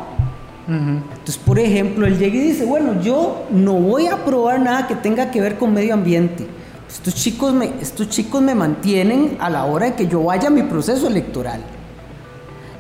Entonces, 0.68 1.38
por 1.38 1.60
ejemplo, 1.60 2.06
él 2.06 2.18
llega 2.18 2.36
y 2.36 2.40
dice, 2.40 2.66
bueno, 2.66 3.02
yo 3.02 3.46
no 3.52 3.74
voy 3.74 4.08
a 4.08 4.16
aprobar 4.16 4.60
nada 4.60 4.86
que 4.86 4.96
tenga 4.96 5.32
que 5.32 5.40
ver 5.40 5.58
con 5.58 5.74
medio 5.74 5.94
ambiente. 5.94 6.46
Estos 6.90 7.16
chicos 7.16 7.54
me, 7.54 7.72
estos 7.82 8.10
chicos 8.10 8.42
me 8.42 8.54
mantienen 8.54 9.38
a 9.40 9.50
la 9.50 9.66
hora 9.66 9.88
de 9.88 9.94
que 9.94 10.08
yo 10.08 10.24
vaya 10.24 10.48
a 10.48 10.52
mi 10.52 10.64
proceso 10.64 11.08
electoral. 11.08 11.62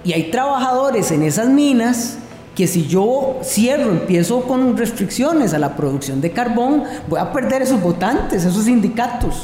Y 0.03 0.13
hay 0.13 0.31
trabajadores 0.31 1.11
en 1.11 1.23
esas 1.23 1.47
minas 1.47 2.17
que 2.57 2.65
si 2.65 2.87
yo 2.87 3.37
cierro, 3.43 3.91
empiezo 3.91 4.41
con 4.41 4.75
restricciones 4.75 5.53
a 5.53 5.59
la 5.59 5.75
producción 5.75 6.21
de 6.21 6.31
carbón, 6.31 6.85
voy 7.07 7.19
a 7.19 7.31
perder 7.31 7.61
esos 7.61 7.79
votantes, 7.79 8.43
esos 8.43 8.63
sindicatos. 8.63 9.43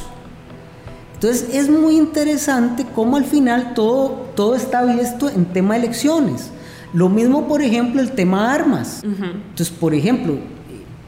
Entonces 1.14 1.54
es 1.54 1.70
muy 1.70 1.96
interesante 1.96 2.88
cómo 2.96 3.18
al 3.18 3.26
final 3.26 3.76
todo, 3.76 4.30
todo 4.36 4.56
está 4.56 4.84
visto 4.84 5.30
en 5.30 5.46
tema 5.46 5.76
de 5.76 5.82
elecciones. 5.82 6.50
Lo 6.92 7.08
mismo, 7.08 7.48
por 7.48 7.62
ejemplo, 7.62 8.02
el 8.02 8.14
tema 8.14 8.48
de 8.48 8.56
armas. 8.56 9.04
Entonces, 9.04 9.70
por 9.70 9.94
ejemplo, 9.94 10.40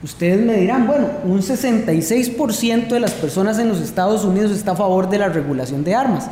ustedes 0.04 0.46
me 0.46 0.58
dirán, 0.58 0.86
bueno, 0.86 1.08
un 1.24 1.42
66% 1.42 2.88
de 2.88 3.00
las 3.00 3.14
personas 3.14 3.58
en 3.58 3.68
los 3.68 3.82
Estados 3.82 4.24
Unidos 4.24 4.52
está 4.52 4.74
a 4.74 4.76
favor 4.76 5.10
de 5.10 5.18
la 5.18 5.30
regulación 5.30 5.84
de 5.84 5.96
armas. 5.96 6.28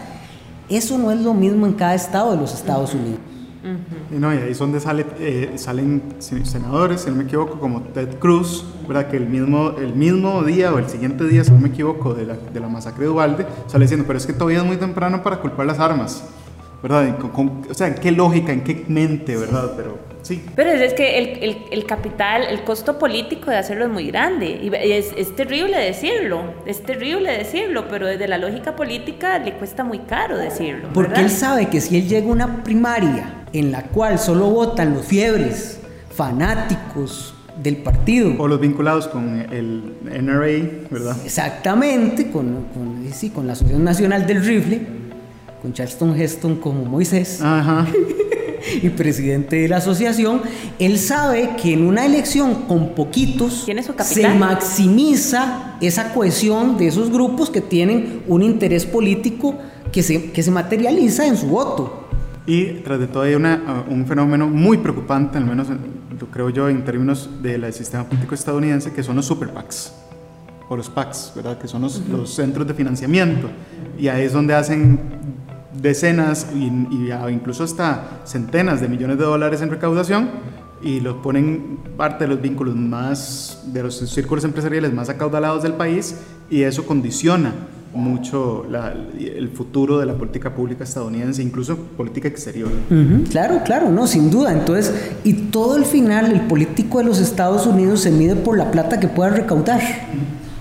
Eso 0.70 1.00
no 1.00 1.12
es 1.12 1.20
lo 1.20 1.34
mismo 1.34 1.66
en 1.66 1.74
cada 1.74 1.96
estado 1.96 2.30
de 2.30 2.38
los 2.38 2.54
Estados 2.54 2.94
Unidos. 2.94 3.33
Y 4.12 4.16
no, 4.16 4.34
y 4.34 4.38
ahí 4.38 4.52
es 4.52 4.60
donde 4.60 4.80
sale, 4.80 5.06
eh, 5.20 5.54
salen 5.56 6.16
senadores, 6.20 7.02
si 7.02 7.10
no 7.10 7.16
me 7.16 7.24
equivoco, 7.24 7.60
como 7.60 7.82
Ted 7.82 8.20
Cruz, 8.20 8.66
¿verdad? 8.88 9.10
que 9.10 9.18
el 9.18 9.28
mismo, 9.28 9.72
el 9.78 9.96
mismo 9.96 10.44
día 10.44 10.74
o 10.74 10.80
el 10.80 10.90
siguiente 10.90 11.24
día, 11.26 11.44
si 11.44 11.52
no 11.52 11.60
me 11.60 11.70
equivoco, 11.70 12.14
de 12.14 12.26
la, 12.26 12.36
de 12.36 12.60
la 12.60 12.68
masacre 12.68 13.06
de 13.06 13.10
Ubalde, 13.10 13.46
sale 13.68 13.86
diciendo, 13.86 14.06
pero 14.06 14.18
es 14.18 14.26
que 14.26 14.34
todavía 14.34 14.60
es 14.60 14.66
muy 14.66 14.78
temprano 14.78 15.24
para 15.24 15.40
culpar 15.40 15.66
las 15.66 15.80
armas. 15.80 16.24
¿Verdad? 16.82 17.18
o 17.24 17.74
sea, 17.74 17.88
¿en 17.88 17.96
qué 17.96 18.12
lógica, 18.12 18.52
en 18.52 18.62
qué 18.62 18.84
mente, 18.90 19.38
verdad? 19.38 19.72
Pero 19.78 19.98
sí. 20.24 20.44
Pero 20.56 20.72
es, 20.72 20.94
que 20.94 21.20
el, 21.20 21.44
el, 21.44 21.58
el, 21.72 21.86
capital, 21.86 22.44
el 22.50 22.64
costo 22.64 22.98
político 22.98 23.52
de 23.52 23.58
hacerlo 23.58 23.86
es 23.86 23.92
muy 23.92 24.08
grande. 24.08 24.60
Y 24.62 24.72
es, 24.74 25.12
es, 25.16 25.36
terrible 25.36 25.78
decirlo, 25.78 26.56
es 26.66 26.84
terrible 26.84 27.32
decirlo, 27.38 27.86
pero 27.88 28.08
desde 28.08 28.28
la 28.28 28.40
lógica 28.40 28.76
política 28.76 29.38
le 29.38 29.54
cuesta 29.54 29.84
muy 29.84 30.00
caro 30.00 30.38
decirlo. 30.38 30.90
Porque 30.94 31.22
él 31.22 31.30
sabe 31.30 31.68
que 31.68 31.80
si 31.80 31.98
él 31.98 32.08
llega 32.08 32.28
a 32.28 32.32
una 32.32 32.64
primaria 32.64 33.46
en 33.54 33.72
la 33.72 33.84
cual 33.84 34.18
solo 34.18 34.50
votan 34.50 34.96
los 34.96 35.06
fiebres, 35.06 35.80
fanáticos 36.10 37.36
del 37.62 37.78
partido. 37.78 38.34
O 38.38 38.48
los 38.48 38.60
vinculados 38.60 39.08
con 39.08 39.40
el 39.52 39.94
NRA, 40.04 40.88
¿verdad? 40.90 41.18
Exactamente, 41.24 42.32
con, 42.32 42.66
sí, 43.12 43.30
con 43.30 43.48
la 43.48 43.54
Asociación 43.54 43.84
Nacional 43.84 44.26
del 44.26 44.44
Rifle, 44.44 44.82
con 45.62 45.74
Charleston 45.74 46.20
Heston 46.20 46.56
como 46.58 46.86
Moisés. 46.86 47.42
Ajá. 47.42 47.88
y 48.82 48.90
presidente 48.90 49.58
de 49.58 49.68
la 49.68 49.78
asociación, 49.78 50.42
él 50.80 50.98
sabe 50.98 51.52
que 51.62 51.74
en 51.74 51.86
una 51.86 52.06
elección 52.06 52.64
con 52.68 52.96
poquitos 52.96 53.66
se 54.04 54.30
maximiza 54.30 55.78
esa 55.82 56.14
cohesión 56.14 56.78
de 56.78 56.88
esos 56.88 57.12
grupos 57.12 57.50
que 57.50 57.62
tienen 57.62 58.24
un 58.28 58.44
interés 58.44 58.86
político 58.86 59.58
que 59.92 60.04
se, 60.04 60.32
que 60.32 60.44
se 60.44 60.52
materializa 60.52 61.26
en 61.26 61.38
su 61.38 61.48
voto. 61.48 62.08
Y 62.46 62.66
tras 62.82 63.00
de 63.00 63.08
todo 63.08 63.24
hay 63.24 63.36
una, 63.36 63.86
un 63.90 64.06
fenómeno 64.06 64.50
muy 64.50 64.78
preocupante, 64.78 65.38
al 65.38 65.46
menos 65.46 65.68
lo 65.70 66.28
creo 66.28 66.50
yo 66.50 66.70
en 66.70 66.84
términos 66.84 67.30
del 67.42 67.72
sistema 67.74 68.04
político 68.04 68.36
estadounidense, 68.36 68.92
que 68.92 69.04
son 69.04 69.16
los 69.16 69.26
super 69.26 69.50
PACs 69.50 69.94
o 70.70 70.76
los 70.76 70.90
PACs, 70.90 71.34
¿verdad? 71.36 71.58
que 71.58 71.68
son 71.68 71.82
los, 71.82 72.02
los 72.10 72.34
centros 72.34 72.68
de 72.68 72.74
financiamiento. 72.74 73.50
Y 73.98 74.08
ahí 74.08 74.26
es 74.26 74.34
donde 74.34 74.54
hacen 74.54 75.00
decenas 75.84 76.48
y, 76.56 76.72
incluso 77.30 77.64
hasta 77.64 78.22
centenas 78.24 78.82
de 78.82 78.88
millones 78.88 79.18
de 79.18 79.26
dólares 79.26 79.62
en 79.62 79.70
recaudación 79.70 80.30
y 80.82 81.02
los 81.02 81.18
ponen 81.18 81.78
parte 81.98 82.24
de 82.24 82.30
los 82.30 82.42
vínculos 82.42 82.76
más, 82.76 83.64
de 83.68 83.84
los 83.84 83.98
círculos 83.98 84.44
empresariales 84.46 84.94
más 84.94 85.10
acaudalados 85.10 85.62
del 85.62 85.74
país 85.74 86.16
y 86.50 86.64
eso 86.64 86.86
condiciona 86.86 87.54
mucho 87.94 88.66
el 89.20 89.50
futuro 89.50 90.00
de 90.00 90.06
la 90.08 90.16
política 90.16 90.56
pública 90.56 90.84
estadounidense, 90.84 91.44
incluso 91.44 91.78
política 91.78 92.28
exterior. 92.28 92.72
Claro, 93.30 93.62
claro, 93.64 93.90
no, 93.90 94.08
sin 94.08 94.32
duda. 94.32 94.52
Entonces, 94.52 95.12
y 95.24 95.34
todo 95.34 95.78
el 95.78 95.86
final, 95.86 96.32
el 96.32 96.42
político 96.42 97.00
de 97.00 97.04
los 97.04 97.20
Estados 97.20 97.68
Unidos 97.68 98.00
se 98.02 98.10
mide 98.10 98.36
por 98.36 98.58
la 98.58 98.72
plata 98.72 99.00
que 99.00 99.08
pueda 99.08 99.30
recaudar. 99.30 99.82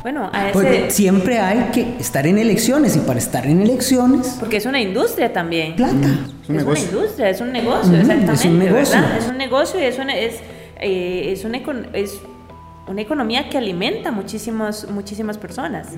Bueno, 0.03 0.31
a 0.33 0.49
ese... 0.49 0.53
Porque 0.53 0.91
siempre 0.91 1.39
hay 1.39 1.71
que 1.73 1.97
estar 1.99 2.27
en 2.27 2.39
elecciones 2.39 2.97
y 2.97 3.01
para 3.01 3.19
estar 3.19 3.47
en 3.47 3.61
elecciones... 3.61 4.37
Porque 4.41 4.57
es 4.57 4.67
una 4.67 4.81
industria 4.81 5.33
también. 5.33 5.77
Plata. 5.77 6.09
Es, 6.43 6.49
un 6.49 6.57
una 6.57 6.79
industria, 6.79 7.31
es 7.31 7.41
un 7.41 7.53
negocio, 7.53 7.95
exactamente. 7.95 8.33
Es 8.33 8.45
un 8.45 8.59
negocio. 8.59 9.01
¿verdad? 9.01 9.19
Es 9.19 9.29
un 9.29 9.39
negocio 9.39 9.81
y 9.81 9.85
es 9.85 9.99
una, 9.99 10.19
es, 10.19 10.35
eh, 10.81 11.33
es, 11.33 11.45
una, 11.45 11.61
es 11.93 12.21
una 12.89 13.01
economía 13.01 13.49
que 13.49 13.59
alimenta 13.59 14.11
muchísimos, 14.11 14.89
muchísimas 14.91 15.39
personas, 15.39 15.89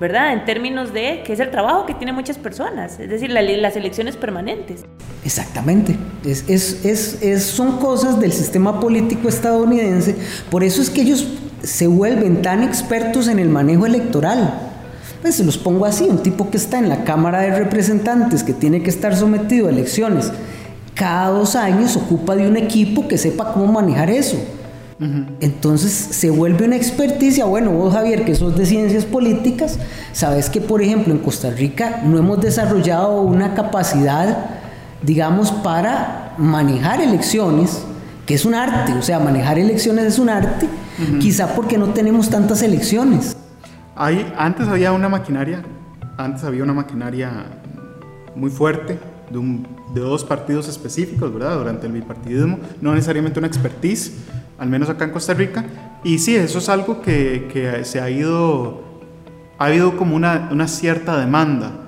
¿verdad? 0.00 0.32
En 0.32 0.44
términos 0.44 0.92
de 0.92 1.22
que 1.24 1.32
es 1.32 1.40
el 1.40 1.50
trabajo 1.50 1.86
que 1.86 1.94
tiene 1.94 2.12
muchas 2.12 2.38
personas, 2.38 2.98
es 2.98 3.08
decir, 3.08 3.30
las 3.30 3.76
elecciones 3.76 4.16
permanentes. 4.16 4.84
Exactamente, 5.24 5.96
es, 6.24 6.48
es, 6.48 6.84
es, 6.84 7.42
son 7.44 7.78
cosas 7.78 8.18
del 8.18 8.32
sistema 8.32 8.80
político 8.80 9.28
estadounidense, 9.28 10.16
por 10.50 10.64
eso 10.64 10.82
es 10.82 10.90
que 10.90 11.02
ellos 11.02 11.28
se 11.62 11.86
vuelven 11.86 12.42
tan 12.42 12.62
expertos 12.62 13.28
en 13.28 13.38
el 13.38 13.48
manejo 13.48 13.86
electoral. 13.86 14.54
Pues 15.20 15.36
se 15.36 15.44
los 15.44 15.58
pongo 15.58 15.86
así, 15.86 16.04
un 16.04 16.22
tipo 16.22 16.50
que 16.50 16.56
está 16.56 16.78
en 16.78 16.88
la 16.88 17.04
Cámara 17.04 17.40
de 17.40 17.54
Representantes, 17.56 18.42
que 18.42 18.52
tiene 18.52 18.82
que 18.82 18.90
estar 18.90 19.14
sometido 19.16 19.68
a 19.68 19.70
elecciones, 19.70 20.32
cada 20.94 21.28
dos 21.28 21.56
años 21.56 21.96
ocupa 21.96 22.36
de 22.36 22.46
un 22.46 22.56
equipo 22.56 23.08
que 23.08 23.18
sepa 23.18 23.52
cómo 23.52 23.66
manejar 23.72 24.10
eso. 24.10 24.36
Entonces 25.40 25.90
se 25.92 26.30
vuelve 26.30 26.64
una 26.64 26.76
experticia. 26.76 27.44
Bueno, 27.44 27.72
vos 27.72 27.92
Javier, 27.92 28.24
que 28.24 28.36
sos 28.36 28.56
de 28.56 28.66
ciencias 28.66 29.04
políticas, 29.04 29.80
sabes 30.12 30.48
que 30.48 30.60
por 30.60 30.80
ejemplo 30.80 31.12
en 31.12 31.18
Costa 31.18 31.50
Rica 31.50 32.02
no 32.04 32.18
hemos 32.18 32.40
desarrollado 32.40 33.20
una 33.22 33.54
capacidad, 33.54 34.46
digamos, 35.02 35.50
para 35.50 36.34
manejar 36.38 37.00
elecciones, 37.00 37.82
que 38.32 38.36
es 38.36 38.46
un 38.46 38.54
arte, 38.54 38.94
o 38.94 39.02
sea, 39.02 39.18
manejar 39.18 39.58
elecciones 39.58 40.06
es 40.06 40.18
un 40.18 40.30
arte, 40.30 40.66
quizá 41.20 41.54
porque 41.54 41.76
no 41.76 41.88
tenemos 41.88 42.30
tantas 42.30 42.62
elecciones. 42.62 43.36
Hay, 43.94 44.32
antes 44.38 44.68
había 44.68 44.92
una 44.92 45.10
maquinaria, 45.10 45.62
antes 46.16 46.42
había 46.42 46.62
una 46.62 46.72
maquinaria 46.72 47.30
muy 48.34 48.48
fuerte 48.48 48.98
de, 49.28 49.38
de, 49.92 50.00
dos 50.00 50.24
partidos 50.24 50.66
específicos, 50.66 51.30
¿verdad? 51.30 51.58
Durante 51.58 51.86
el 51.86 51.92
bipartidismo, 51.92 52.58
no 52.80 52.94
necesariamente 52.94 53.38
una 53.38 53.48
expertise, 53.48 54.14
al 54.58 54.70
menos 54.70 54.88
acá 54.88 55.04
en 55.04 55.10
Costa 55.10 55.34
Rica. 55.34 55.66
Y 56.02 56.18
sí, 56.18 56.34
eso 56.34 56.56
es 56.56 56.70
algo 56.70 57.02
que, 57.02 57.50
que 57.52 57.84
se 57.84 58.00
ha 58.00 58.08
ido, 58.08 58.82
ha 59.58 59.66
habido 59.66 59.98
como 59.98 60.16
una, 60.16 60.48
una 60.50 60.68
cierta 60.68 61.18
demanda 61.18 61.81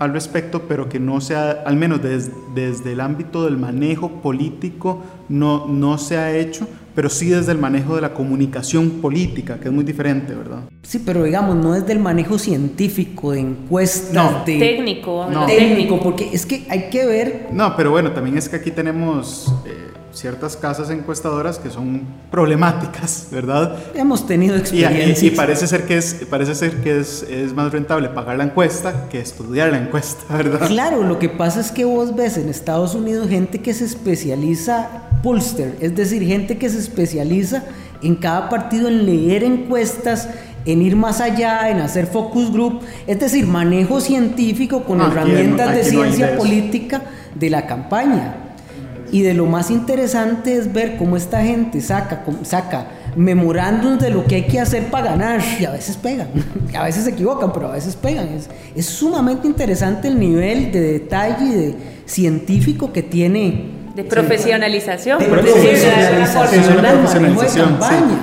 al 0.00 0.14
respecto, 0.14 0.62
pero 0.66 0.88
que 0.88 0.98
no 0.98 1.20
sea, 1.20 1.62
al 1.64 1.76
menos 1.76 2.02
desde, 2.02 2.32
desde 2.54 2.92
el 2.92 3.00
ámbito 3.00 3.44
del 3.44 3.58
manejo 3.58 4.08
político, 4.22 5.02
no, 5.28 5.66
no 5.68 5.98
se 5.98 6.16
ha 6.16 6.34
hecho, 6.34 6.66
pero 6.94 7.10
sí 7.10 7.28
desde 7.28 7.52
el 7.52 7.58
manejo 7.58 7.96
de 7.96 8.00
la 8.00 8.14
comunicación 8.14 9.02
política, 9.02 9.60
que 9.60 9.68
es 9.68 9.74
muy 9.74 9.84
diferente, 9.84 10.34
¿verdad? 10.34 10.60
Sí, 10.82 11.02
pero 11.04 11.24
digamos, 11.24 11.54
no 11.54 11.74
desde 11.74 11.92
el 11.92 11.98
manejo 11.98 12.38
científico, 12.38 13.32
de 13.32 13.40
encuestas, 13.40 14.14
no. 14.14 14.42
de... 14.46 14.58
Técnico, 14.58 15.28
no. 15.30 15.44
técnico, 15.44 16.00
porque 16.00 16.30
es 16.32 16.46
que 16.46 16.66
hay 16.70 16.88
que 16.88 17.04
ver... 17.04 17.48
No, 17.52 17.76
pero 17.76 17.90
bueno, 17.90 18.12
también 18.12 18.38
es 18.38 18.48
que 18.48 18.56
aquí 18.56 18.70
tenemos... 18.70 19.54
Eh, 19.66 19.89
ciertas 20.12 20.56
casas 20.56 20.90
encuestadoras 20.90 21.58
que 21.58 21.70
son 21.70 22.02
problemáticas, 22.30 23.28
¿verdad? 23.32 23.76
Hemos 23.94 24.26
tenido 24.26 24.56
experiencias. 24.56 25.22
Y, 25.22 25.28
y, 25.28 25.30
parece 25.30 25.66
ser 25.66 25.84
que, 25.84 25.96
es, 25.96 26.26
parece 26.28 26.54
ser 26.54 26.82
que 26.82 26.98
es, 26.98 27.22
es, 27.22 27.54
más 27.54 27.72
rentable 27.72 28.08
pagar 28.08 28.38
la 28.38 28.44
encuesta 28.44 29.08
que 29.08 29.20
estudiar 29.20 29.70
la 29.70 29.78
encuesta, 29.78 30.22
¿verdad? 30.36 30.66
Claro, 30.68 31.02
lo 31.02 31.18
que 31.18 31.28
pasa 31.28 31.60
es 31.60 31.70
que 31.70 31.84
vos 31.84 32.14
ves 32.14 32.36
en 32.36 32.48
Estados 32.48 32.94
Unidos 32.94 33.28
gente 33.28 33.60
que 33.60 33.74
se 33.74 33.84
especializa, 33.84 34.88
pollster, 35.22 35.76
es 35.80 35.94
decir, 35.94 36.22
gente 36.24 36.58
que 36.58 36.68
se 36.68 36.78
especializa 36.78 37.64
en 38.02 38.16
cada 38.16 38.48
partido 38.48 38.88
en 38.88 39.04
leer 39.06 39.44
encuestas, 39.44 40.28
en 40.64 40.82
ir 40.82 40.96
más 40.96 41.20
allá, 41.20 41.70
en 41.70 41.78
hacer 41.78 42.06
focus 42.06 42.52
group, 42.52 42.80
es 43.06 43.18
decir, 43.18 43.46
manejo 43.46 44.00
científico 44.00 44.84
con 44.84 45.00
herramientas 45.00 45.74
de 45.74 45.84
ciencia 45.84 46.36
política 46.36 47.02
de 47.34 47.50
la 47.50 47.66
campaña. 47.66 48.49
Y 49.12 49.22
de 49.22 49.34
lo 49.34 49.46
más 49.46 49.70
interesante 49.70 50.56
es 50.56 50.72
ver 50.72 50.96
cómo 50.96 51.16
esta 51.16 51.42
gente 51.42 51.80
saca, 51.80 52.24
saca 52.42 52.88
de 53.98 54.10
lo 54.10 54.24
que 54.24 54.36
hay 54.36 54.46
que 54.46 54.60
hacer 54.60 54.90
para 54.90 55.10
ganar. 55.10 55.40
Y 55.58 55.64
a 55.64 55.70
veces 55.70 55.96
pegan, 55.96 56.28
a 56.78 56.84
veces 56.84 57.04
se 57.04 57.10
equivocan, 57.10 57.52
pero 57.52 57.68
a 57.68 57.72
veces 57.72 57.96
pegan. 57.96 58.28
Es, 58.28 58.48
es 58.74 58.86
sumamente 58.86 59.46
interesante 59.46 60.08
el 60.08 60.18
nivel 60.18 60.70
de 60.70 60.80
detalle 60.80 61.44
y 61.44 61.50
de 61.50 61.74
científico 62.06 62.92
que 62.92 63.02
tiene 63.02 63.79
de 64.02 64.08
profesionalización. 64.08 65.18
De 65.18 65.26
profesionalización. 65.26 66.78
una 66.78 66.92
profesionalización 66.92 67.78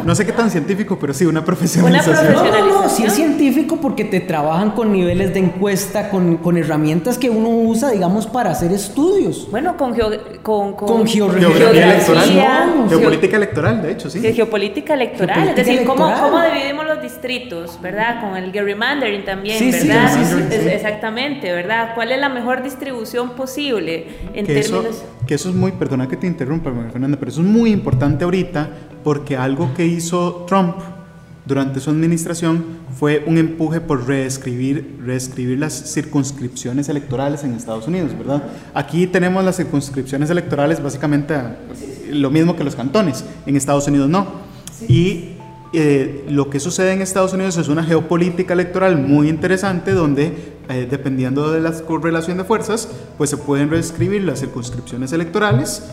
No 0.05 0.15
sé 0.15 0.25
qué 0.25 0.31
tan 0.31 0.49
científico, 0.49 0.97
pero 0.99 1.13
sí, 1.13 1.25
una 1.25 1.43
profesionalización. 1.43 2.33
No, 2.33 2.83
no, 2.83 2.89
sí 2.89 3.03
es 3.03 3.13
científico 3.13 3.77
porque 3.81 4.03
te 4.03 4.19
trabajan 4.19 4.71
con 4.71 4.91
niveles 4.91 5.33
de 5.33 5.39
encuesta, 5.39 6.09
con, 6.09 6.37
con 6.37 6.57
herramientas 6.57 7.17
que 7.17 7.29
uno 7.29 7.49
usa, 7.49 7.91
digamos, 7.91 8.27
para 8.27 8.51
hacer 8.51 8.71
estudios. 8.71 9.47
Bueno, 9.51 9.77
con, 9.77 9.95
con, 10.41 10.73
con, 10.73 11.07
geografía 11.07 11.93
electoral. 11.93 12.89
geopolítica 12.89 13.37
electoral, 13.37 13.81
de 13.81 13.91
hecho, 13.91 14.09
sí. 14.09 14.19
geopolítica 14.33 14.93
electoral. 14.93 15.49
es 15.49 15.55
decir, 15.55 15.83
¿cómo, 15.85 16.11
¿cómo, 16.19 16.41
dividimos 16.41 16.85
los 16.85 17.01
distritos, 17.01 17.79
verdad? 17.81 18.21
Con 18.21 18.35
el 18.35 18.51
gerrymandering 18.51 19.25
también, 19.25 19.71
¿verdad? 19.71 20.11
exactamente, 20.51 21.51
¿verdad? 21.51 21.91
¿Cuál 21.93 22.11
es 22.11 22.19
la 22.19 22.29
mejor 22.29 22.63
distribución 22.63 23.31
posible 23.31 24.07
en 24.33 24.45
términos 24.45 25.03
que 25.27 25.35
eso 25.35 25.49
es 25.49 25.55
muy, 25.55 25.73
perdona 25.73 26.07
que 26.07 26.17
te 26.17 26.25
interrumpa, 26.25 26.71
Fernanda, 26.91 27.17
pero 27.19 27.31
eso 27.31 27.41
es 27.41 27.47
muy 27.47 27.71
importante 27.71 28.23
ahorita 28.23 28.69
porque 29.03 29.37
algo 29.37 29.73
que 29.75 29.85
hizo 29.85 30.45
Trump 30.47 30.75
durante 31.45 31.79
su 31.79 31.89
administración 31.89 32.63
fue 32.99 33.23
un 33.25 33.37
empuje 33.37 33.79
por 33.79 34.07
reescribir, 34.07 34.99
reescribir 35.05 35.59
las 35.59 35.93
circunscripciones 35.93 36.89
electorales 36.89 37.43
en 37.43 37.53
Estados 37.53 37.87
Unidos, 37.87 38.17
¿verdad? 38.17 38.43
Aquí 38.73 39.07
tenemos 39.07 39.43
las 39.45 39.55
circunscripciones 39.57 40.29
electorales 40.29 40.81
básicamente 40.81 41.35
lo 42.09 42.29
mismo 42.31 42.55
que 42.55 42.63
los 42.63 42.75
cantones, 42.75 43.23
en 43.45 43.55
Estados 43.55 43.87
Unidos 43.87 44.09
no. 44.09 44.27
Y 44.87 45.37
eh, 45.73 46.25
lo 46.29 46.49
que 46.49 46.59
sucede 46.59 46.93
en 46.93 47.01
Estados 47.01 47.33
Unidos 47.33 47.57
es 47.57 47.67
una 47.67 47.83
geopolítica 47.83 48.53
electoral 48.53 48.97
muy 48.97 49.29
interesante 49.29 49.91
donde 49.91 50.56
eh, 50.69 50.87
dependiendo 50.89 51.51
de 51.51 51.61
la 51.61 51.71
correlación 51.71 52.37
de 52.37 52.43
fuerzas, 52.43 52.89
pues 53.17 53.29
se 53.29 53.37
pueden 53.37 53.69
reescribir 53.69 54.23
las 54.23 54.39
circunscripciones 54.39 55.13
electorales 55.13 55.83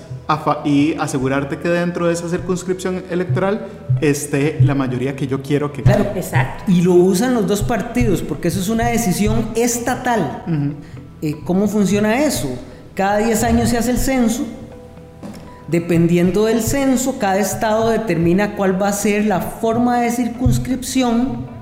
y 0.65 0.95
asegurarte 0.95 1.59
que 1.59 1.69
dentro 1.69 2.07
de 2.07 2.15
esa 2.15 2.29
circunscripción 2.29 3.05
electoral 3.11 3.67
esté 4.01 4.59
la 4.63 4.75
mayoría 4.75 5.15
que 5.15 5.27
yo 5.27 5.43
quiero 5.43 5.73
que 5.73 5.83
Claro, 5.83 6.11
exacto. 6.17 6.65
Y 6.67 6.83
lo 6.83 6.95
usan 6.95 7.35
los 7.35 7.47
dos 7.47 7.63
partidos 7.63 8.23
porque 8.23 8.49
eso 8.49 8.61
es 8.61 8.69
una 8.69 8.89
decisión 8.89 9.51
estatal. 9.55 10.45
Eh, 11.23 11.37
¿Cómo 11.45 11.69
funciona 11.69 12.25
eso? 12.25 12.49
Cada 12.95 13.19
10 13.19 13.45
años 13.45 13.69
se 13.69 13.79
hace 13.79 13.93
el 13.93 13.99
censo. 13.99 14.45
Dependiendo 15.69 16.47
del 16.47 16.63
censo, 16.63 17.19
cada 17.19 17.39
estado 17.39 17.91
determina 17.91 18.57
cuál 18.57 18.81
va 18.81 18.89
a 18.89 18.93
ser 18.93 19.27
la 19.27 19.41
forma 19.41 20.01
de 20.01 20.11
circunscripción 20.11 21.54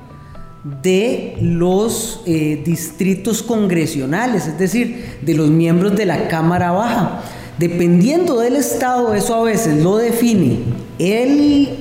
de 0.65 1.37
los 1.41 2.23
eh, 2.25 2.63
distritos 2.65 3.43
congresionales, 3.43 4.47
es 4.47 4.59
decir, 4.59 5.19
de 5.23 5.35
los 5.35 5.51
miembros 5.51 5.97
de 5.97 6.07
la 6.07 6.29
Cámara 6.29 6.71
Baja. 6.71 7.23
Dependiendo 7.59 8.39
del 8.39 8.57
Estado, 8.57 9.15
eso 9.15 9.35
a 9.35 9.43
veces 9.43 9.83
lo 9.83 9.99
define 9.99 10.61
el, 10.99 11.79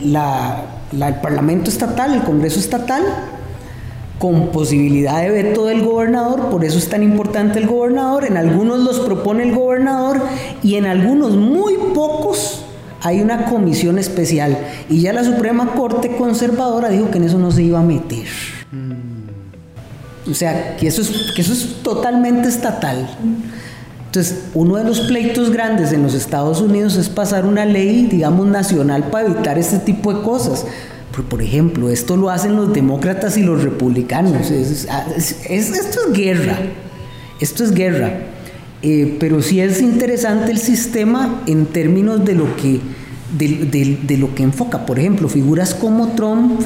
el 0.92 1.16
Parlamento 1.22 1.70
Estatal, 1.70 2.14
el 2.14 2.24
Congreso 2.24 2.60
Estatal, 2.60 3.04
con 4.20 4.50
posibilidad 4.50 5.22
de 5.22 5.32
veto 5.32 5.66
del 5.66 5.84
gobernador, 5.84 6.50
por 6.50 6.64
eso 6.64 6.78
es 6.78 6.90
tan 6.90 7.02
importante 7.02 7.58
el 7.58 7.66
gobernador, 7.66 8.26
en 8.26 8.38
algunos 8.38 8.80
los 8.80 9.00
propone 9.00 9.44
el 9.44 9.56
gobernador 9.56 10.22
y 10.62 10.76
en 10.76 10.86
algunos 10.86 11.36
muy 11.36 11.76
pocos 11.96 12.64
hay 13.02 13.22
una 13.22 13.46
comisión 13.46 13.98
especial 13.98 14.60
y 14.90 15.02
ya 15.02 15.12
la 15.12 15.24
Suprema 15.24 15.74
Corte 15.74 16.16
Conservadora 16.18 16.90
dijo 16.90 17.10
que 17.10 17.18
en 17.18 17.24
eso 17.24 17.40
no 17.40 17.52
se 17.52 17.64
iba 17.64 17.80
a 17.80 17.84
meter. 17.84 18.28
O 20.30 20.34
sea, 20.34 20.78
que 20.78 20.88
eso 20.88 21.02
es, 21.02 21.32
que 21.36 21.42
eso 21.42 21.54
es 21.54 21.82
totalmente 21.84 22.48
estatal. 22.48 23.10
Entonces, 24.06 24.44
uno 24.54 24.76
de 24.76 24.84
los 24.84 25.00
pleitos 25.02 25.52
grandes 25.52 25.94
en 25.94 26.04
los 26.04 26.14
Estados 26.14 26.62
Unidos 26.62 26.98
es 26.98 27.10
pasar 27.10 27.46
una 27.46 27.66
ley, 27.66 28.08
digamos, 28.12 28.46
nacional 28.48 29.06
para 29.06 29.28
evitar 29.28 29.58
este 29.58 29.80
tipo 29.80 30.14
de 30.14 30.22
cosas. 30.22 30.66
Por, 31.16 31.26
por 31.26 31.42
ejemplo, 31.42 31.90
esto 31.90 32.18
lo 32.18 32.30
hacen 32.30 32.56
los 32.56 32.74
demócratas 32.74 33.38
y 33.38 33.44
los 33.44 33.64
republicanos. 33.64 34.52
Es, 34.52 34.88
es, 35.16 35.46
esto 35.50 36.00
es 36.08 36.14
guerra. 36.14 36.60
Esto 37.40 37.64
es 37.64 37.74
guerra. 37.74 38.12
Eh, 38.84 39.18
pero 39.20 39.42
sí 39.42 39.60
es 39.60 39.82
interesante 39.82 40.52
el 40.52 40.58
sistema 40.58 41.42
en 41.48 41.66
términos 41.68 42.26
de 42.26 42.36
lo 42.36 42.56
que, 42.56 42.80
de, 43.38 43.48
de, 43.66 44.00
de 44.04 44.18
lo 44.18 44.36
que 44.36 44.44
enfoca. 44.44 44.86
Por 44.86 45.00
ejemplo, 45.00 45.30
figuras 45.30 45.74
como 45.74 46.10
Trump 46.10 46.62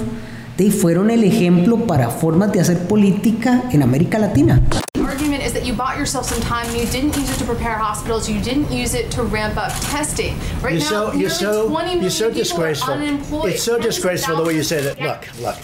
de, 0.58 0.72
fueron 0.72 1.10
el 1.12 1.24
ejemplo 1.24 1.86
para 1.88 2.10
formas 2.10 2.52
de 2.52 2.62
hacer 2.62 2.88
política 2.88 3.64
en 3.72 3.84
América 3.84 4.20
Latina. 4.20 4.62
argument 5.26 5.44
is 5.44 5.54
that 5.54 5.66
you 5.66 5.74
bought 5.74 5.98
yourself 5.98 6.26
some 6.26 6.42
time 6.42 6.68
and 6.68 6.78
you 6.78 6.86
didn't 6.88 7.16
use 7.18 7.30
it 7.30 7.38
to 7.40 7.46
prepare 7.46 7.76
hospitals, 7.78 8.30
you 8.30 8.42
didn't 8.42 8.72
use 8.72 8.94
it 8.94 9.10
to 9.12 9.24
ramp 9.24 9.58
up 9.58 9.72
testing. 9.82 10.38
Right 10.62 10.74
you're 10.74 10.82
now, 10.82 10.90
so, 10.90 11.06
you're 11.14 11.14
nearly 11.14 11.30
so, 11.30 11.70
20 11.70 11.86
million 11.86 12.02
you're 12.02 12.10
so 12.12 12.28
people 12.28 12.44
disgraceful. 12.44 12.94
are 12.94 12.98
unemployed. 12.98 13.54
It's 13.54 13.64
so 13.64 13.80
disgraceful 13.80 14.36
the 14.36 14.44
way 14.44 14.56
you 14.56 14.64
say 14.64 14.82
thousands- 14.82 14.98
that. 15.00 15.40
Look, 15.40 15.56
look. 15.56 15.58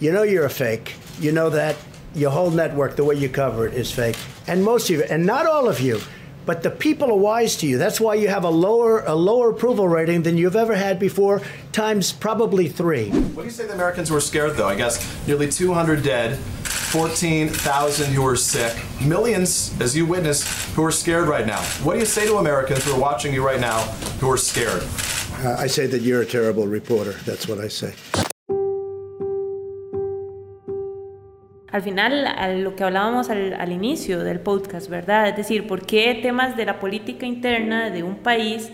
You 0.00 0.12
know 0.12 0.22
you're 0.22 0.46
a 0.46 0.50
fake. 0.50 0.94
You 1.20 1.32
know 1.32 1.50
that 1.50 1.76
your 2.14 2.30
whole 2.30 2.50
network, 2.50 2.96
the 2.96 3.04
way 3.04 3.16
you 3.16 3.28
cover 3.28 3.66
it, 3.66 3.74
is 3.74 3.90
fake. 3.90 4.16
And 4.46 4.64
most 4.64 4.88
of 4.90 4.96
you, 4.96 5.02
and 5.04 5.26
not 5.26 5.46
all 5.46 5.68
of 5.68 5.80
you, 5.80 6.00
but 6.48 6.62
the 6.62 6.70
people 6.70 7.10
are 7.10 7.14
wise 7.14 7.56
to 7.56 7.66
you. 7.66 7.76
That's 7.76 8.00
why 8.00 8.14
you 8.14 8.28
have 8.28 8.42
a 8.42 8.48
lower 8.48 9.00
a 9.00 9.14
lower 9.14 9.50
approval 9.50 9.86
rating 9.86 10.22
than 10.22 10.38
you've 10.38 10.56
ever 10.56 10.74
had 10.74 10.98
before, 10.98 11.42
times 11.72 12.10
probably 12.10 12.68
three. 12.68 13.10
What 13.10 13.42
do 13.42 13.44
you 13.44 13.50
say 13.50 13.66
the 13.66 13.74
Americans 13.74 14.10
were 14.10 14.22
scared, 14.22 14.56
though? 14.56 14.66
I 14.66 14.74
guess 14.74 14.96
nearly 15.26 15.50
200 15.50 16.02
dead, 16.02 16.38
14,000 16.38 18.14
who 18.14 18.26
are 18.26 18.34
sick, 18.34 18.74
millions, 19.04 19.78
as 19.78 19.94
you 19.94 20.06
witnessed, 20.06 20.48
who 20.74 20.82
are 20.86 20.90
scared 20.90 21.28
right 21.28 21.46
now. 21.46 21.60
What 21.84 21.92
do 21.92 21.98
you 21.98 22.06
say 22.06 22.26
to 22.26 22.38
Americans 22.38 22.82
who 22.82 22.94
are 22.94 22.98
watching 22.98 23.34
you 23.34 23.44
right 23.44 23.60
now 23.60 23.80
who 24.18 24.30
are 24.30 24.38
scared? 24.38 24.82
Uh, 25.44 25.54
I 25.58 25.66
say 25.66 25.86
that 25.86 26.00
you're 26.00 26.22
a 26.22 26.26
terrible 26.26 26.66
reporter. 26.66 27.12
That's 27.26 27.46
what 27.46 27.58
I 27.58 27.68
say. 27.68 27.92
Al 31.78 31.84
final, 31.84 32.26
a 32.26 32.48
lo 32.48 32.74
que 32.74 32.82
hablábamos 32.82 33.30
al, 33.30 33.70
inicio 33.70 34.24
del 34.24 34.40
podcast, 34.40 34.88
¿verdad? 34.88 35.28
Es 35.28 35.36
decir, 35.36 35.68
¿por 35.68 35.86
qué 35.86 36.18
temas 36.20 36.56
de 36.56 36.64
la 36.64 36.80
política 36.80 37.24
interna 37.24 37.90
de 37.90 38.02
un 38.02 38.16
país 38.16 38.72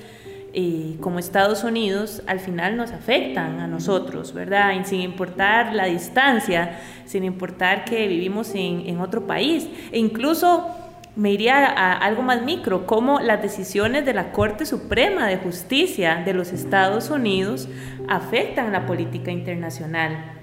eh, 0.55 0.97
como 1.01 1.19
Estados 1.19 1.65
Unidos 1.65 2.23
al 2.27 2.41
final 2.41 2.79
nos 2.79 2.93
afectan 2.93 3.61
a 3.61 3.67
nosotros, 3.67 4.33
¿verdad? 4.33 4.73
Sin 4.87 5.03
importar 5.03 5.75
la 5.75 5.85
distancia, 5.85 6.81
sin 7.05 7.25
importar 7.25 7.85
que 7.85 8.09
vivimos 8.09 8.55
en, 8.55 8.87
en 8.87 8.99
otro 9.03 9.27
país. 9.27 9.69
E 9.93 9.99
incluso 9.99 10.67
me 11.15 11.31
iría 11.31 11.67
a 11.67 11.99
algo 11.99 12.23
más 12.23 12.41
micro, 12.41 12.87
como 12.87 13.21
las 13.21 13.43
decisiones 13.43 14.07
de 14.07 14.15
la 14.15 14.33
Corte 14.33 14.65
Suprema 14.65 15.27
de 15.27 15.37
Justicia 15.37 16.23
de 16.25 16.33
los 16.33 16.55
Estados 16.55 17.11
Unidos 17.11 17.69
afectan 18.09 18.73
la 18.73 18.87
política 18.87 19.31
internacional 19.31 20.34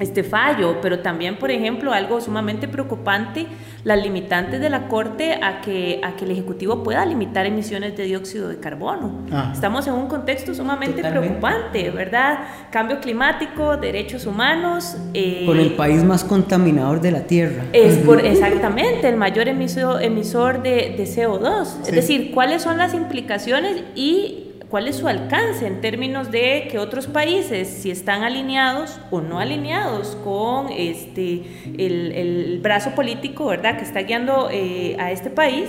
este 0.00 0.24
fallo, 0.24 0.78
pero 0.82 0.98
también, 1.00 1.36
por 1.38 1.52
ejemplo, 1.52 1.92
algo 1.92 2.20
sumamente 2.20 2.66
preocupante, 2.66 3.46
las 3.84 4.02
limitantes 4.02 4.60
de 4.60 4.68
la 4.68 4.88
Corte 4.88 5.38
a 5.40 5.60
que, 5.60 6.00
a 6.02 6.16
que 6.16 6.24
el 6.24 6.32
Ejecutivo 6.32 6.82
pueda 6.82 7.06
limitar 7.06 7.46
emisiones 7.46 7.96
de 7.96 8.02
dióxido 8.04 8.48
de 8.48 8.58
carbono. 8.58 9.20
Ah. 9.30 9.50
Estamos 9.54 9.86
en 9.86 9.94
un 9.94 10.08
contexto 10.08 10.52
sumamente 10.52 10.96
Totalmente. 10.96 11.28
preocupante, 11.38 11.90
¿verdad? 11.90 12.38
Cambio 12.70 12.98
climático, 13.00 13.76
derechos 13.76 14.26
humanos. 14.26 14.96
eh, 15.14 15.44
Con 15.46 15.60
el 15.60 15.74
país 15.74 16.02
más 16.02 16.24
contaminador 16.24 17.00
de 17.00 17.12
la 17.12 17.20
Tierra. 17.28 17.62
es 17.72 17.96
por 17.98 18.20
exactamente 18.24 19.08
el 19.08 19.16
mayor 19.16 19.46
emisor, 19.48 20.02
emisor 20.02 20.62
de, 20.62 20.94
de 20.98 21.04
CO2. 21.04 21.62
Es 21.82 21.86
Sí. 21.86 21.92
decir, 21.94 22.30
cuáles 22.34 22.62
son 22.62 22.78
las 22.78 22.94
implicaciones 22.94 23.82
y 23.94 24.43
cuál 24.74 24.88
es 24.88 24.96
su 24.96 25.06
alcance 25.06 25.68
en 25.68 25.80
términos 25.80 26.32
de 26.32 26.66
que 26.68 26.80
otros 26.80 27.06
países, 27.06 27.68
si 27.68 27.92
están 27.92 28.24
alineados 28.24 28.98
o 29.12 29.20
no 29.20 29.38
alineados 29.38 30.18
con 30.24 30.66
este, 30.68 31.44
el, 31.78 32.10
el 32.10 32.58
brazo 32.60 32.90
político 32.90 33.46
¿verdad? 33.46 33.78
que 33.78 33.84
está 33.84 34.00
guiando 34.00 34.48
eh, 34.50 34.96
a 34.98 35.12
este 35.12 35.30
país, 35.30 35.66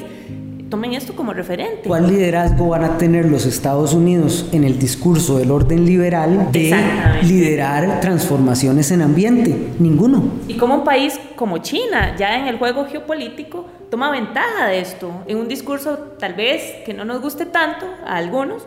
tomen 0.71 0.93
esto 0.93 1.15
como 1.15 1.33
referente. 1.33 1.87
¿Cuál 1.87 2.07
liderazgo 2.07 2.69
van 2.69 2.83
a 2.83 2.97
tener 2.97 3.27
los 3.27 3.45
Estados 3.45 3.93
Unidos 3.93 4.49
en 4.51 4.63
el 4.63 4.79
discurso 4.79 5.37
del 5.37 5.51
orden 5.51 5.85
liberal 5.85 6.51
de 6.51 6.75
liderar 7.21 7.99
transformaciones 8.01 8.89
en 8.89 9.03
ambiente? 9.03 9.55
Ninguno. 9.77 10.23
Y 10.47 10.57
como 10.57 10.73
un 10.73 10.83
país 10.83 11.19
como 11.35 11.59
China, 11.59 12.15
ya 12.17 12.39
en 12.39 12.47
el 12.47 12.57
juego 12.57 12.87
geopolítico, 12.87 13.67
toma 13.91 14.09
ventaja 14.09 14.65
de 14.65 14.79
esto, 14.79 15.11
en 15.27 15.37
un 15.37 15.47
discurso 15.47 15.95
tal 16.17 16.33
vez 16.33 16.83
que 16.87 16.93
no 16.95 17.05
nos 17.05 17.21
guste 17.21 17.45
tanto 17.45 17.85
a 18.03 18.17
algunos, 18.17 18.65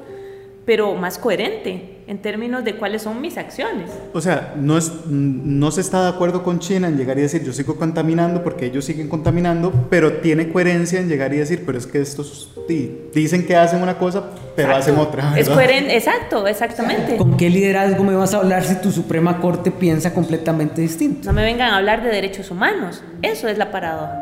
pero 0.68 0.94
más 0.96 1.16
coherente 1.16 1.94
en 2.08 2.18
términos 2.18 2.62
de 2.62 2.74
cuáles 2.76 3.00
son 3.00 3.22
mis 3.22 3.38
acciones. 3.38 3.90
O 4.12 4.20
sea, 4.20 4.52
no, 4.58 4.76
es, 4.76 4.92
no 5.08 5.70
se 5.70 5.80
está 5.80 6.02
de 6.02 6.08
acuerdo 6.10 6.42
con 6.42 6.58
China 6.58 6.88
en 6.88 6.98
llegar 6.98 7.18
y 7.18 7.22
decir 7.22 7.42
yo 7.42 7.54
sigo 7.54 7.76
contaminando 7.76 8.44
porque 8.44 8.66
ellos 8.66 8.84
siguen 8.84 9.08
contaminando, 9.08 9.72
pero 9.88 10.12
tiene 10.18 10.50
coherencia 10.52 11.00
en 11.00 11.08
llegar 11.08 11.32
y 11.32 11.38
decir, 11.38 11.62
pero 11.64 11.78
es 11.78 11.86
que 11.86 12.02
estos 12.02 12.50
di- 12.68 12.98
dicen 13.14 13.46
que 13.46 13.56
hacen 13.56 13.80
una 13.82 13.96
cosa, 13.96 14.24
pero 14.54 14.68
Exacto. 14.72 14.92
hacen 14.92 15.06
otra. 15.06 15.38
Es 15.38 15.48
¿verdad? 15.48 15.54
coherente, 15.54 15.96
exacto, 15.96 16.46
exactamente. 16.46 17.16
¿Con 17.16 17.38
qué 17.38 17.48
liderazgo 17.48 18.04
me 18.04 18.14
vas 18.14 18.34
a 18.34 18.38
hablar 18.38 18.62
si 18.64 18.74
tu 18.74 18.90
Suprema 18.92 19.40
Corte 19.40 19.70
piensa 19.70 20.12
completamente 20.12 20.82
distinto? 20.82 21.26
No 21.26 21.32
me 21.32 21.44
vengan 21.44 21.70
a 21.72 21.78
hablar 21.78 22.02
de 22.02 22.10
derechos 22.10 22.50
humanos, 22.50 23.02
eso 23.22 23.48
es 23.48 23.56
la 23.56 23.70
paradoja. 23.70 24.20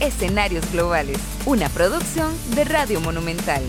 Escenarios 0.00 0.70
Globales, 0.72 1.18
una 1.44 1.68
producción 1.68 2.32
de 2.54 2.64
Radio 2.64 3.00
Monumental. 3.00 3.62